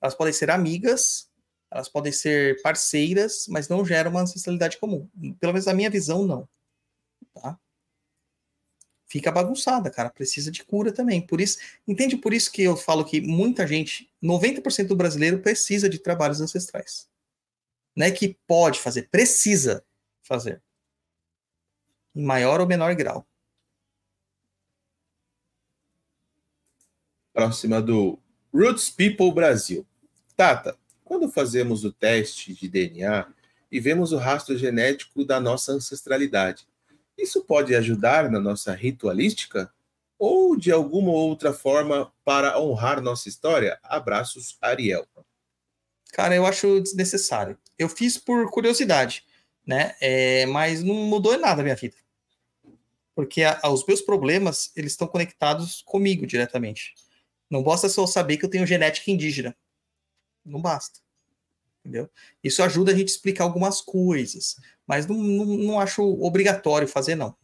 [0.00, 1.30] Elas podem ser amigas,
[1.70, 5.08] elas podem ser parceiras, mas não geram uma ancestralidade comum.
[5.40, 6.48] Pelo menos na minha visão, não.
[7.34, 7.58] Tá?
[9.06, 10.10] Fica bagunçada, cara.
[10.10, 11.24] Precisa de cura também.
[11.24, 15.88] Por isso, entende por isso que eu falo que muita gente, 90% do brasileiro precisa
[15.88, 17.08] de trabalhos ancestrais.
[17.96, 19.82] Não é que pode fazer, precisa
[20.26, 20.62] fazer.
[22.14, 23.26] Em maior ou menor grau.
[27.32, 28.18] Próxima do
[28.52, 29.86] Roots People Brasil.
[30.34, 33.30] Tata, quando fazemos o teste de DNA
[33.70, 36.66] e vemos o rastro genético da nossa ancestralidade,
[37.18, 39.70] isso pode ajudar na nossa ritualística?
[40.18, 43.78] Ou de alguma outra forma para honrar nossa história?
[43.82, 45.06] Abraços, Ariel.
[46.12, 47.58] Cara, eu acho desnecessário.
[47.78, 49.25] Eu fiz por curiosidade
[49.66, 49.96] né?
[50.00, 51.96] É, mas não mudou nada a minha vida.
[53.14, 56.94] Porque a, a, os meus problemas, eles estão conectados comigo diretamente.
[57.50, 59.56] Não basta só saber que eu tenho genética indígena.
[60.44, 61.00] Não basta.
[61.80, 62.10] Entendeu?
[62.42, 64.56] Isso ajuda a gente a explicar algumas coisas,
[64.86, 67.36] mas não, não, não acho obrigatório fazer, não.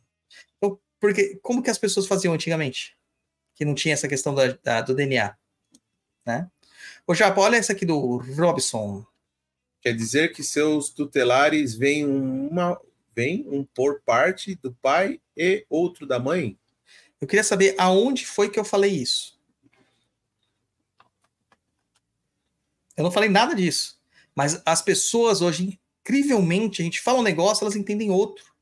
[0.57, 2.97] Então, porque como que as pessoas faziam antigamente?
[3.55, 5.37] Que não tinha essa questão da, da do DNA,
[6.27, 6.51] né?
[7.07, 9.07] Ô, Japa, olha essa aqui do Robson.
[9.83, 12.81] Quer dizer que seus tutelares vêm uma
[13.15, 16.57] vem um por parte do pai e outro da mãe?
[17.21, 19.39] Eu queria saber aonde foi que eu falei isso.
[22.97, 24.01] Eu não falei nada disso.
[24.35, 28.55] Mas as pessoas hoje, incrivelmente, a gente fala um negócio, elas entendem outro.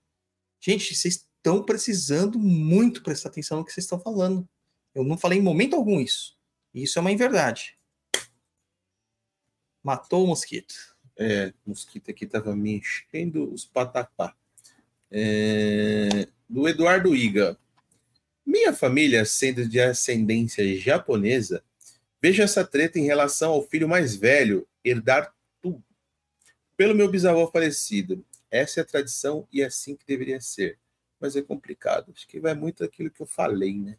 [0.59, 4.49] Gente, vocês estão precisando muito prestar atenção no que vocês estão falando.
[4.95, 6.37] Eu não falei em momento algum isso.
[6.75, 7.79] Isso é uma inverdade.
[9.83, 10.90] Matou o mosquito.
[11.23, 14.35] É, mosquito aqui tava me enchendo os patapá.
[15.11, 17.59] É, do Eduardo Iga.
[18.47, 21.63] Minha família, sendo de ascendência japonesa,
[22.23, 25.85] vejo essa treta em relação ao filho mais velho herdar tudo.
[26.75, 28.25] Pelo meu bisavô falecido.
[28.51, 30.79] Essa é a tradição e é assim que deveria ser.
[31.21, 32.13] Mas é complicado.
[32.17, 33.99] Acho que vai muito daquilo que eu falei, né?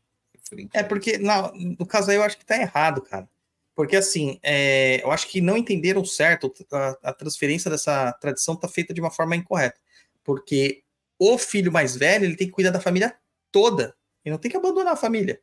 [0.74, 3.30] É porque, na- no caso aí, eu acho que tá errado, cara.
[3.76, 6.54] Porque, assim, é, eu acho que não entenderam certo.
[6.72, 9.80] A, a transferência dessa tradição tá feita de uma forma incorreta.
[10.24, 10.84] Porque
[11.18, 13.18] o filho mais velho, ele tem que cuidar da família
[13.52, 13.96] toda.
[14.26, 15.42] E não tem que abandonar a família.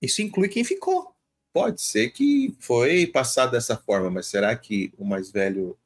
[0.00, 1.14] Isso inclui quem ficou.
[1.52, 5.78] Pode ser que foi passado dessa forma, mas será que o mais velho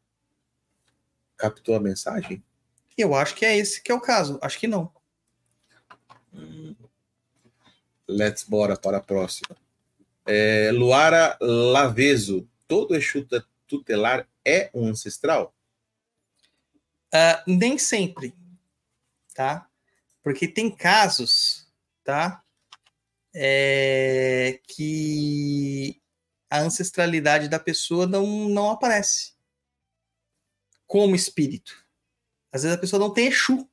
[1.37, 2.43] captou a mensagem?
[2.99, 4.39] Eu acho que é esse que é o caso.
[4.43, 4.93] Acho que não.
[8.09, 9.57] Let's bora para a próxima.
[10.33, 15.53] É, Luara Laveso, todo Exu tu- tutelar é um ancestral?
[17.13, 18.33] Ah, nem sempre,
[19.35, 19.69] tá?
[20.23, 21.69] Porque tem casos,
[22.05, 22.45] tá?
[23.35, 26.01] É, que
[26.49, 29.35] a ancestralidade da pessoa não, não aparece
[30.87, 31.85] como espírito.
[32.53, 33.69] Às vezes a pessoa não tem Exu.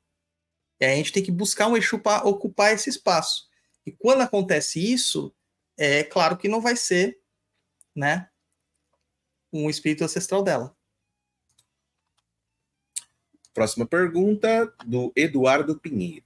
[0.80, 3.48] E a gente tem que buscar um Exu para ocupar esse espaço.
[3.86, 5.32] E quando acontece isso,
[5.78, 7.20] é claro que não vai ser,
[7.96, 8.30] né?
[9.54, 10.76] Um espírito ancestral dela.
[13.54, 16.26] Próxima pergunta do Eduardo Pinheiro.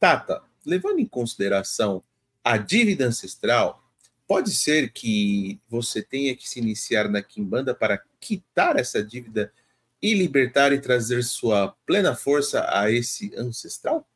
[0.00, 2.02] Tata, levando em consideração
[2.42, 3.82] a dívida ancestral,
[4.26, 9.52] pode ser que você tenha que se iniciar na Quimbanda para quitar essa dívida
[10.00, 14.08] e libertar e trazer sua plena força a esse ancestral?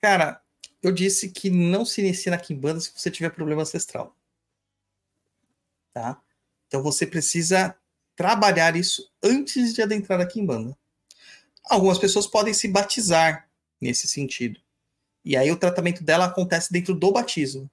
[0.00, 0.41] Cara,
[0.82, 4.16] eu disse que não se inicia na Kimbanda se você tiver problema ancestral.
[5.94, 6.20] Tá?
[6.66, 7.76] Então você precisa
[8.16, 10.76] trabalhar isso antes de adentrar a Kimbanda.
[11.64, 13.48] Algumas pessoas podem se batizar
[13.80, 14.60] nesse sentido.
[15.24, 17.70] E aí o tratamento dela acontece dentro do batismo.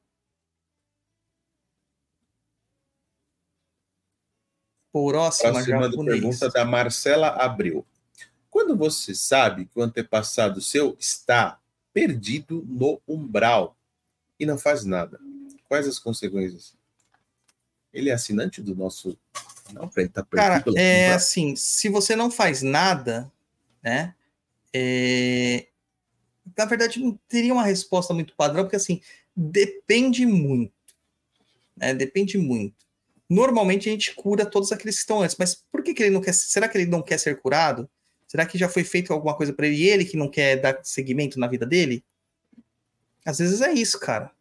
[4.92, 7.86] Próxima, Próxima do pergunta da Marcela Abreu.
[8.50, 11.59] Quando você sabe que o antepassado seu está
[12.00, 13.76] perdido no umbral
[14.40, 15.20] e não faz nada,
[15.68, 16.74] quais as consequências?
[17.94, 19.18] Ele é assinante do nosso.
[19.74, 23.30] Não, ele está perdido Cara, é assim, se você não faz nada,
[23.84, 24.16] né?
[24.74, 25.68] é,
[26.58, 29.02] Na verdade, não teria uma resposta muito padrão, porque assim,
[29.36, 30.74] depende muito.
[31.76, 31.94] Né?
[31.94, 32.76] Depende muito.
[33.30, 36.22] Normalmente a gente cura todos aqueles que estão antes, mas por que, que ele não
[36.22, 36.34] quer?
[36.34, 37.90] Será que ele não quer ser curado?
[38.30, 40.80] Será que já foi feito alguma coisa para ele e ele que não quer dar
[40.86, 42.06] seguimento na vida dele?
[43.26, 44.32] Às vezes é isso, cara.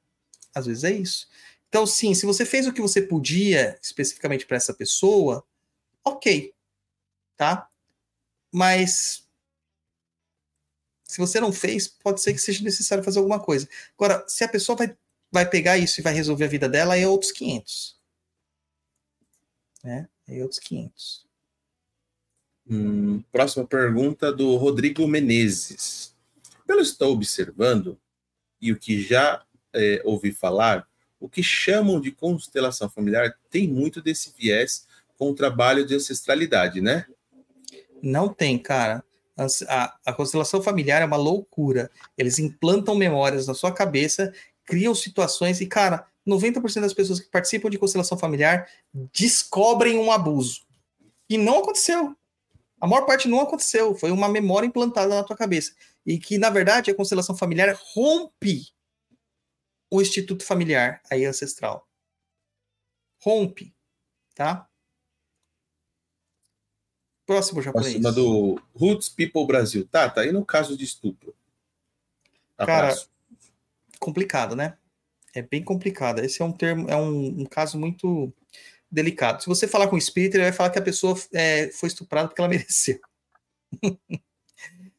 [0.54, 1.26] Às vezes é isso.
[1.70, 5.42] Então, sim, se você fez o que você podia especificamente para essa pessoa,
[6.04, 6.54] ok,
[7.34, 7.66] tá?
[8.52, 9.26] Mas
[11.04, 13.66] se você não fez, pode ser que seja necessário fazer alguma coisa.
[13.96, 14.94] Agora, se a pessoa vai,
[15.32, 17.98] vai pegar isso e vai resolver a vida dela, é outros 500.
[19.82, 20.06] Né?
[20.26, 21.27] É outros 500.
[22.70, 26.14] Hum, próxima pergunta do Rodrigo Menezes.
[26.66, 27.98] Pelo que estou observando
[28.60, 29.42] e o que já
[29.72, 30.86] é, ouvi falar,
[31.18, 34.86] o que chamam de constelação familiar tem muito desse viés
[35.16, 37.06] com o trabalho de ancestralidade, né?
[38.02, 39.02] Não tem, cara.
[39.68, 41.90] A, a constelação familiar é uma loucura.
[42.16, 44.32] Eles implantam memórias na sua cabeça,
[44.64, 48.68] criam situações e, cara, 90% das pessoas que participam de constelação familiar
[49.12, 50.62] descobrem um abuso.
[51.28, 52.14] E não aconteceu.
[52.80, 53.94] A maior parte não aconteceu.
[53.94, 55.74] Foi uma memória implantada na tua cabeça.
[56.06, 58.72] E que, na verdade, a constelação familiar rompe
[59.90, 61.88] o instituto familiar aí ancestral.
[63.20, 63.74] Rompe,
[64.34, 64.68] tá?
[67.26, 68.00] Próximo japonês.
[68.00, 69.86] Próxima do Roots People Brasil.
[69.86, 71.34] Tata, e no caso de estupro?
[72.56, 73.10] Cara, Abraço.
[73.98, 74.78] complicado, né?
[75.34, 76.20] É bem complicado.
[76.20, 78.32] Esse é um termo, é um, um caso muito
[78.90, 79.42] delicado.
[79.42, 82.28] Se você falar com o espírito, ele vai falar que a pessoa é, foi estuprada
[82.28, 83.00] porque ela mereceu.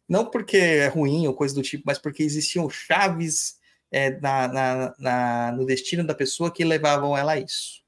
[0.07, 3.60] Não porque é ruim ou coisa do tipo, mas porque existiam chaves
[3.91, 7.84] é, na, na- na- no destino da pessoa que levavam ela a isso.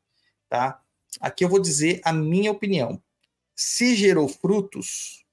[0.50, 0.82] Tá?
[1.20, 3.02] Aqui eu vou dizer a minha opinião.
[3.56, 5.26] Se gerou frutos,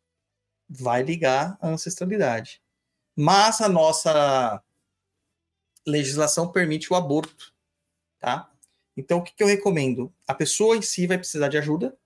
[0.69, 2.63] vai ligar à ancestralidade.
[3.17, 4.63] Mas a nossa
[5.87, 7.53] legislação permite o aborto,
[8.19, 8.51] tá?
[8.99, 10.13] Então, o que, que eu recomendo?
[10.27, 11.97] A pessoa em si vai precisar de ajuda,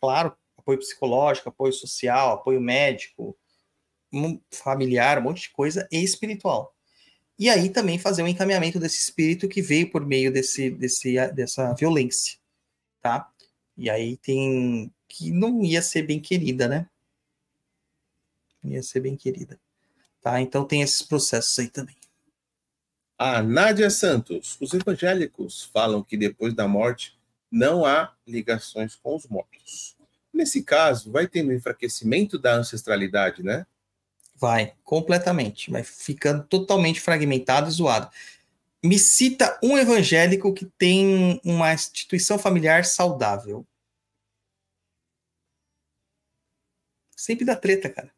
[0.00, 3.38] claro, apoio psicológico, apoio social, apoio médico,
[4.50, 6.74] familiar, um monte de coisa, e espiritual.
[7.38, 11.14] E aí também fazer o um encaminhamento desse espírito que veio por meio desse, desse,
[11.32, 12.36] dessa violência,
[13.00, 13.30] tá?
[13.76, 16.88] E aí tem que não ia ser bem querida, né?
[18.62, 19.58] Não ia ser bem querida.
[20.20, 20.40] Tá?
[20.40, 21.96] Então tem esses processos aí também.
[23.22, 24.56] A Nádia Santos.
[24.62, 27.20] Os evangélicos falam que depois da morte
[27.50, 29.94] não há ligações com os mortos.
[30.32, 33.66] Nesse caso, vai tendo um enfraquecimento da ancestralidade, né?
[34.36, 35.70] Vai, completamente.
[35.70, 38.10] Vai ficando totalmente fragmentado e zoado.
[38.82, 43.66] Me cita um evangélico que tem uma instituição familiar saudável.
[47.14, 48.10] Sempre dá treta, cara.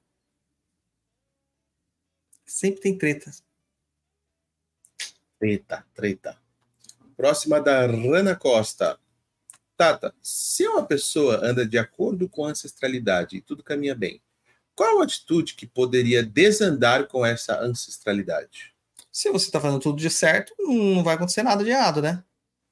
[2.46, 3.42] Sempre tem tretas.
[5.42, 6.38] Treta, treta.
[7.16, 8.96] Próxima da Rana Costa.
[9.76, 14.22] Tata, se uma pessoa anda de acordo com a ancestralidade e tudo caminha bem,
[14.72, 18.72] qual a atitude que poderia desandar com essa ancestralidade?
[19.10, 22.22] Se você está fazendo tudo de certo, não vai acontecer nada de errado, né?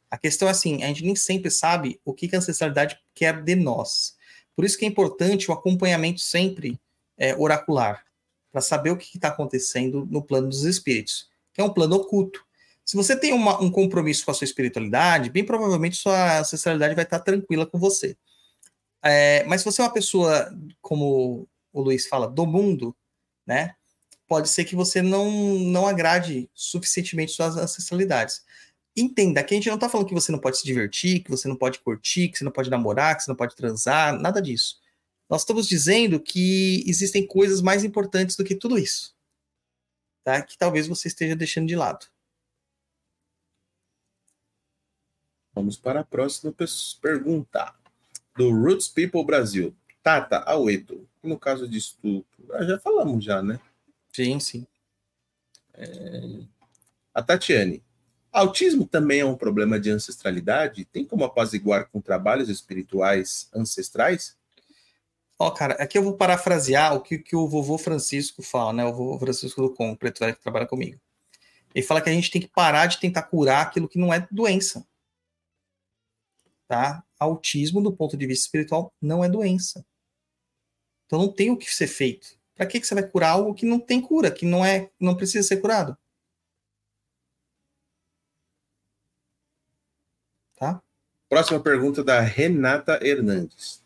[0.08, 3.56] A questão é assim, a gente nem sempre sabe o que a ancestralidade quer de
[3.56, 4.14] nós.
[4.54, 6.80] Por isso que é importante o acompanhamento sempre
[7.18, 8.06] é, oracular,
[8.52, 12.48] para saber o que está acontecendo no plano dos espíritos, que é um plano oculto.
[12.90, 17.04] Se você tem uma, um compromisso com a sua espiritualidade, bem provavelmente sua ancestralidade vai
[17.04, 18.16] estar tranquila com você.
[19.00, 20.52] É, mas se você é uma pessoa,
[20.82, 22.92] como o Luiz fala, do mundo,
[23.46, 23.76] né?
[24.26, 28.42] Pode ser que você não, não agrade suficientemente suas ancestralidades.
[28.96, 31.46] Entenda que a gente não está falando que você não pode se divertir, que você
[31.46, 34.80] não pode curtir, que você não pode namorar, que você não pode transar, nada disso.
[35.28, 39.14] Nós estamos dizendo que existem coisas mais importantes do que tudo isso.
[40.24, 40.42] Tá?
[40.42, 42.09] Que talvez você esteja deixando de lado.
[45.54, 46.54] Vamos para a próxima
[47.00, 47.74] pergunta.
[48.36, 49.74] Do Roots People Brasil.
[50.02, 51.06] Tata Aueto.
[51.22, 53.60] No caso de estupro, ah, já falamos já, né?
[54.12, 54.66] Sim, sim.
[55.74, 56.40] É...
[57.12, 57.82] A Tatiane.
[58.32, 60.84] Autismo também é um problema de ancestralidade?
[60.84, 64.36] Tem como apaziguar com trabalhos espirituais ancestrais?
[65.38, 68.84] Ó, oh, cara, aqui eu vou parafrasear o que, que o vovô Francisco fala, né?
[68.84, 70.98] O vovô Francisco do Com, preto que trabalha comigo.
[71.74, 74.26] Ele fala que a gente tem que parar de tentar curar aquilo que não é
[74.30, 74.86] doença
[76.70, 77.04] tá?
[77.18, 79.84] Autismo, do ponto de vista espiritual, não é doença.
[81.04, 82.38] Então não tem o que ser feito.
[82.54, 85.16] Para que, que você vai curar algo que não tem cura, que não é, não
[85.16, 85.98] precisa ser curado?
[90.56, 90.80] Tá?
[91.28, 93.82] Próxima pergunta da Renata Hernandes.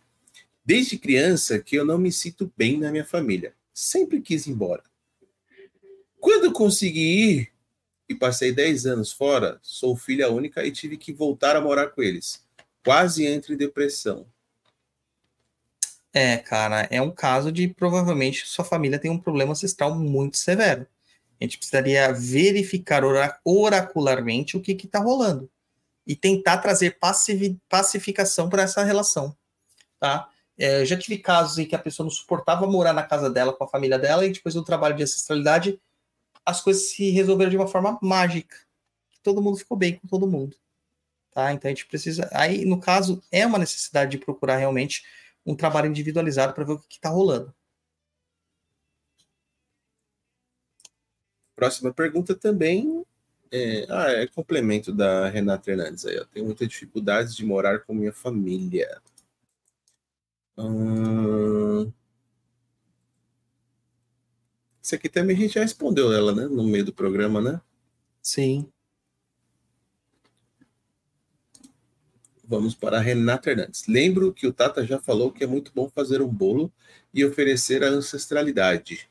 [0.63, 3.57] Desde criança que eu não me sinto bem na minha família.
[3.73, 4.83] Sempre quis ir embora.
[6.21, 7.53] Quando consegui ir
[8.11, 12.03] e passei 10 anos fora, sou filha única e tive que voltar a morar com
[12.03, 12.44] eles
[12.85, 14.27] quase entra em depressão.
[16.13, 20.87] É, cara, é um caso de provavelmente sua família tem um problema ancestral muito severo.
[21.41, 23.03] A gente precisaria verificar
[23.45, 25.51] oracularmente o que está rolando
[26.07, 26.99] e tentar trazer
[27.69, 29.37] pacificação para essa relação,
[29.99, 30.29] tá?
[30.57, 33.65] É, já tive casos em que a pessoa não suportava morar na casa dela com
[33.65, 35.81] a família dela e depois do trabalho de ancestralidade
[36.47, 38.57] as coisas se resolveram de uma forma mágica.
[39.23, 40.57] Todo mundo ficou bem com todo mundo.
[41.35, 41.53] Tá?
[41.53, 42.29] Então a gente precisa.
[42.33, 45.05] Aí, no caso, é uma necessidade de procurar realmente
[45.45, 47.53] um trabalho individualizado para ver o que está rolando.
[51.57, 53.05] Próxima pergunta também
[53.51, 56.17] é, ah, é complemento da Renata Hernandes aí.
[56.17, 59.01] Eu tenho muita dificuldade de morar com minha família.
[60.57, 61.93] Hum...
[64.83, 66.47] Isso aqui também a gente já respondeu ela, né?
[66.47, 67.61] No meio do programa, né?
[68.21, 68.71] Sim.
[72.47, 73.87] Vamos para a Renata Hernandes.
[73.87, 76.71] Lembro que o Tata já falou que é muito bom fazer um bolo
[77.13, 79.09] e oferecer a ancestralidade.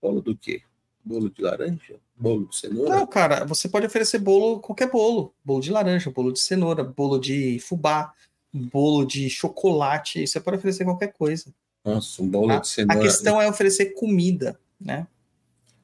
[0.00, 0.62] Bolo do quê?
[1.04, 1.96] Bolo de laranja?
[2.16, 2.90] Bolo de cenoura?
[2.90, 5.34] Não, cara, você pode oferecer bolo, qualquer bolo.
[5.44, 8.12] Bolo de laranja, bolo de cenoura, bolo de fubá,
[8.52, 10.26] bolo de chocolate.
[10.26, 11.52] Você pode oferecer qualquer coisa.
[11.84, 13.00] Nossa, um bolo a, de cenoura.
[13.00, 15.06] A questão é oferecer comida, né?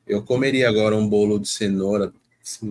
[0.06, 2.12] Eu comeria agora um bolo de cenoura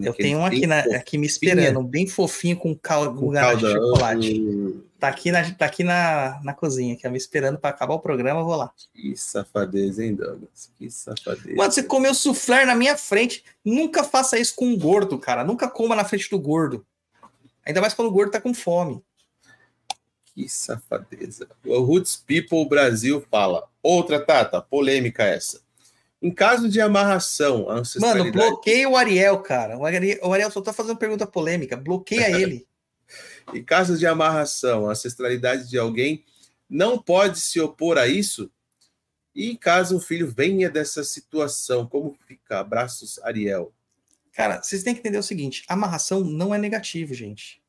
[0.02, 3.74] eu tenho um aqui, na, aqui me esperando, bem fofinho, com, cal, com ganache de
[3.74, 4.84] chocolate.
[4.98, 8.40] Tá aqui, na, tá aqui na, na cozinha, aqui, me esperando para acabar o programa,
[8.40, 8.72] eu vou lá.
[8.94, 10.72] Que safadeza, hein, Douglas?
[10.78, 11.56] Que safadeza.
[11.56, 13.44] Mano, você comeu soufflé na minha frente.
[13.64, 15.44] Nunca faça isso com um gordo, cara.
[15.44, 16.86] Nunca coma na frente do gordo.
[17.66, 19.04] Ainda mais quando o gordo tá com fome.
[20.34, 21.48] Que safadeza.
[21.66, 23.68] O Roots People Brasil fala.
[23.84, 25.65] Outra, Tata, polêmica essa.
[26.26, 27.68] Em caso de amarração,
[28.00, 29.78] Mano, bloqueia o Ariel, cara.
[29.78, 31.78] O Ariel, o Ariel só tá fazendo pergunta polêmica.
[31.78, 32.68] Bloqueia ele.
[33.54, 36.26] em caso de amarração, a ancestralidade de alguém
[36.68, 38.50] não pode se opor a isso?
[39.36, 42.60] E caso o filho venha dessa situação, como fica?
[42.60, 43.72] Abraços, Ariel.
[44.34, 47.62] Cara, vocês têm que entender o seguinte: amarração não é negativo, gente.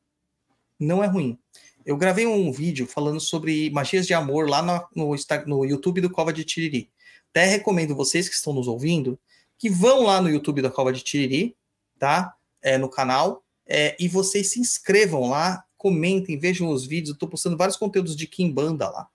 [0.79, 1.37] Não é ruim.
[1.85, 5.15] Eu gravei um vídeo falando sobre magias de amor lá no, no,
[5.45, 6.89] no YouTube do Cova de Tiriri.
[7.37, 9.19] Até recomendo vocês que estão nos ouvindo
[9.59, 11.55] que vão lá no YouTube da Cova de Tiriri,
[11.99, 12.35] tá?
[12.63, 17.09] É, no canal, é, e vocês se inscrevam lá, comentem, vejam os vídeos.
[17.09, 19.07] Eu estou postando vários conteúdos de Kimbanda lá,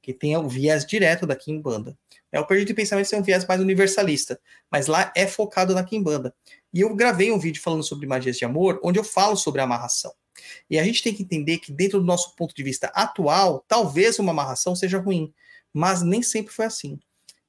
[0.00, 1.98] que tem o viés direto da Kimbanda.
[2.30, 4.40] É, o Perdido de Pensamento é um viés mais universalista,
[4.70, 6.32] mas lá é focado na Kimbanda.
[6.72, 10.14] E eu gravei um vídeo falando sobre magias de amor, onde eu falo sobre amarração.
[10.70, 14.20] E a gente tem que entender que, dentro do nosso ponto de vista atual, talvez
[14.20, 15.34] uma amarração seja ruim,
[15.72, 17.00] mas nem sempre foi assim.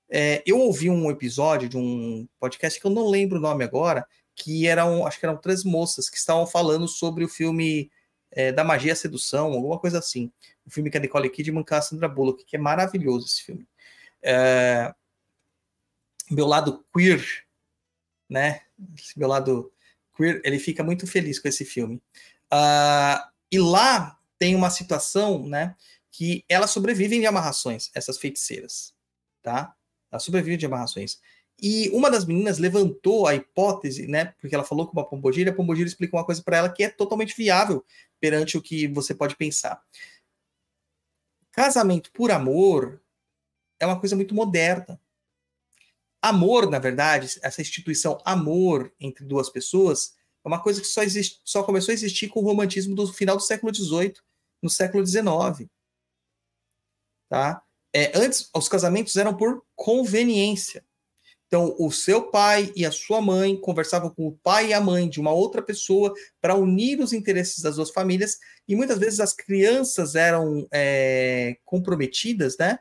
[0.10, 4.06] É, eu ouvi um episódio de um podcast que eu não lembro o nome agora,
[4.36, 7.90] que eram, acho que eram três moças que estavam falando sobre o filme
[8.32, 10.32] é, da magia a sedução, alguma coisa assim.
[10.66, 13.68] O filme que a Nicole Kidman com a Sandra Bullock, que é maravilhoso esse filme.
[14.22, 14.94] É,
[16.30, 17.24] meu lado queer,
[18.30, 18.62] né?
[18.98, 19.72] Esse meu lado
[20.16, 22.02] queer, ele fica muito feliz com esse filme.
[22.52, 25.76] Uh, e lá tem uma situação, né,
[26.12, 28.94] que elas sobrevivem de amarrações, essas feiticeiras,
[29.42, 29.75] tá?
[30.16, 31.20] Elas sobrevivem de amarrações.
[31.62, 35.54] E uma das meninas levantou a hipótese, né, porque ela falou com uma pombogira, a
[35.54, 37.86] pombogira explica uma coisa para ela que é totalmente viável
[38.20, 39.82] perante o que você pode pensar.
[41.52, 43.02] Casamento por amor
[43.80, 45.00] é uma coisa muito moderna.
[46.22, 51.42] Amor, na verdade, essa instituição amor entre duas pessoas, é uma coisa que só, existe,
[51.44, 54.16] só começou a existir com o romantismo do final do século XVIII,
[54.62, 55.70] no século XIX.
[57.30, 57.64] Tá?
[57.98, 60.84] É, antes, os casamentos eram por conveniência.
[61.48, 65.08] Então, o seu pai e a sua mãe conversavam com o pai e a mãe
[65.08, 69.32] de uma outra pessoa para unir os interesses das duas famílias, e muitas vezes as
[69.32, 72.80] crianças eram é, comprometidas, né?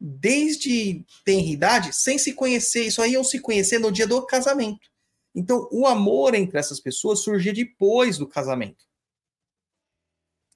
[0.00, 4.88] Desde tenridade, sem se conhecer, isso aí iam se conhecer no dia do casamento.
[5.34, 8.82] Então, o amor entre essas pessoas surgia depois do casamento.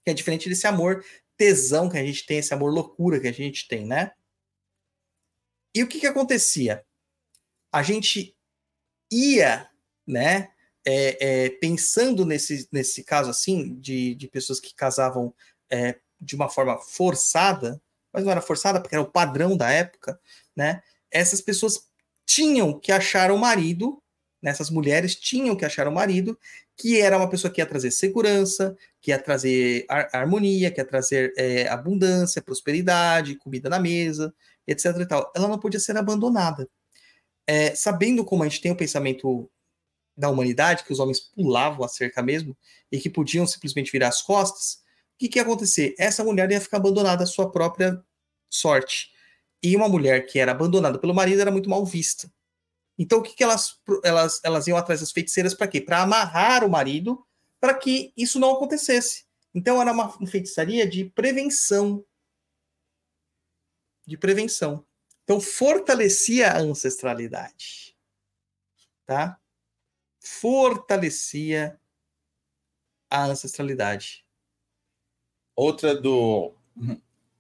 [0.03, 1.05] Que é diferente desse amor
[1.37, 4.13] tesão que a gente tem, esse amor loucura que a gente tem, né?
[5.75, 6.85] E o que que acontecia?
[7.73, 8.35] A gente
[9.11, 9.69] ia,
[10.07, 10.51] né,
[10.87, 15.35] é, é, pensando nesse, nesse caso assim, de, de pessoas que casavam
[15.71, 17.81] é, de uma forma forçada,
[18.13, 20.19] mas não era forçada porque era o padrão da época,
[20.57, 20.83] né?
[21.11, 21.89] Essas pessoas
[22.25, 24.03] tinham que achar o marido
[24.47, 26.39] nessas mulheres tinham que achar um marido
[26.77, 30.85] que era uma pessoa que ia trazer segurança, que ia trazer har harmonia, que ia
[30.85, 34.35] trazer é, abundância, prosperidade, comida na mesa,
[34.67, 34.85] etc.
[35.01, 35.33] E tal.
[35.35, 36.69] Ela não podia ser abandonada.
[37.47, 39.51] É, sabendo como a gente tem o pensamento
[40.17, 42.57] da humanidade, que os homens pulavam a cerca mesmo,
[42.91, 44.83] e que podiam simplesmente virar as costas,
[45.15, 45.95] o que, que ia acontecer?
[45.99, 48.03] Essa mulher ia ficar abandonada à sua própria
[48.51, 49.11] sorte.
[49.63, 52.31] E uma mulher que era abandonada pelo marido era muito mal vista.
[52.99, 55.81] Então, o que, que elas, elas, elas iam atrás das feiticeiras para quê?
[55.81, 57.27] Para amarrar o marido,
[57.61, 59.27] para que isso não acontecesse.
[59.55, 62.05] Então, era uma feitiçaria de prevenção.
[64.07, 64.87] De prevenção.
[65.25, 67.97] Então, fortalecia a ancestralidade.
[69.05, 69.41] Tá?
[70.21, 71.81] Fortalecia
[73.11, 74.25] a ancestralidade.
[75.55, 76.55] Outra do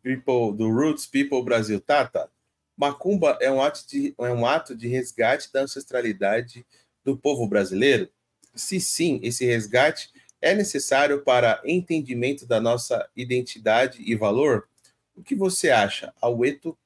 [0.02, 1.80] People, do Roots People Brasil.
[1.80, 2.30] Tata,
[2.76, 6.66] Macumba é um ato de, é um ato de resgate da ancestralidade
[7.02, 8.10] do povo brasileiro?
[8.54, 14.68] Se sim, esse resgate é necessário para entendimento da nossa identidade e valor?
[15.14, 16.76] O que você acha, Aueto?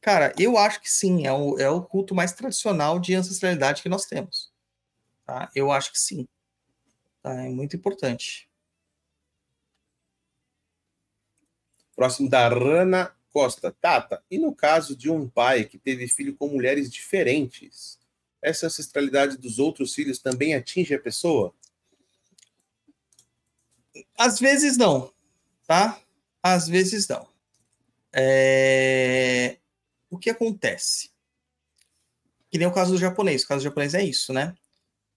[0.00, 3.88] Cara, eu acho que sim, é o, é o culto mais tradicional de ancestralidade que
[3.88, 4.52] nós temos.
[5.24, 5.50] Tá?
[5.54, 6.28] Eu acho que sim.
[7.22, 7.32] Tá?
[7.42, 8.48] É muito importante.
[11.96, 16.48] Próximo da Rana Costa, Tata, e no caso de um pai que teve filho com
[16.48, 17.98] mulheres diferentes,
[18.40, 21.54] essa ancestralidade dos outros filhos também atinge a pessoa?
[24.16, 25.12] Às vezes não,
[25.66, 26.00] tá?
[26.42, 27.28] Às vezes não.
[28.10, 29.58] É...
[30.08, 31.10] O que acontece?
[32.50, 33.42] Que nem o caso do japonês.
[33.42, 34.54] O caso do japonês é isso, né?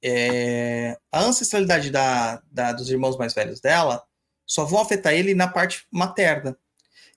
[0.03, 0.99] É...
[1.09, 4.05] A ancestralidade da, da, dos irmãos mais velhos dela
[4.45, 6.57] só vão afetar ele na parte materna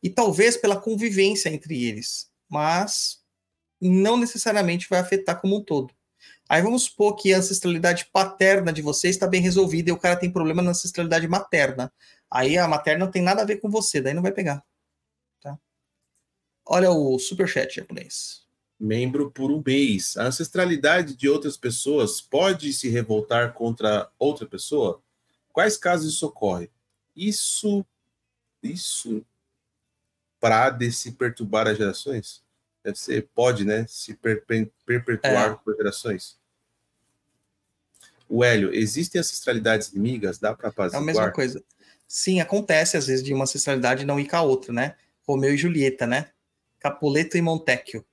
[0.02, 3.22] e talvez pela convivência entre eles, mas
[3.80, 5.94] não necessariamente vai afetar como um todo.
[6.48, 10.16] Aí vamos supor que a ancestralidade paterna de você está bem resolvida e o cara
[10.16, 11.92] tem problema na ancestralidade materna.
[12.30, 14.62] Aí a materna não tem nada a ver com você, daí não vai pegar.
[15.40, 15.58] Tá?
[16.66, 18.42] Olha o superchat japonês.
[18.78, 20.16] Membro por um mês.
[20.16, 25.00] A ancestralidade de outras pessoas pode se revoltar contra outra pessoa?
[25.52, 26.70] Quais casos isso ocorre?
[27.14, 27.86] Isso.
[28.62, 29.24] Isso
[30.42, 32.42] Prade se perturbar as gerações?
[32.82, 33.86] Deve ser, pode, né?
[33.88, 35.54] Se perpe- perpetuar É.
[35.54, 36.36] por gerações.
[38.28, 40.40] O Hélio, existem ancestralidades inimigas?
[40.40, 41.62] Dá para É a mesma coisa.
[42.08, 44.96] Sim, acontece às vezes de uma ancestralidade não ir com a outra, né?
[45.24, 46.30] Romeu e Julieta, né?
[46.80, 48.04] Capuleto e Montecchio,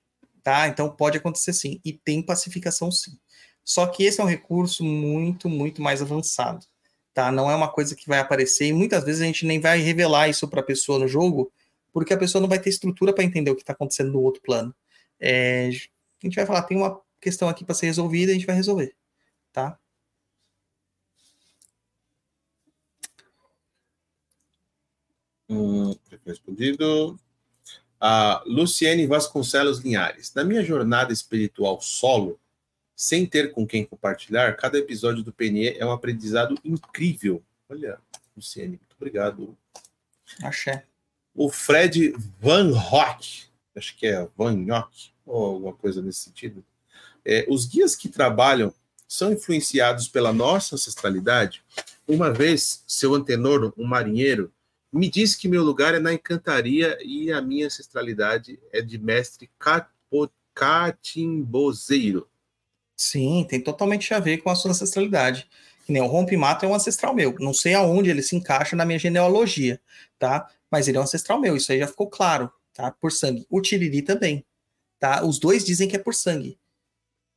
[0.43, 0.67] tá?
[0.67, 1.81] Então pode acontecer sim.
[1.83, 3.17] E tem pacificação sim.
[3.65, 6.63] Só que esse é um recurso muito, muito mais avançado,
[7.11, 7.31] tá?
[7.31, 10.29] Não é uma coisa que vai aparecer e muitas vezes a gente nem vai revelar
[10.29, 11.51] isso para a pessoa no jogo,
[11.91, 14.41] porque a pessoa não vai ter estrutura para entender o que está acontecendo no outro
[14.41, 14.73] plano.
[15.19, 18.55] É, a gente vai falar, tem uma questão aqui para ser resolvida, a gente vai
[18.55, 18.95] resolver,
[19.51, 19.77] tá?
[25.49, 25.95] Hum,
[26.25, 27.19] respondido.
[27.99, 30.33] A Luciene Vasconcelos Linhares.
[30.33, 32.39] Na minha jornada espiritual solo,
[32.95, 37.43] sem ter com quem compartilhar, cada episódio do PNE é um aprendizado incrível.
[37.67, 37.99] Olha,
[38.35, 39.57] Luciene, muito obrigado.
[40.43, 40.85] Axé.
[41.41, 46.65] O Fred Van Hock, acho que é Van Hock, ou alguma coisa nesse sentido.
[47.23, 48.73] É, os guias que trabalham
[49.07, 51.63] são influenciados pela nossa ancestralidade.
[52.05, 54.51] Uma vez, seu antenor, um marinheiro,
[54.91, 59.49] me disse que meu lugar é na encantaria e a minha ancestralidade é de mestre
[60.53, 62.27] catimbozeiro.
[62.97, 65.47] Sim, tem totalmente a ver com a sua ancestralidade.
[65.85, 67.33] Que nem o rompe-mato é um ancestral meu.
[67.39, 69.79] Não sei aonde ele se encaixa na minha genealogia,
[70.19, 70.49] tá?
[70.71, 72.91] Mas ele é um ancestral meu, isso aí já ficou claro, tá?
[72.91, 73.45] Por sangue.
[73.49, 74.45] O Tiriri também,
[74.99, 75.25] tá?
[75.25, 76.59] Os dois dizem que é por sangue.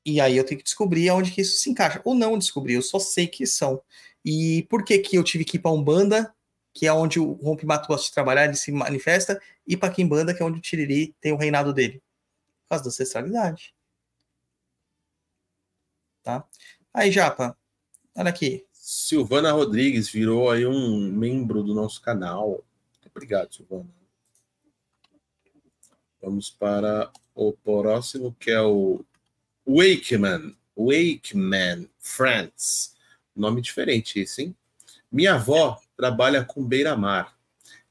[0.05, 2.01] E aí eu tenho que descobrir aonde que isso se encaixa.
[2.05, 3.81] Ou não descobrir, eu só sei que são.
[4.25, 6.35] E por que que eu tive que ir para Umbanda,
[6.73, 10.43] que é onde o rompe-mato gosta de trabalhar, ele se manifesta, e para Quimbanda, que
[10.43, 12.03] é onde o Tiriri tem o reinado dele?
[12.63, 13.75] Por causa da ancestralidade.
[16.23, 16.45] Tá?
[16.95, 17.57] Aí, Japa,
[18.17, 18.67] olha aqui.
[18.73, 22.65] Silvana Rodrigues virou aí um membro do nosso canal.
[23.15, 23.89] Obrigado, Silvana.
[26.21, 29.05] Vamos para o próximo, que é o
[29.67, 30.57] Wakeman.
[30.77, 32.95] Wakeman Friends.
[33.35, 34.57] Nome diferente esse, hein?
[35.11, 37.37] Minha avó trabalha com beira-mar.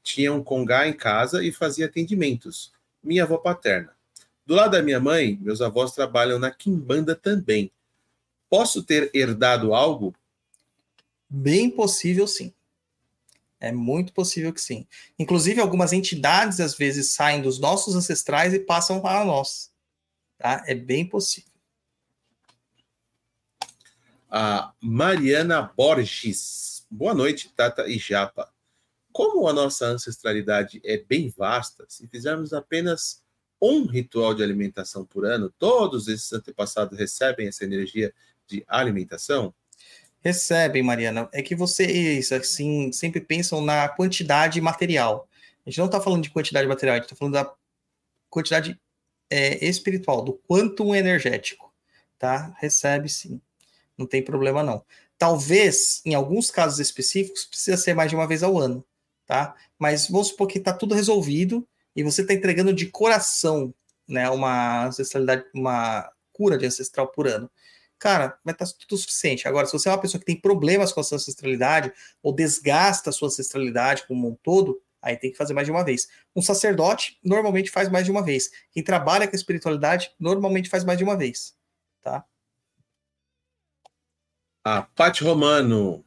[0.02, 2.72] Tinha um congá em casa e fazia atendimentos.
[3.02, 3.94] Minha avó paterna.
[4.44, 7.70] Do lado da minha mãe, meus avós trabalham na Quimbanda também.
[8.50, 10.14] Posso ter herdado algo?
[11.28, 12.52] Bem possível, sim.
[13.62, 14.86] É muito possível que sim.
[15.18, 19.70] Inclusive, algumas entidades às vezes saem dos nossos ancestrais e passam para nós.
[20.36, 20.64] Tá?
[20.66, 21.52] É bem possível.
[24.34, 26.86] a Mariana Borges.
[26.90, 28.50] Boa noite, Tata e Japa.
[29.12, 33.22] Como a nossa ancestralidade é bem vasta, se fizermos apenas
[33.60, 38.12] um ritual de alimentação por ano, todos esses antepassados recebem essa energia
[38.46, 39.54] de alimentação?
[40.22, 41.28] Recebem, Mariana.
[41.32, 45.28] É que vocês, assim, sempre pensam na quantidade material.
[45.66, 47.52] A gente não está falando de quantidade material, a gente está falando da
[48.30, 48.80] quantidade
[49.28, 51.72] é, espiritual, do quantum energético.
[52.18, 52.54] Tá?
[52.58, 53.40] Recebe sim.
[53.98, 54.84] Não tem problema, não.
[55.18, 58.84] Talvez, em alguns casos específicos, precisa ser mais de uma vez ao ano,
[59.26, 59.54] tá?
[59.78, 63.72] Mas vamos supor que está tudo resolvido e você está entregando de coração,
[64.08, 67.48] né, uma ancestralidade, uma cura de ancestral por ano.
[68.02, 69.46] Cara, vai estar tudo suficiente.
[69.46, 73.10] Agora, se você é uma pessoa que tem problemas com a sua ancestralidade ou desgasta
[73.10, 76.08] a sua ancestralidade como um todo, aí tem que fazer mais de uma vez.
[76.34, 78.50] Um sacerdote normalmente faz mais de uma vez.
[78.72, 81.56] Quem trabalha com a espiritualidade normalmente faz mais de uma vez,
[82.02, 82.24] tá?
[84.64, 86.04] A Pati Romano.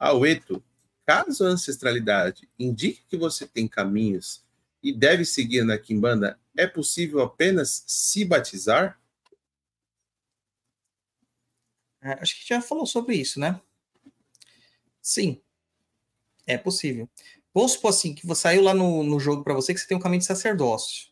[0.00, 0.60] Aueto,
[1.06, 4.44] caso a ancestralidade indique que você tem caminhos
[4.82, 8.99] e deve seguir na Quimbanda, é possível apenas se batizar?
[12.02, 13.60] É, acho que já falou sobre isso, né?
[15.02, 15.40] Sim,
[16.46, 17.08] é possível.
[17.54, 19.96] Vamos supor assim, que você saiu lá no, no jogo para você que você tem
[19.96, 21.08] um caminho de sacerdócio.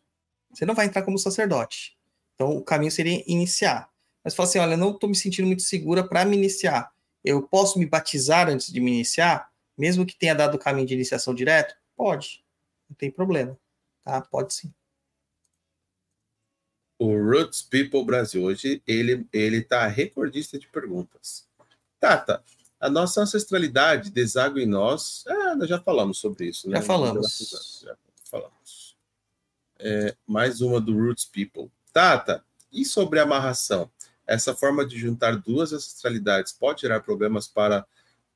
[0.52, 1.96] Você não vai entrar como sacerdote.
[2.34, 3.90] Então, o caminho seria iniciar.
[4.24, 6.92] Mas fala assim, olha, não estou me sentindo muito segura para me iniciar.
[7.24, 9.50] Eu posso me batizar antes de me iniciar?
[9.76, 11.74] Mesmo que tenha dado o caminho de iniciação direto?
[11.96, 12.44] Pode.
[12.88, 13.58] Não tem problema.
[14.04, 14.20] Tá?
[14.20, 14.72] Pode sim.
[16.98, 21.46] O Roots People Brasil, hoje ele, ele tá recordista de perguntas.
[22.00, 22.42] Tata,
[22.80, 25.24] a nossa ancestralidade deságua em nós.
[25.28, 26.76] Ah, nós já falamos sobre isso, né?
[26.78, 27.82] Já falamos.
[27.84, 28.96] Já falamos.
[29.78, 31.70] É, mais uma do Roots People.
[31.92, 33.90] Tata, e sobre amarração?
[34.26, 37.86] Essa forma de juntar duas ancestralidades pode gerar problemas para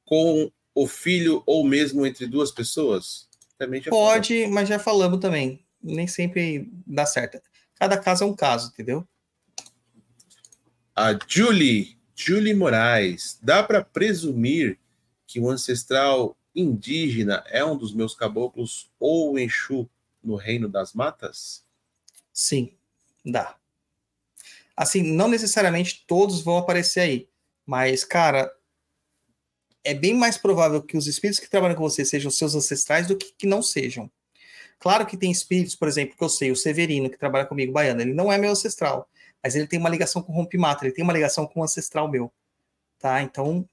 [0.04, 3.28] com o filho ou mesmo entre duas pessoas?
[3.58, 4.54] Também já Pode, falamos.
[4.54, 5.64] mas já falamos também.
[5.82, 7.40] Nem sempre dá certo.
[7.82, 9.04] Cada caso é um caso, entendeu?
[10.94, 14.78] A Julie, Julie Moraes, dá para presumir
[15.26, 19.90] que o ancestral indígena é um dos meus caboclos ou o Exu
[20.22, 21.64] no reino das matas?
[22.32, 22.72] Sim,
[23.26, 23.56] dá.
[24.76, 27.28] Assim, não necessariamente todos vão aparecer aí,
[27.66, 28.48] mas, cara,
[29.82, 33.16] é bem mais provável que os espíritos que trabalham com você sejam seus ancestrais do
[33.16, 34.08] que que não sejam.
[34.82, 38.00] Claro que tem espíritos, por exemplo, que eu sei, o Severino, que trabalha comigo, baiano,
[38.00, 39.08] ele não é meu ancestral,
[39.40, 42.10] mas ele tem uma ligação com o Rompimata, ele tem uma ligação com o ancestral
[42.10, 42.32] meu,
[42.98, 43.22] tá?
[43.22, 43.64] Então,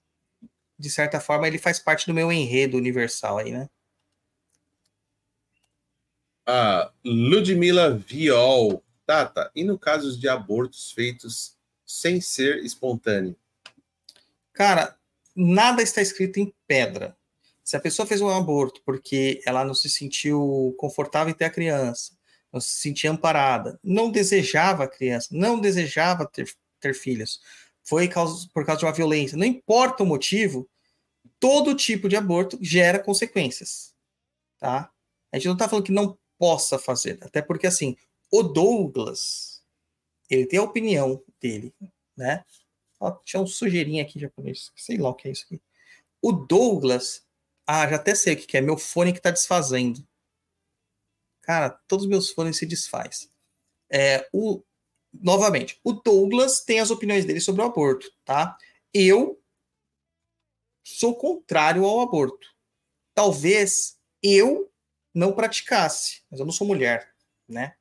[0.77, 3.67] de certa forma, ele faz parte do meu enredo universal aí, né?
[6.45, 8.83] A Ludmila Viol.
[9.03, 13.35] Tata, e no caso de abortos feitos sem ser espontâneo?
[14.53, 14.95] Cara,
[15.35, 17.17] nada está escrito em pedra.
[17.69, 21.51] Se a pessoa fez um aborto porque ela não se sentiu confortável em ter a
[21.51, 22.17] criança,
[22.51, 27.39] não se sentia amparada, não desejava a criança, não desejava ter, ter filhos,
[27.83, 30.67] foi causa, por causa de uma violência, não importa o motivo,
[31.39, 33.93] todo tipo de aborto gera consequências,
[34.57, 34.91] tá?
[35.31, 37.95] A gente não está falando que não possa fazer, até porque assim,
[38.31, 39.61] o Douglas,
[40.27, 41.71] ele tem a opinião dele,
[42.17, 42.43] né?
[42.99, 45.61] Ó, tinha um sujeirinho aqui japonês, sei lá o que é isso aqui.
[46.19, 47.28] O Douglas,
[47.71, 50.03] ah, já até sei o que é, meu fone que tá desfazendo.
[51.43, 53.31] Cara, todos os meus fones se desfaz.
[53.91, 54.63] É, o,
[55.13, 58.57] novamente, o Douglas tem as opiniões dele sobre o aborto, tá?
[58.91, 59.39] Eu
[60.83, 62.47] sou contrário ao aborto.
[63.13, 64.71] Talvez eu
[65.13, 67.13] não praticasse, mas eu não sou mulher,
[67.47, 67.75] né?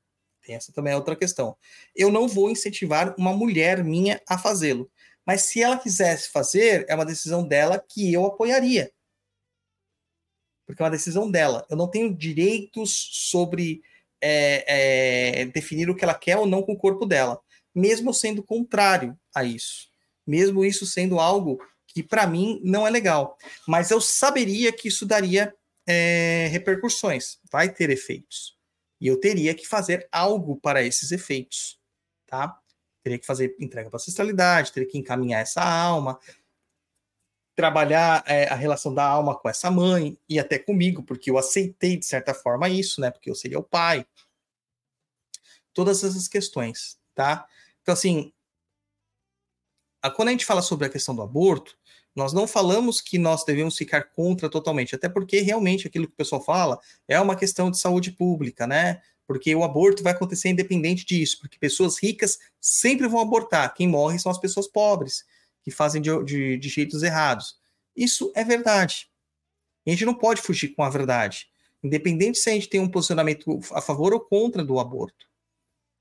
[0.47, 1.57] Essa também é outra questão.
[1.97, 4.91] Eu não vou incentivar uma mulher minha a fazê-lo.
[5.25, 8.93] Mas se ela quisesse fazer, é uma decisão dela que eu apoiaria.
[10.69, 11.67] Porque é uma decisão dela.
[11.71, 13.81] Eu não tenho direitos sobre
[14.21, 17.41] é, é, definir o que ela quer ou não com o corpo dela,
[17.75, 19.89] mesmo sendo contrário a isso.
[20.27, 23.39] Mesmo isso sendo algo que, para mim, não é legal.
[23.67, 25.55] Mas eu saberia que isso daria
[25.87, 28.55] é, repercussões, vai ter efeitos.
[29.01, 31.79] E eu teria que fazer algo para esses efeitos,
[32.27, 32.59] tá?
[33.03, 36.21] Teria que fazer entrega para ancestralidade, teria que encaminhar essa alma,
[37.59, 41.97] trabalhar é, a relação da alma com essa mãe e até comigo, porque eu aceitei
[41.97, 43.11] de certa forma isso, né?
[43.11, 44.07] Porque eu seria o pai.
[45.75, 47.49] Todas essas questões, tá?
[47.83, 48.33] Então, assim,
[50.01, 51.77] a, quando a gente fala sobre a questão do aborto,
[52.15, 56.17] nós não falamos que nós devemos ficar contra totalmente, até porque realmente aquilo que o
[56.17, 56.79] pessoal fala
[57.09, 59.03] é uma questão de saúde pública, né?
[59.27, 63.75] Porque o aborto vai acontecer independente disso, porque pessoas ricas sempre vão abortar.
[63.75, 65.25] Quem morre são as pessoas pobres,
[65.63, 67.59] que fazem de, de, de jeitos errados.
[67.97, 69.09] Isso é verdade.
[69.87, 71.49] A gente não pode fugir com a verdade,
[71.83, 75.27] independente se a gente tem um posicionamento a favor ou contra do aborto.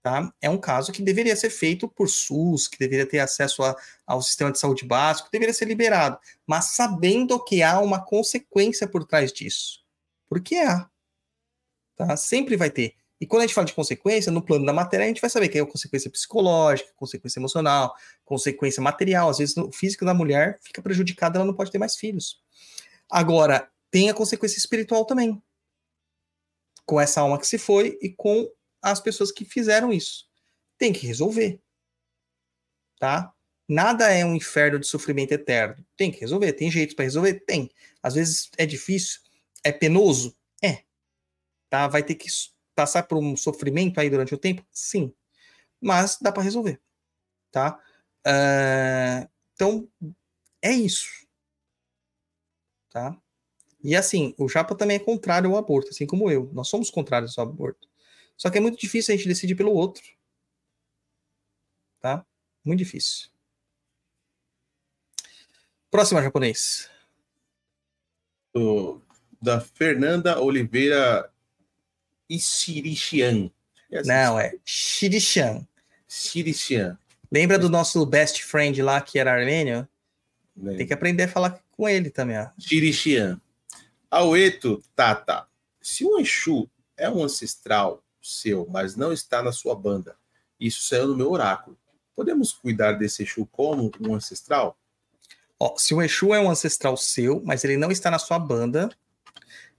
[0.04, 0.34] Tá?
[0.42, 3.76] É um caso que deveria ser feito por SUS, que deveria ter acesso a,
[4.06, 9.06] ao sistema de saúde básico, deveria ser liberado, mas sabendo que há uma consequência por
[9.06, 9.84] trás disso.
[10.30, 10.90] Porque há.
[11.96, 12.16] Tá?
[12.16, 12.96] Sempre vai ter.
[13.20, 15.50] E quando a gente fala de consequência, no plano da matéria, a gente vai saber
[15.50, 19.30] que é consequência psicológica, consequência emocional, consequência material.
[19.30, 22.40] Às vezes, o físico da mulher fica prejudicado, ela não pode ter mais filhos.
[23.10, 25.42] Agora, tem a consequência espiritual também.
[26.86, 28.50] Com essa alma que se foi e com
[28.82, 30.28] as pessoas que fizeram isso.
[30.78, 31.60] Tem que resolver.
[33.00, 33.34] Tá?
[33.68, 35.84] Nada é um inferno de sofrimento eterno.
[35.98, 36.54] Tem que resolver.
[36.54, 37.34] Tem jeitos para resolver?
[37.46, 37.70] Tem.
[38.02, 39.20] Às vezes é difícil,
[39.64, 40.36] é penoso?
[40.64, 40.84] É.
[41.70, 41.88] Tá?
[41.88, 42.28] Vai ter que
[42.78, 44.64] passar por um sofrimento aí durante o tempo?
[44.72, 45.12] Sim.
[45.82, 46.80] Mas dá para resolver.
[47.52, 47.80] Tá?
[48.20, 49.90] Uh, então,
[50.62, 51.10] é isso.
[52.92, 53.20] Tá?
[53.84, 56.52] E assim, o Japa também é contrário ao aborto, assim como eu.
[56.54, 57.90] Nós somos contrários ao aborto.
[58.36, 60.04] Só que é muito difícil a gente decidir pelo outro.
[62.00, 62.24] Tá?
[62.64, 63.30] Muito difícil.
[65.90, 66.92] Próxima japonês.
[68.54, 69.02] Do,
[69.42, 71.32] da Fernanda Oliveira
[72.30, 73.50] Ishirishian.
[73.92, 75.66] É assim Não, é Shirishan.
[76.08, 76.98] Shirishian.
[77.32, 79.88] Lembra do nosso best friend lá que era armênio?
[80.76, 82.38] Tem que aprender a falar com ele também.
[82.40, 82.48] Ó.
[82.58, 83.40] Shirishian.
[84.10, 85.48] Aoeto Tata.
[85.82, 90.16] Se o Exu é um ancestral seu, mas não está na sua banda.
[90.60, 91.78] Isso saiu no meu oráculo.
[92.16, 94.78] Podemos cuidar desse Exu como um ancestral?
[95.60, 98.90] Ó, se o Exu é um ancestral seu, mas ele não está na sua banda,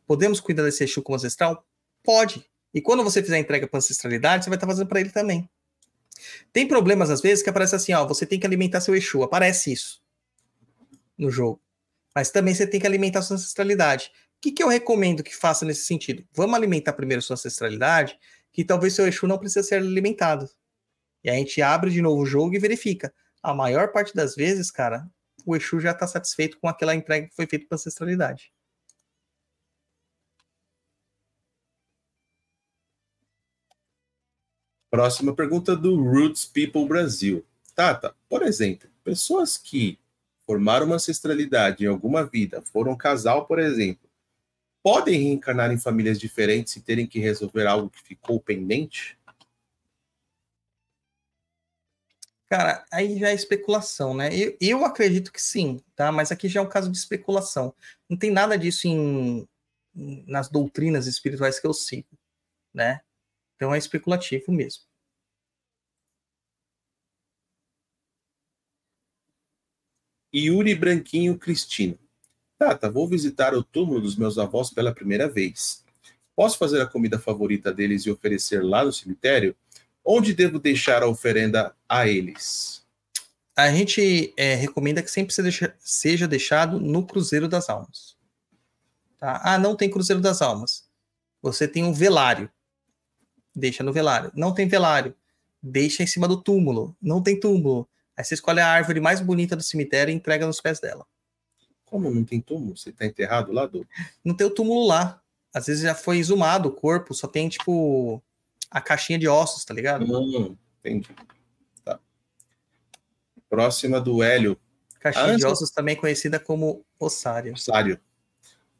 [0.06, 1.66] podemos cuidar desse Exu como ancestral?
[2.08, 2.42] Pode.
[2.72, 5.46] E quando você fizer a entrega para ancestralidade, você vai estar fazendo para ele também.
[6.50, 9.74] Tem problemas às vezes que aparece assim, ó, você tem que alimentar seu Exu, aparece
[9.74, 10.02] isso
[11.18, 11.60] no jogo.
[12.14, 14.10] Mas também você tem que alimentar sua ancestralidade.
[14.38, 16.26] O que, que eu recomendo que faça nesse sentido?
[16.32, 18.18] Vamos alimentar primeiro sua ancestralidade
[18.50, 20.48] que talvez seu Exu não precisa ser alimentado.
[21.22, 23.12] E a gente abre de novo o jogo e verifica.
[23.42, 25.06] A maior parte das vezes, cara,
[25.44, 28.50] o Exu já está satisfeito com aquela entrega que foi feita para ancestralidade.
[34.90, 37.44] Próxima pergunta do Roots People Brasil.
[37.74, 39.98] Tata, por exemplo, pessoas que
[40.46, 44.08] formaram uma ancestralidade em alguma vida, foram casal, por exemplo,
[44.82, 49.18] podem reencarnar em famílias diferentes e terem que resolver algo que ficou pendente?
[52.48, 54.30] Cara, aí já é especulação, né?
[54.34, 56.10] Eu, eu acredito que sim, tá?
[56.10, 57.74] Mas aqui já é um caso de especulação.
[58.08, 59.46] Não tem nada disso em-
[59.94, 62.08] nas doutrinas espirituais que eu sigo,
[62.72, 63.02] né?
[63.58, 64.84] Então é especulativo mesmo.
[70.32, 71.98] Yuri Branquinho Cristino.
[72.56, 75.84] Tata, vou visitar o túmulo dos meus avós pela primeira vez.
[76.36, 79.56] Posso fazer a comida favorita deles e oferecer lá no cemitério?
[80.04, 82.86] Onde devo deixar a oferenda a eles?
[83.56, 85.34] A gente é, recomenda que sempre
[85.80, 88.16] seja deixado no Cruzeiro das Almas.
[89.18, 89.40] Tá?
[89.42, 90.88] Ah, não tem Cruzeiro das Almas.
[91.42, 92.48] Você tem um velário.
[93.58, 94.30] Deixa no velário.
[94.34, 95.14] Não tem velário.
[95.62, 96.96] Deixa em cima do túmulo.
[97.02, 97.88] Não tem túmulo.
[98.16, 101.04] Aí você escolhe a árvore mais bonita do cemitério e entrega nos pés dela.
[101.84, 102.76] Como não tem túmulo?
[102.76, 103.86] Você está enterrado lá, do
[104.24, 105.20] Não tem o túmulo lá.
[105.52, 108.22] Às vezes já foi exumado o corpo, só tem, tipo,
[108.70, 110.04] a caixinha de ossos, tá ligado?
[110.04, 111.08] Hum, entendi.
[111.84, 111.98] Tá.
[113.48, 114.58] Próxima do Hélio
[115.00, 117.56] Caixinha Ah, de antes- ossos também conhecida como ossário.
[117.56, 117.98] Sário.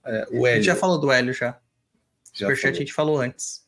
[0.05, 0.63] É, o A Hélio.
[0.63, 1.59] gente já falou do Hélio já.
[2.35, 3.65] já Superchat a gente falou antes.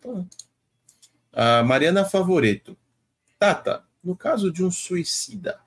[0.00, 0.24] Tá.
[1.32, 2.76] A Mariana Favoreto.
[3.38, 5.60] Tata, no caso de um suicida,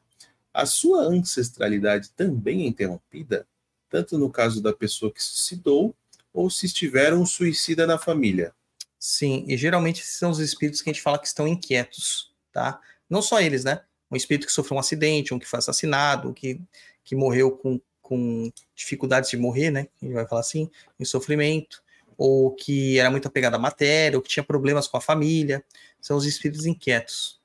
[0.53, 3.47] a sua ancestralidade também é interrompida?
[3.89, 5.95] Tanto no caso da pessoa que se suicidou,
[6.33, 8.53] ou se estiver um suicida na família.
[8.99, 12.79] Sim, e geralmente são os espíritos que a gente fala que estão inquietos, tá?
[13.09, 13.81] Não só eles, né?
[14.09, 16.61] Um espírito que sofreu um acidente, um que foi assassinado, um que,
[17.03, 19.87] que morreu com, com dificuldades de morrer, né?
[20.01, 21.81] A gente vai falar assim, em sofrimento,
[22.17, 25.63] ou que era muito apegado à matéria, ou que tinha problemas com a família.
[26.01, 27.39] São os espíritos inquietos.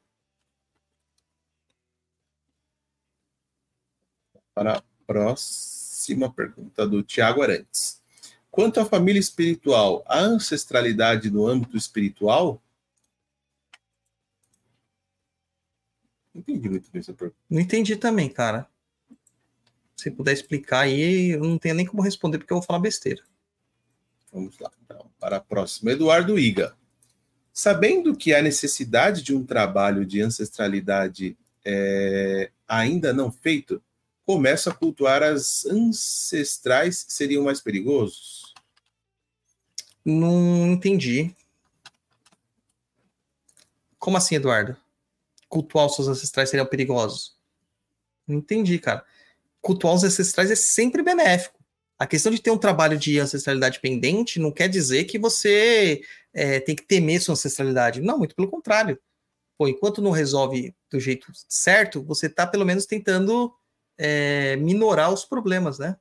[4.55, 8.03] Para a próxima pergunta do Tiago Arantes.
[8.51, 12.63] Quanto à família espiritual, a ancestralidade no âmbito espiritual?
[16.35, 17.41] Não entendi muito bem essa pergunta.
[17.49, 18.69] Não entendi também, cara.
[19.97, 23.23] Se puder explicar aí, eu não tenho nem como responder, porque eu vou falar besteira.
[24.33, 25.93] Vamos lá, então, para a próxima.
[25.93, 26.75] Eduardo Iga.
[27.53, 33.83] Sabendo que há necessidade de um trabalho de ancestralidade é, ainda não feito,
[34.25, 38.55] começa a cultuar as ancestrais seriam mais perigosos?
[40.05, 41.37] Não entendi.
[43.99, 44.77] Como assim, Eduardo?
[45.49, 47.37] Cultuar os seus ancestrais seriam perigosos?
[48.27, 49.05] Não entendi, cara.
[49.61, 51.62] Cultuar os ancestrais é sempre benéfico.
[52.03, 56.03] A questão de ter um trabalho de ancestralidade pendente não quer dizer que você
[56.35, 58.01] é, tem que temer sua ancestralidade.
[58.01, 59.01] Não, muito pelo contrário.
[59.57, 63.55] Pô, enquanto não resolve do jeito certo, você está pelo menos tentando
[63.97, 65.97] é, minorar os problemas, né?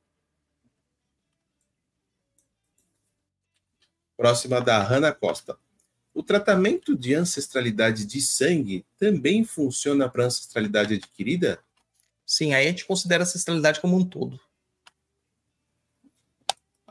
[4.18, 5.56] Próxima da Hanna Costa.
[6.16, 11.64] O tratamento de ancestralidade de sangue também funciona para ancestralidade adquirida?
[12.26, 14.40] Sim, aí a gente considera a ancestralidade como um todo.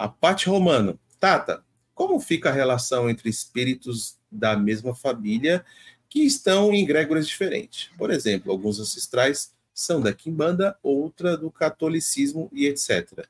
[0.01, 0.98] A Paty Romano.
[1.18, 1.62] Tata,
[1.94, 5.62] como fica a relação entre espíritos da mesma família
[6.09, 7.90] que estão em egrégoras diferentes?
[7.98, 13.27] Por exemplo, alguns ancestrais são da Quimbanda, outra do catolicismo e etc.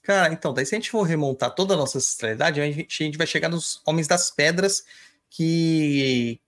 [0.00, 3.04] Cara, então, daí se a gente for remontar toda a nossa ancestralidade, a gente, a
[3.04, 4.84] gente vai chegar nos homens das pedras
[5.28, 6.40] que,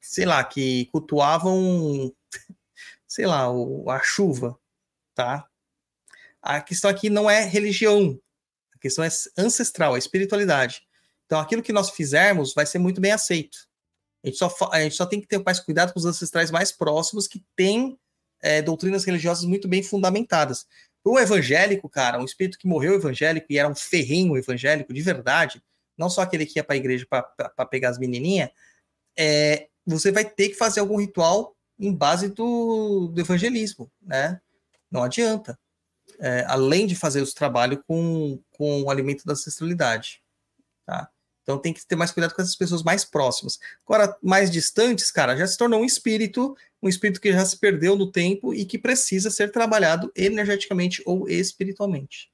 [0.00, 2.14] sei lá, que cultuavam,
[3.08, 3.48] sei lá,
[3.88, 4.56] a chuva,
[5.16, 5.48] tá?
[6.40, 8.20] A questão aqui não é religião,
[8.84, 9.08] questão é
[9.38, 10.82] ancestral, é espiritualidade.
[11.24, 13.56] Então, aquilo que nós fizermos vai ser muito bem aceito.
[14.22, 16.70] A gente só, a gente só tem que ter mais cuidado com os ancestrais mais
[16.70, 17.98] próximos que têm
[18.42, 20.66] é, doutrinas religiosas muito bem fundamentadas.
[21.04, 25.62] Um evangélico, cara, um espírito que morreu evangélico e era um ferrenho evangélico de verdade,
[25.96, 28.50] não só aquele que ia para a igreja para pegar as menininhas,
[29.16, 34.40] é, você vai ter que fazer algum ritual em base do, do evangelismo, né?
[34.90, 35.58] Não adianta.
[36.20, 40.22] É, além de fazer os trabalhos com, com o alimento da ancestralidade,
[40.86, 41.10] tá?
[41.42, 43.58] Então tem que ter mais cuidado com essas pessoas mais próximas.
[43.86, 47.96] Agora, mais distantes, cara, já se tornou um espírito, um espírito que já se perdeu
[47.96, 52.32] no tempo e que precisa ser trabalhado energeticamente ou espiritualmente.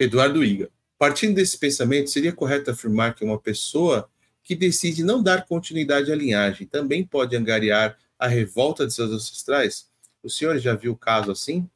[0.00, 0.70] Eduardo Iga.
[0.98, 4.10] Partindo desse pensamento, seria correto afirmar que uma pessoa
[4.42, 9.88] que decide não dar continuidade à linhagem também pode angariar a revolta de seus ancestrais?
[10.28, 11.66] O senhor já viu caso assim?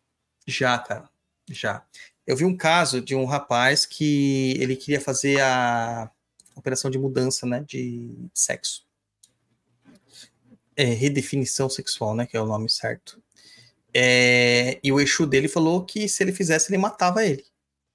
[0.46, 1.08] Já, cara,
[1.50, 1.82] já.
[2.26, 6.10] Eu vi um caso de um rapaz que ele queria fazer a
[6.54, 8.86] operação de mudança, né, de sexo.
[10.76, 13.22] É, redefinição sexual, né, que é o nome certo.
[13.94, 17.46] É, e o Exu dele falou que se ele fizesse, ele matava ele.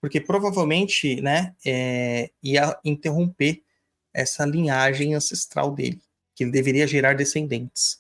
[0.02, 3.62] Porque provavelmente, né, é, ia interromper
[4.12, 6.02] essa linhagem ancestral dele,
[6.34, 8.00] que ele deveria gerar descendentes.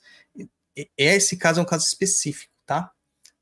[0.97, 2.91] Esse caso é um caso específico, tá?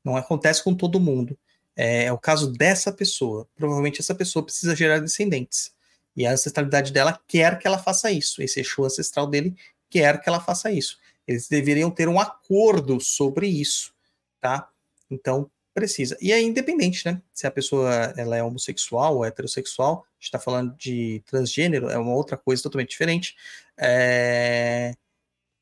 [0.04, 1.38] Não acontece com todo mundo.
[1.74, 3.48] É, é o caso dessa pessoa.
[3.54, 5.74] Provavelmente essa pessoa precisa gerar descendentes.
[6.16, 8.42] E a ancestralidade dela quer que ela faça isso.
[8.42, 9.54] Esse Exu ancestral dele
[9.90, 10.98] quer que ela faça isso.
[11.26, 13.92] Eles deveriam ter um acordo sobre isso,
[14.40, 14.68] tá?
[15.10, 16.16] Então, precisa.
[16.22, 17.20] E é independente, né?
[17.32, 21.98] Se a pessoa ela é homossexual ou heterossexual, a gente está falando de transgênero, é
[21.98, 23.36] uma outra coisa totalmente diferente.
[23.76, 24.94] É,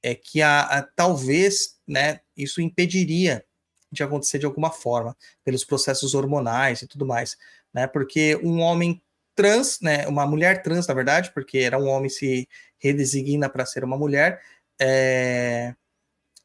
[0.04, 3.42] é que a, a, talvez, né, isso impediria
[3.90, 7.38] de acontecer de alguma forma, pelos processos hormonais e tudo mais,
[7.72, 7.86] né?
[7.86, 9.00] Porque um homem
[9.34, 12.46] trans, né, uma mulher trans, na verdade, porque era um homem se
[12.78, 14.42] redesigna para ser uma mulher,
[14.78, 15.74] é,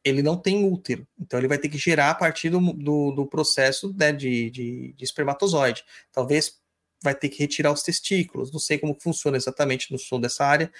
[0.06, 3.26] ele não tem útero, então ele vai ter que gerar a partir do, do, do
[3.26, 5.84] processo né, de, de, de, espermatozoide.
[6.14, 6.58] Talvez
[7.04, 10.72] vai ter que retirar os testículos, não sei como funciona exatamente, não sou dessa área,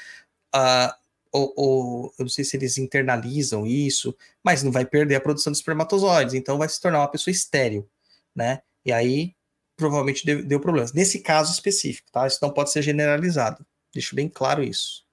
[0.56, 5.22] uh, ou, ou, eu não sei se eles internalizam isso, mas não vai perder a
[5.22, 7.88] produção de espermatozoides, então vai se tornar uma pessoa estéril,
[8.36, 8.62] né?
[8.86, 9.36] E aí
[9.76, 10.92] provavelmente deu, deu problemas.
[10.92, 12.28] Nesse caso específico, tá?
[12.28, 13.66] Isso não pode ser generalizado.
[13.94, 15.06] Deixo bem claro isso.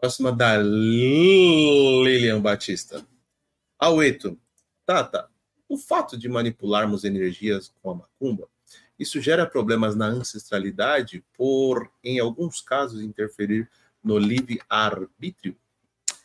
[0.00, 3.06] Próxima da Lilian Batista.
[3.78, 4.38] Aueto.
[4.84, 5.30] Tata,
[5.68, 8.48] o fato de manipularmos energias com a macumba,
[8.98, 13.70] isso gera problemas na ancestralidade por, em alguns casos, interferir
[14.02, 15.56] no livre-arbítrio?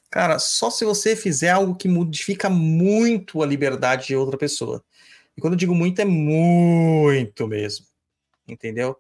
[0.10, 4.84] Cara, só se você fizer algo que modifica muito a liberdade de outra pessoa.
[5.36, 7.86] E quando eu digo muito, é muito mesmo.
[8.48, 8.98] Entendeu?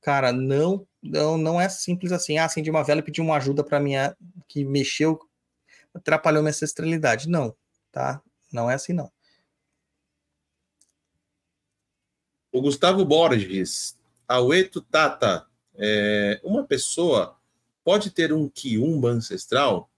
[0.00, 2.38] Cara, não, não, não é simples assim.
[2.38, 4.16] Ah, acendi uma vela e pedi uma ajuda para minha
[4.48, 5.18] que mexeu,
[5.92, 7.28] atrapalhou minha ancestralidade.
[7.28, 7.54] Não,
[7.92, 8.22] tá?
[8.52, 9.10] Não é assim não.
[12.50, 13.98] O Gustavo Borges,
[14.28, 17.36] Aueto Tata, é, uma pessoa
[17.84, 19.90] pode ter um quiumba ancestral?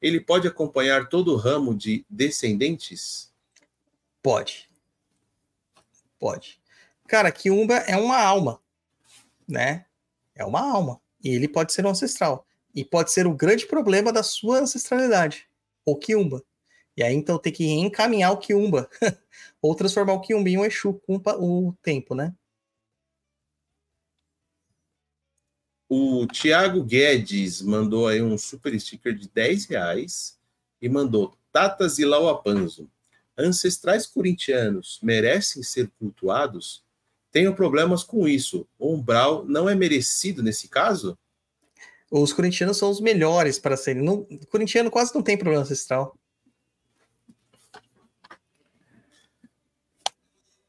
[0.00, 3.32] Ele pode acompanhar todo o ramo de descendentes?
[4.22, 4.70] Pode.
[6.18, 6.60] Pode.
[7.08, 8.60] Cara, quiumba é uma alma,
[9.48, 9.86] né?
[10.34, 11.00] É uma alma.
[11.22, 12.46] E ele pode ser um ancestral.
[12.74, 15.48] E pode ser o grande problema da sua ancestralidade.
[15.84, 16.42] O quiumba.
[16.96, 18.88] E aí, então, tem que encaminhar o quiumba.
[19.60, 22.34] Ou transformar o quiumba em um Exu com o tempo, né?
[25.92, 30.38] O Tiago Guedes mandou aí um super sticker de 10 reais
[30.80, 32.88] e mandou Tatas e Lauapanzo.
[33.36, 36.84] Ancestrais corintianos merecem ser cultuados?
[37.32, 38.68] Tenho problemas com isso.
[38.78, 41.18] O umbral não é merecido nesse caso?
[42.08, 44.00] Os corintianos são os melhores para serem.
[44.00, 46.16] Não, o corintiano quase não tem problema ancestral.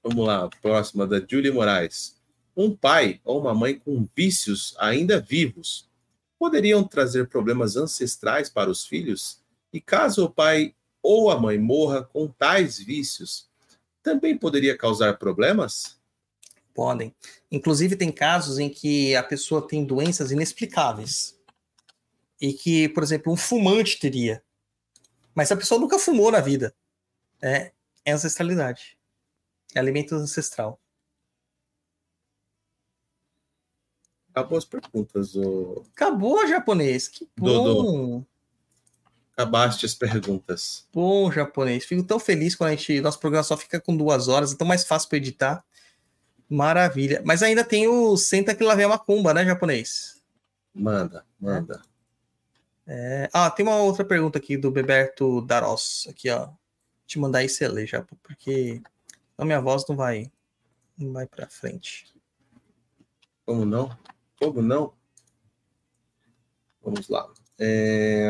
[0.01, 2.19] Vamos lá, próxima da Julie Moraes
[2.55, 5.89] um pai ou uma mãe com vícios ainda vivos
[6.37, 9.41] poderiam trazer problemas ancestrais para os filhos?
[9.71, 13.49] E caso o pai ou a mãe morra com tais vícios,
[14.03, 15.99] também poderia causar problemas?
[16.73, 17.13] Podem.
[17.51, 21.37] Inclusive, tem casos em que a pessoa tem doenças inexplicáveis.
[22.39, 24.43] E que, por exemplo, um fumante teria.
[25.35, 26.73] Mas a pessoa nunca fumou na vida.
[27.41, 27.71] É,
[28.03, 28.97] é ancestralidade.
[29.75, 30.79] É alimento ancestral.
[34.31, 35.35] Acabou as perguntas.
[35.35, 35.83] O...
[35.93, 37.07] Acabou, japonês.
[37.07, 37.45] Que bom.
[37.45, 38.25] Dodô.
[39.33, 40.87] Acabaste as perguntas.
[40.93, 41.85] Bom, japonês.
[41.85, 43.01] Fico tão feliz quando a gente.
[43.01, 45.65] Nosso programa só fica com duas horas, então mais fácil para editar.
[46.49, 47.21] Maravilha.
[47.25, 50.21] Mas ainda tem o Senta que lá vem a macumba, né, japonês?
[50.73, 51.81] Manda, manda.
[52.87, 53.29] É...
[53.33, 56.07] Ah, tem uma outra pergunta aqui do Beberto Daros.
[56.09, 56.45] Aqui, ó.
[56.45, 56.57] Vou
[57.07, 58.81] te mandar aí você ler já, porque
[59.37, 60.31] a minha voz não vai,
[60.97, 62.13] não vai para frente.
[63.45, 63.97] Como não?
[64.41, 64.91] Como não?
[66.83, 67.31] Vamos lá.
[67.59, 68.27] É...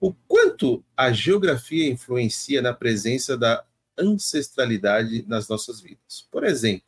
[0.00, 3.62] O quanto a geografia influencia na presença da
[3.98, 6.26] ancestralidade nas nossas vidas?
[6.30, 6.86] Por exemplo,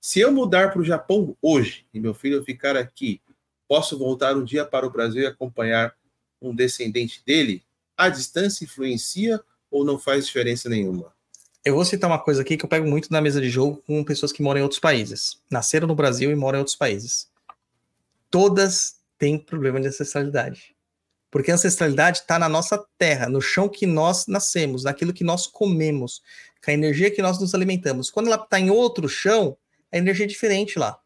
[0.00, 3.20] se eu mudar para o Japão hoje e meu filho ficar aqui,
[3.66, 5.96] posso voltar um dia para o Brasil e acompanhar
[6.40, 7.64] um descendente dele?
[7.96, 11.12] A distância influencia ou não faz diferença nenhuma?
[11.62, 14.02] Eu vou citar uma coisa aqui que eu pego muito na mesa de jogo com
[14.02, 15.42] pessoas que moram em outros países.
[15.50, 17.30] Nasceram no Brasil e moram em outros países.
[18.30, 20.74] Todas têm problema de ancestralidade.
[21.30, 25.46] Porque a ancestralidade está na nossa terra, no chão que nós nascemos, naquilo que nós
[25.46, 26.22] comemos.
[26.64, 28.10] com a energia que nós nos alimentamos.
[28.10, 29.56] Quando ela está em outro chão,
[29.92, 30.98] a energia é diferente lá.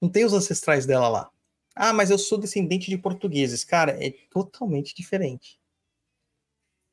[0.00, 1.30] Não tem os ancestrais dela lá.
[1.74, 3.64] Ah, mas eu sou descendente de portugueses.
[3.64, 5.58] Cara, é totalmente diferente.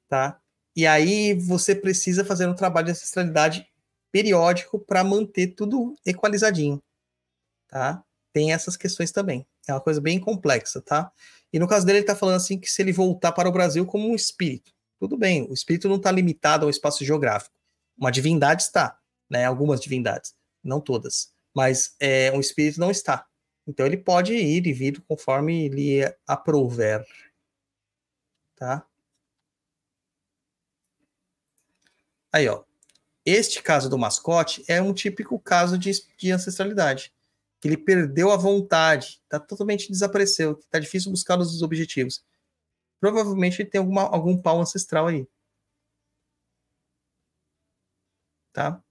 [0.07, 0.41] Tá?
[0.75, 3.67] E aí você precisa fazer um trabalho de ancestralidade
[4.11, 6.81] periódico para manter tudo equalizadinho.
[7.67, 8.03] Tá?
[8.33, 9.45] Tem essas questões também.
[9.67, 11.11] É uma coisa bem complexa, tá?
[11.53, 13.85] E no caso dele, ele está falando assim que se ele voltar para o Brasil
[13.85, 17.55] como um espírito, tudo bem, o espírito não está limitado ao espaço geográfico.
[17.97, 18.97] Uma divindade está,
[19.29, 19.45] né?
[19.45, 20.33] Algumas divindades,
[20.63, 23.25] não todas, mas é, um espírito não está.
[23.67, 27.05] Então ele pode ir e vir conforme lhe aprouver,
[28.55, 28.85] tá?
[32.31, 32.63] Aí, ó.
[33.25, 37.13] Este caso do mascote é um típico caso de, de ancestralidade.
[37.59, 42.23] Que ele perdeu a vontade, tá totalmente desapareceu, tá difícil buscar os objetivos.
[42.99, 45.27] Provavelmente ele tem alguma, algum pau ancestral aí.
[48.53, 48.81] Tá?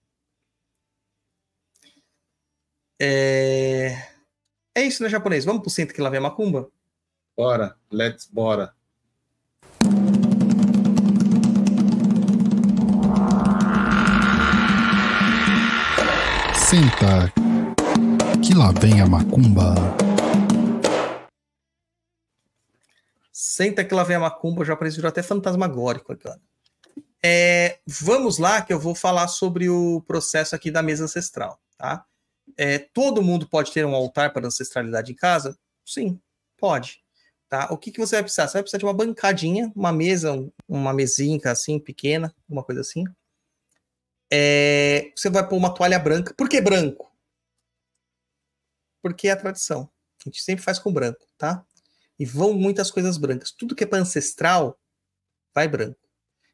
[3.01, 3.93] É...
[4.75, 5.45] é isso, né, japonês?
[5.45, 6.71] Vamos pro centro que lá vem a macumba?
[7.37, 8.75] Bora, let's bora.
[16.70, 17.32] Senta,
[18.40, 19.74] que lá vem a macumba.
[23.32, 26.40] Senta que lá vem a macumba, já apareceu até fantasmagórico agora.
[27.20, 32.05] É, vamos lá, que eu vou falar sobre o processo aqui da mesa ancestral, tá?
[32.56, 35.59] É, todo mundo pode ter um altar para ancestralidade em casa?
[35.84, 36.20] Sim,
[36.56, 37.01] pode.
[37.48, 37.66] Tá?
[37.72, 38.47] O que, que você vai precisar?
[38.47, 43.02] Você vai precisar de uma bancadinha, uma mesa, uma mesinha assim, pequena, uma coisa assim.
[44.32, 46.32] É, você vai pôr uma toalha branca.
[46.35, 47.11] Por que branco?
[49.02, 49.90] Porque é a tradição.
[50.20, 51.65] A gente sempre faz com branco, tá?
[52.19, 53.51] E vão muitas coisas brancas.
[53.51, 54.78] Tudo que é ancestral,
[55.55, 55.98] vai branco.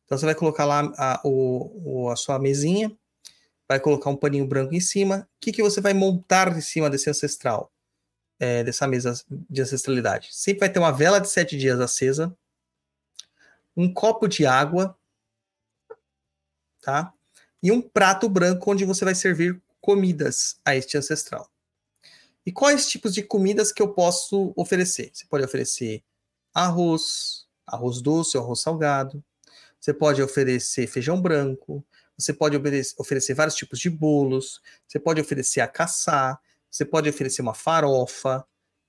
[0.05, 2.97] Então você vai colocar lá a, o, a sua mesinha,
[3.69, 5.29] vai colocar um paninho branco em cima.
[5.37, 7.73] O que, que você vai montar em cima desse ancestral?
[8.39, 10.29] É, dessa mesa de ancestralidade.
[10.31, 12.37] Sempre vai ter uma vela de sete dias acesa,
[13.75, 14.97] um copo de água,
[16.83, 17.16] tá?
[17.63, 21.51] E um prato branco onde você vai servir comidas a este ancestral.
[22.45, 25.11] E quais tipos de comidas que eu posso oferecer?
[25.13, 26.05] Você pode oferecer
[26.55, 29.23] arroz, arroz doce, arroz salgado.
[29.81, 31.85] Você pode oferecer feijão branco.
[32.17, 34.61] Você pode oferecer vários tipos de bolos.
[34.87, 36.41] Você pode oferecer a caçar.
[36.71, 38.47] Você pode oferecer uma farofa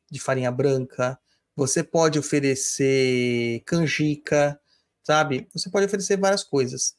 [0.09, 1.19] de farinha branca.
[1.55, 4.59] Você pode oferecer canjica,
[5.03, 5.47] sabe?
[5.51, 6.95] Você pode oferecer várias coisas.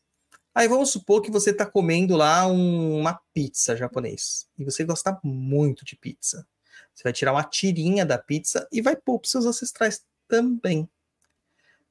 [0.55, 5.19] Aí vamos supor que você está comendo lá um, uma pizza japonês e você gosta
[5.23, 6.47] muito de pizza.
[6.95, 10.89] Você vai tirar uma tirinha da pizza e vai pôr para seus ancestrais também.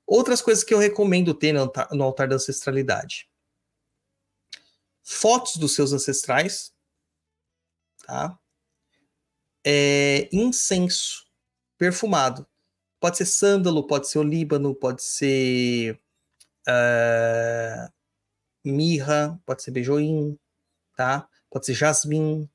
[0.05, 3.29] Outras coisas que eu recomendo ter no altar, no altar da ancestralidade:
[5.03, 6.73] fotos dos seus ancestrais,
[8.05, 8.37] tá?
[9.65, 11.25] É, incenso
[11.77, 12.47] perfumado.
[12.99, 15.99] Pode ser sândalo, pode ser olíbano, pode ser
[16.67, 17.93] uh,
[18.71, 20.37] mirra, pode ser beijoim,
[20.95, 21.27] tá?
[21.49, 22.49] Pode ser jasmim,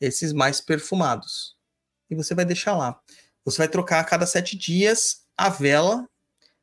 [0.00, 1.56] esses mais perfumados.
[2.08, 3.00] E você vai deixar lá.
[3.44, 6.08] Você vai trocar a cada sete dias a vela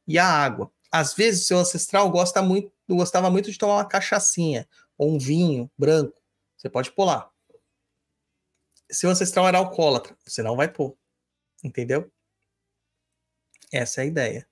[0.07, 0.71] e a água.
[0.91, 4.67] Às vezes, seu ancestral gosta muito, gostava muito de tomar uma cachaçinha
[4.97, 6.17] ou um vinho branco.
[6.55, 7.31] Você pode pôr lá.
[8.89, 10.97] Seu ancestral era alcoólatra, você não vai pôr.
[11.63, 12.11] Entendeu?
[13.71, 14.47] Essa é a ideia.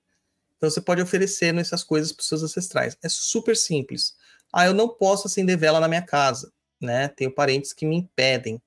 [0.56, 2.96] Então você pode oferecer essas coisas para os seus ancestrais.
[3.02, 4.16] É super simples.
[4.52, 7.08] Ah, eu não posso acender vela na minha casa, né?
[7.08, 8.60] Tenho parentes que me impedem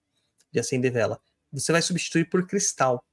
[0.52, 1.20] de acender vela.
[1.52, 3.04] Você vai substituir por cristal.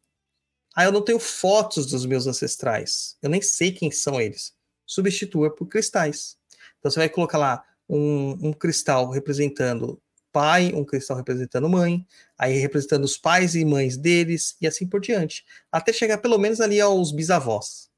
[0.74, 3.16] Ah, eu não tenho fotos dos meus ancestrais.
[3.22, 4.54] Eu nem sei quem são eles.
[4.84, 6.36] Substitua por cristais.
[6.78, 10.00] Então você vai colocar lá um, um cristal representando
[10.30, 15.00] pai, um cristal representando mãe, aí representando os pais e mães deles e assim por
[15.00, 17.88] diante, até chegar pelo menos ali aos bisavós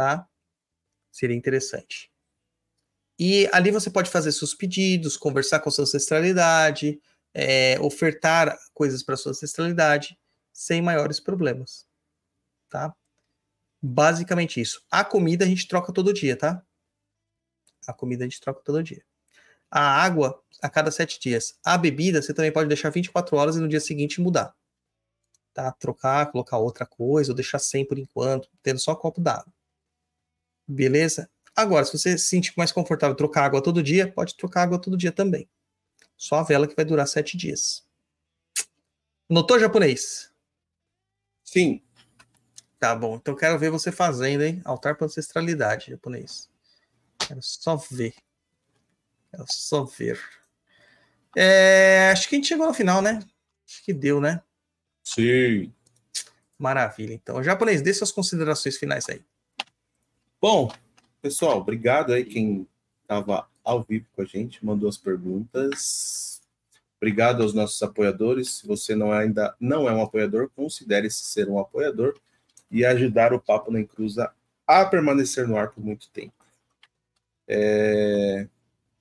[0.00, 0.26] tá?
[1.12, 2.10] Seria interessante.
[3.18, 6.98] E ali você pode fazer seus pedidos, conversar com sua ancestralidade,
[7.34, 10.18] é, ofertar coisas para sua ancestralidade
[10.54, 11.86] sem maiores problemas,
[12.70, 12.96] tá?
[13.82, 14.82] Basicamente isso.
[14.90, 16.64] A comida a gente troca todo dia, tá?
[17.86, 19.04] A comida a gente troca todo dia.
[19.70, 21.58] A água a cada sete dias.
[21.62, 24.56] A bebida você também pode deixar 24 horas e no dia seguinte mudar.
[25.52, 25.70] Tá?
[25.72, 29.52] Trocar, colocar outra coisa, ou deixar sem por enquanto, tendo só copo d'água.
[30.70, 31.28] Beleza?
[31.54, 34.96] Agora, se você se sentir mais confortável trocar água todo dia, pode trocar água todo
[34.96, 35.48] dia também.
[36.16, 37.84] Só a vela que vai durar sete dias.
[39.28, 40.32] Notou japonês?
[41.42, 41.82] Sim.
[42.78, 43.16] Tá bom.
[43.16, 44.62] Então quero ver você fazendo, hein?
[44.64, 46.48] Altar para ancestralidade japonês.
[47.18, 48.14] Quero só ver.
[49.32, 50.20] É só ver.
[51.36, 53.20] É, acho que a gente chegou no final, né?
[53.66, 54.40] Acho que deu, né?
[55.02, 55.72] Sim.
[56.56, 57.12] Maravilha.
[57.12, 59.24] Então, japonês, dê suas considerações finais aí.
[60.40, 60.72] Bom,
[61.20, 62.66] pessoal, obrigado aí quem
[63.02, 66.40] estava ao vivo com a gente, mandou as perguntas.
[66.96, 68.56] Obrigado aos nossos apoiadores.
[68.56, 72.18] Se você não é ainda não é um apoiador, considere-se ser um apoiador
[72.70, 74.32] e ajudar o Papo na Encruza
[74.66, 76.32] a permanecer no ar por muito tempo.
[77.46, 78.48] É...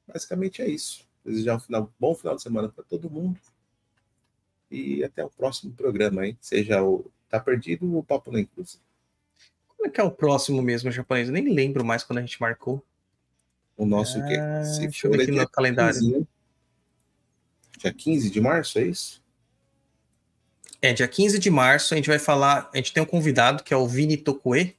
[0.05, 1.07] Basicamente é isso.
[1.23, 3.39] Desejar um final, bom final de semana para todo mundo.
[4.69, 6.37] E até o próximo programa, hein?
[6.41, 8.77] Seja o Tá Perdido ou o Papo na Encruza.
[9.79, 11.29] Como é que é o próximo mesmo, japonês?
[11.29, 12.83] Eu nem lembro mais quando a gente marcou.
[13.77, 14.35] O nosso Ah, quê?
[14.65, 15.97] Se deixa eu ver é aqui no calendário.
[15.97, 16.25] 15, né?
[17.77, 19.23] Dia 15 de março, é isso?
[20.81, 22.69] É, dia 15 de março, a gente vai falar.
[22.73, 24.75] A gente tem um convidado que é o Vini Tokue.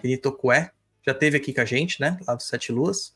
[0.00, 0.70] Vini Tokue.
[1.04, 2.16] Já teve aqui com a gente, né?
[2.24, 3.12] Lá do Sete Luas.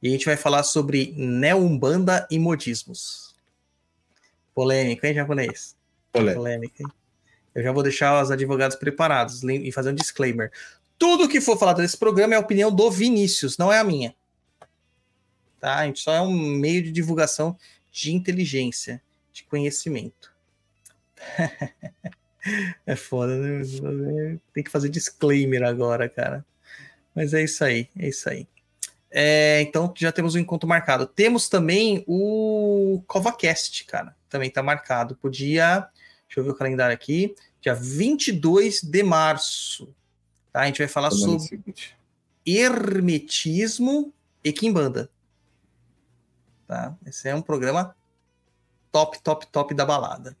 [0.00, 3.36] E a gente vai falar sobre neo-umbanda e modismos.
[4.54, 5.76] Polêmica, hein, japonês?
[6.14, 6.88] Olha, Polêmica, hein?
[7.54, 10.50] Eu já vou deixar os advogados preparados e fazer um disclaimer.
[10.98, 14.14] Tudo que for falado nesse programa é a opinião do Vinícius, não é a minha.
[15.60, 15.76] Tá?
[15.76, 17.56] A gente só é um meio de divulgação
[17.90, 19.00] de inteligência,
[19.32, 20.32] de conhecimento.
[22.86, 24.38] é foda, né?
[24.52, 26.44] Tem que fazer disclaimer agora, cara.
[27.14, 28.48] Mas é isso aí, é isso aí.
[29.16, 31.06] É, então já temos um encontro marcado.
[31.06, 34.16] Temos também o CovaCast, cara.
[34.28, 35.88] Também tá marcado pro dia.
[36.34, 37.32] Deixa eu ver o calendário aqui.
[37.60, 39.94] Dia 22 de março.
[40.52, 40.62] Tá?
[40.62, 41.96] A gente vai falar sobre seguinte.
[42.44, 44.12] Hermetismo
[44.42, 45.08] e Kimbanda.
[46.66, 46.96] Tá?
[47.06, 47.94] Esse é um programa
[48.90, 50.36] top, top, top da balada.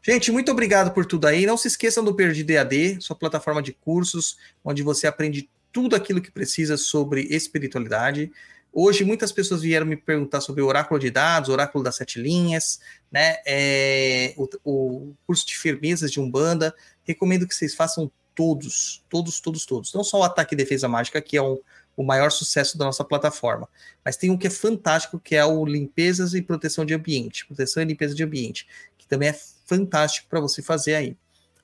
[0.00, 1.44] Gente, muito obrigado por tudo aí.
[1.44, 6.20] Não se esqueçam do Perdido EAD, sua plataforma de cursos, onde você aprende tudo aquilo
[6.20, 8.30] que precisa sobre espiritualidade.
[8.72, 12.80] Hoje, muitas pessoas vieram me perguntar sobre o oráculo de dados, oráculo das sete linhas,
[13.10, 13.36] né?
[13.46, 16.74] É, o, o curso de firmezas de Umbanda.
[17.04, 19.92] Recomendo que vocês façam todos, todos, todos, todos.
[19.92, 21.58] Não só o ataque e defesa mágica, que é um,
[21.96, 23.68] o maior sucesso da nossa plataforma,
[24.04, 27.82] mas tem um que é fantástico, que é o limpezas e proteção de ambiente, proteção
[27.82, 28.66] e limpeza de ambiente,
[28.96, 31.16] que também é fantástico para você fazer aí,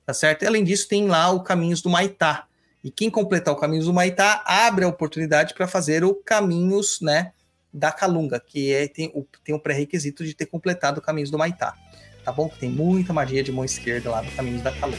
[0.05, 0.43] tá certo?
[0.43, 2.47] E além disso, tem lá o Caminhos do Maitá.
[2.83, 7.31] E quem completar o Caminhos do Maitá abre a oportunidade para fazer o Caminhos, né,
[7.73, 11.37] da Calunga, que é, tem o tem o pré-requisito de ter completado o Caminhos do
[11.37, 11.75] Maitá.
[12.23, 12.49] Tá bom?
[12.49, 14.97] Que tem muita magia de mão esquerda lá no Caminhos da Calunga.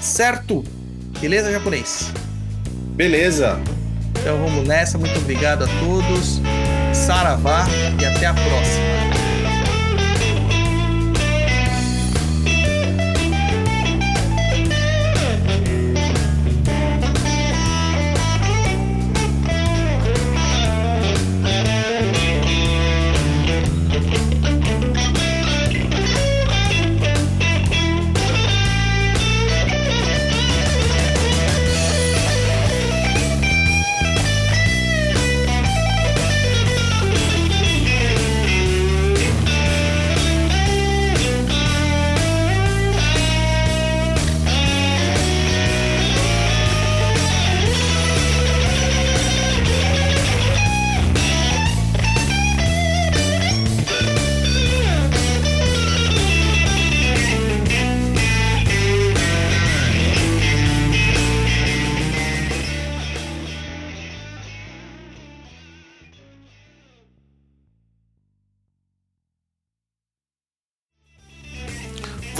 [0.00, 0.62] Certo?
[1.20, 2.10] Beleza, japonês?
[2.94, 3.58] Beleza.
[4.20, 4.98] Então vamos nessa.
[4.98, 6.40] Muito obrigado a todos.
[6.94, 7.64] Saravá
[8.00, 9.31] e até a próxima.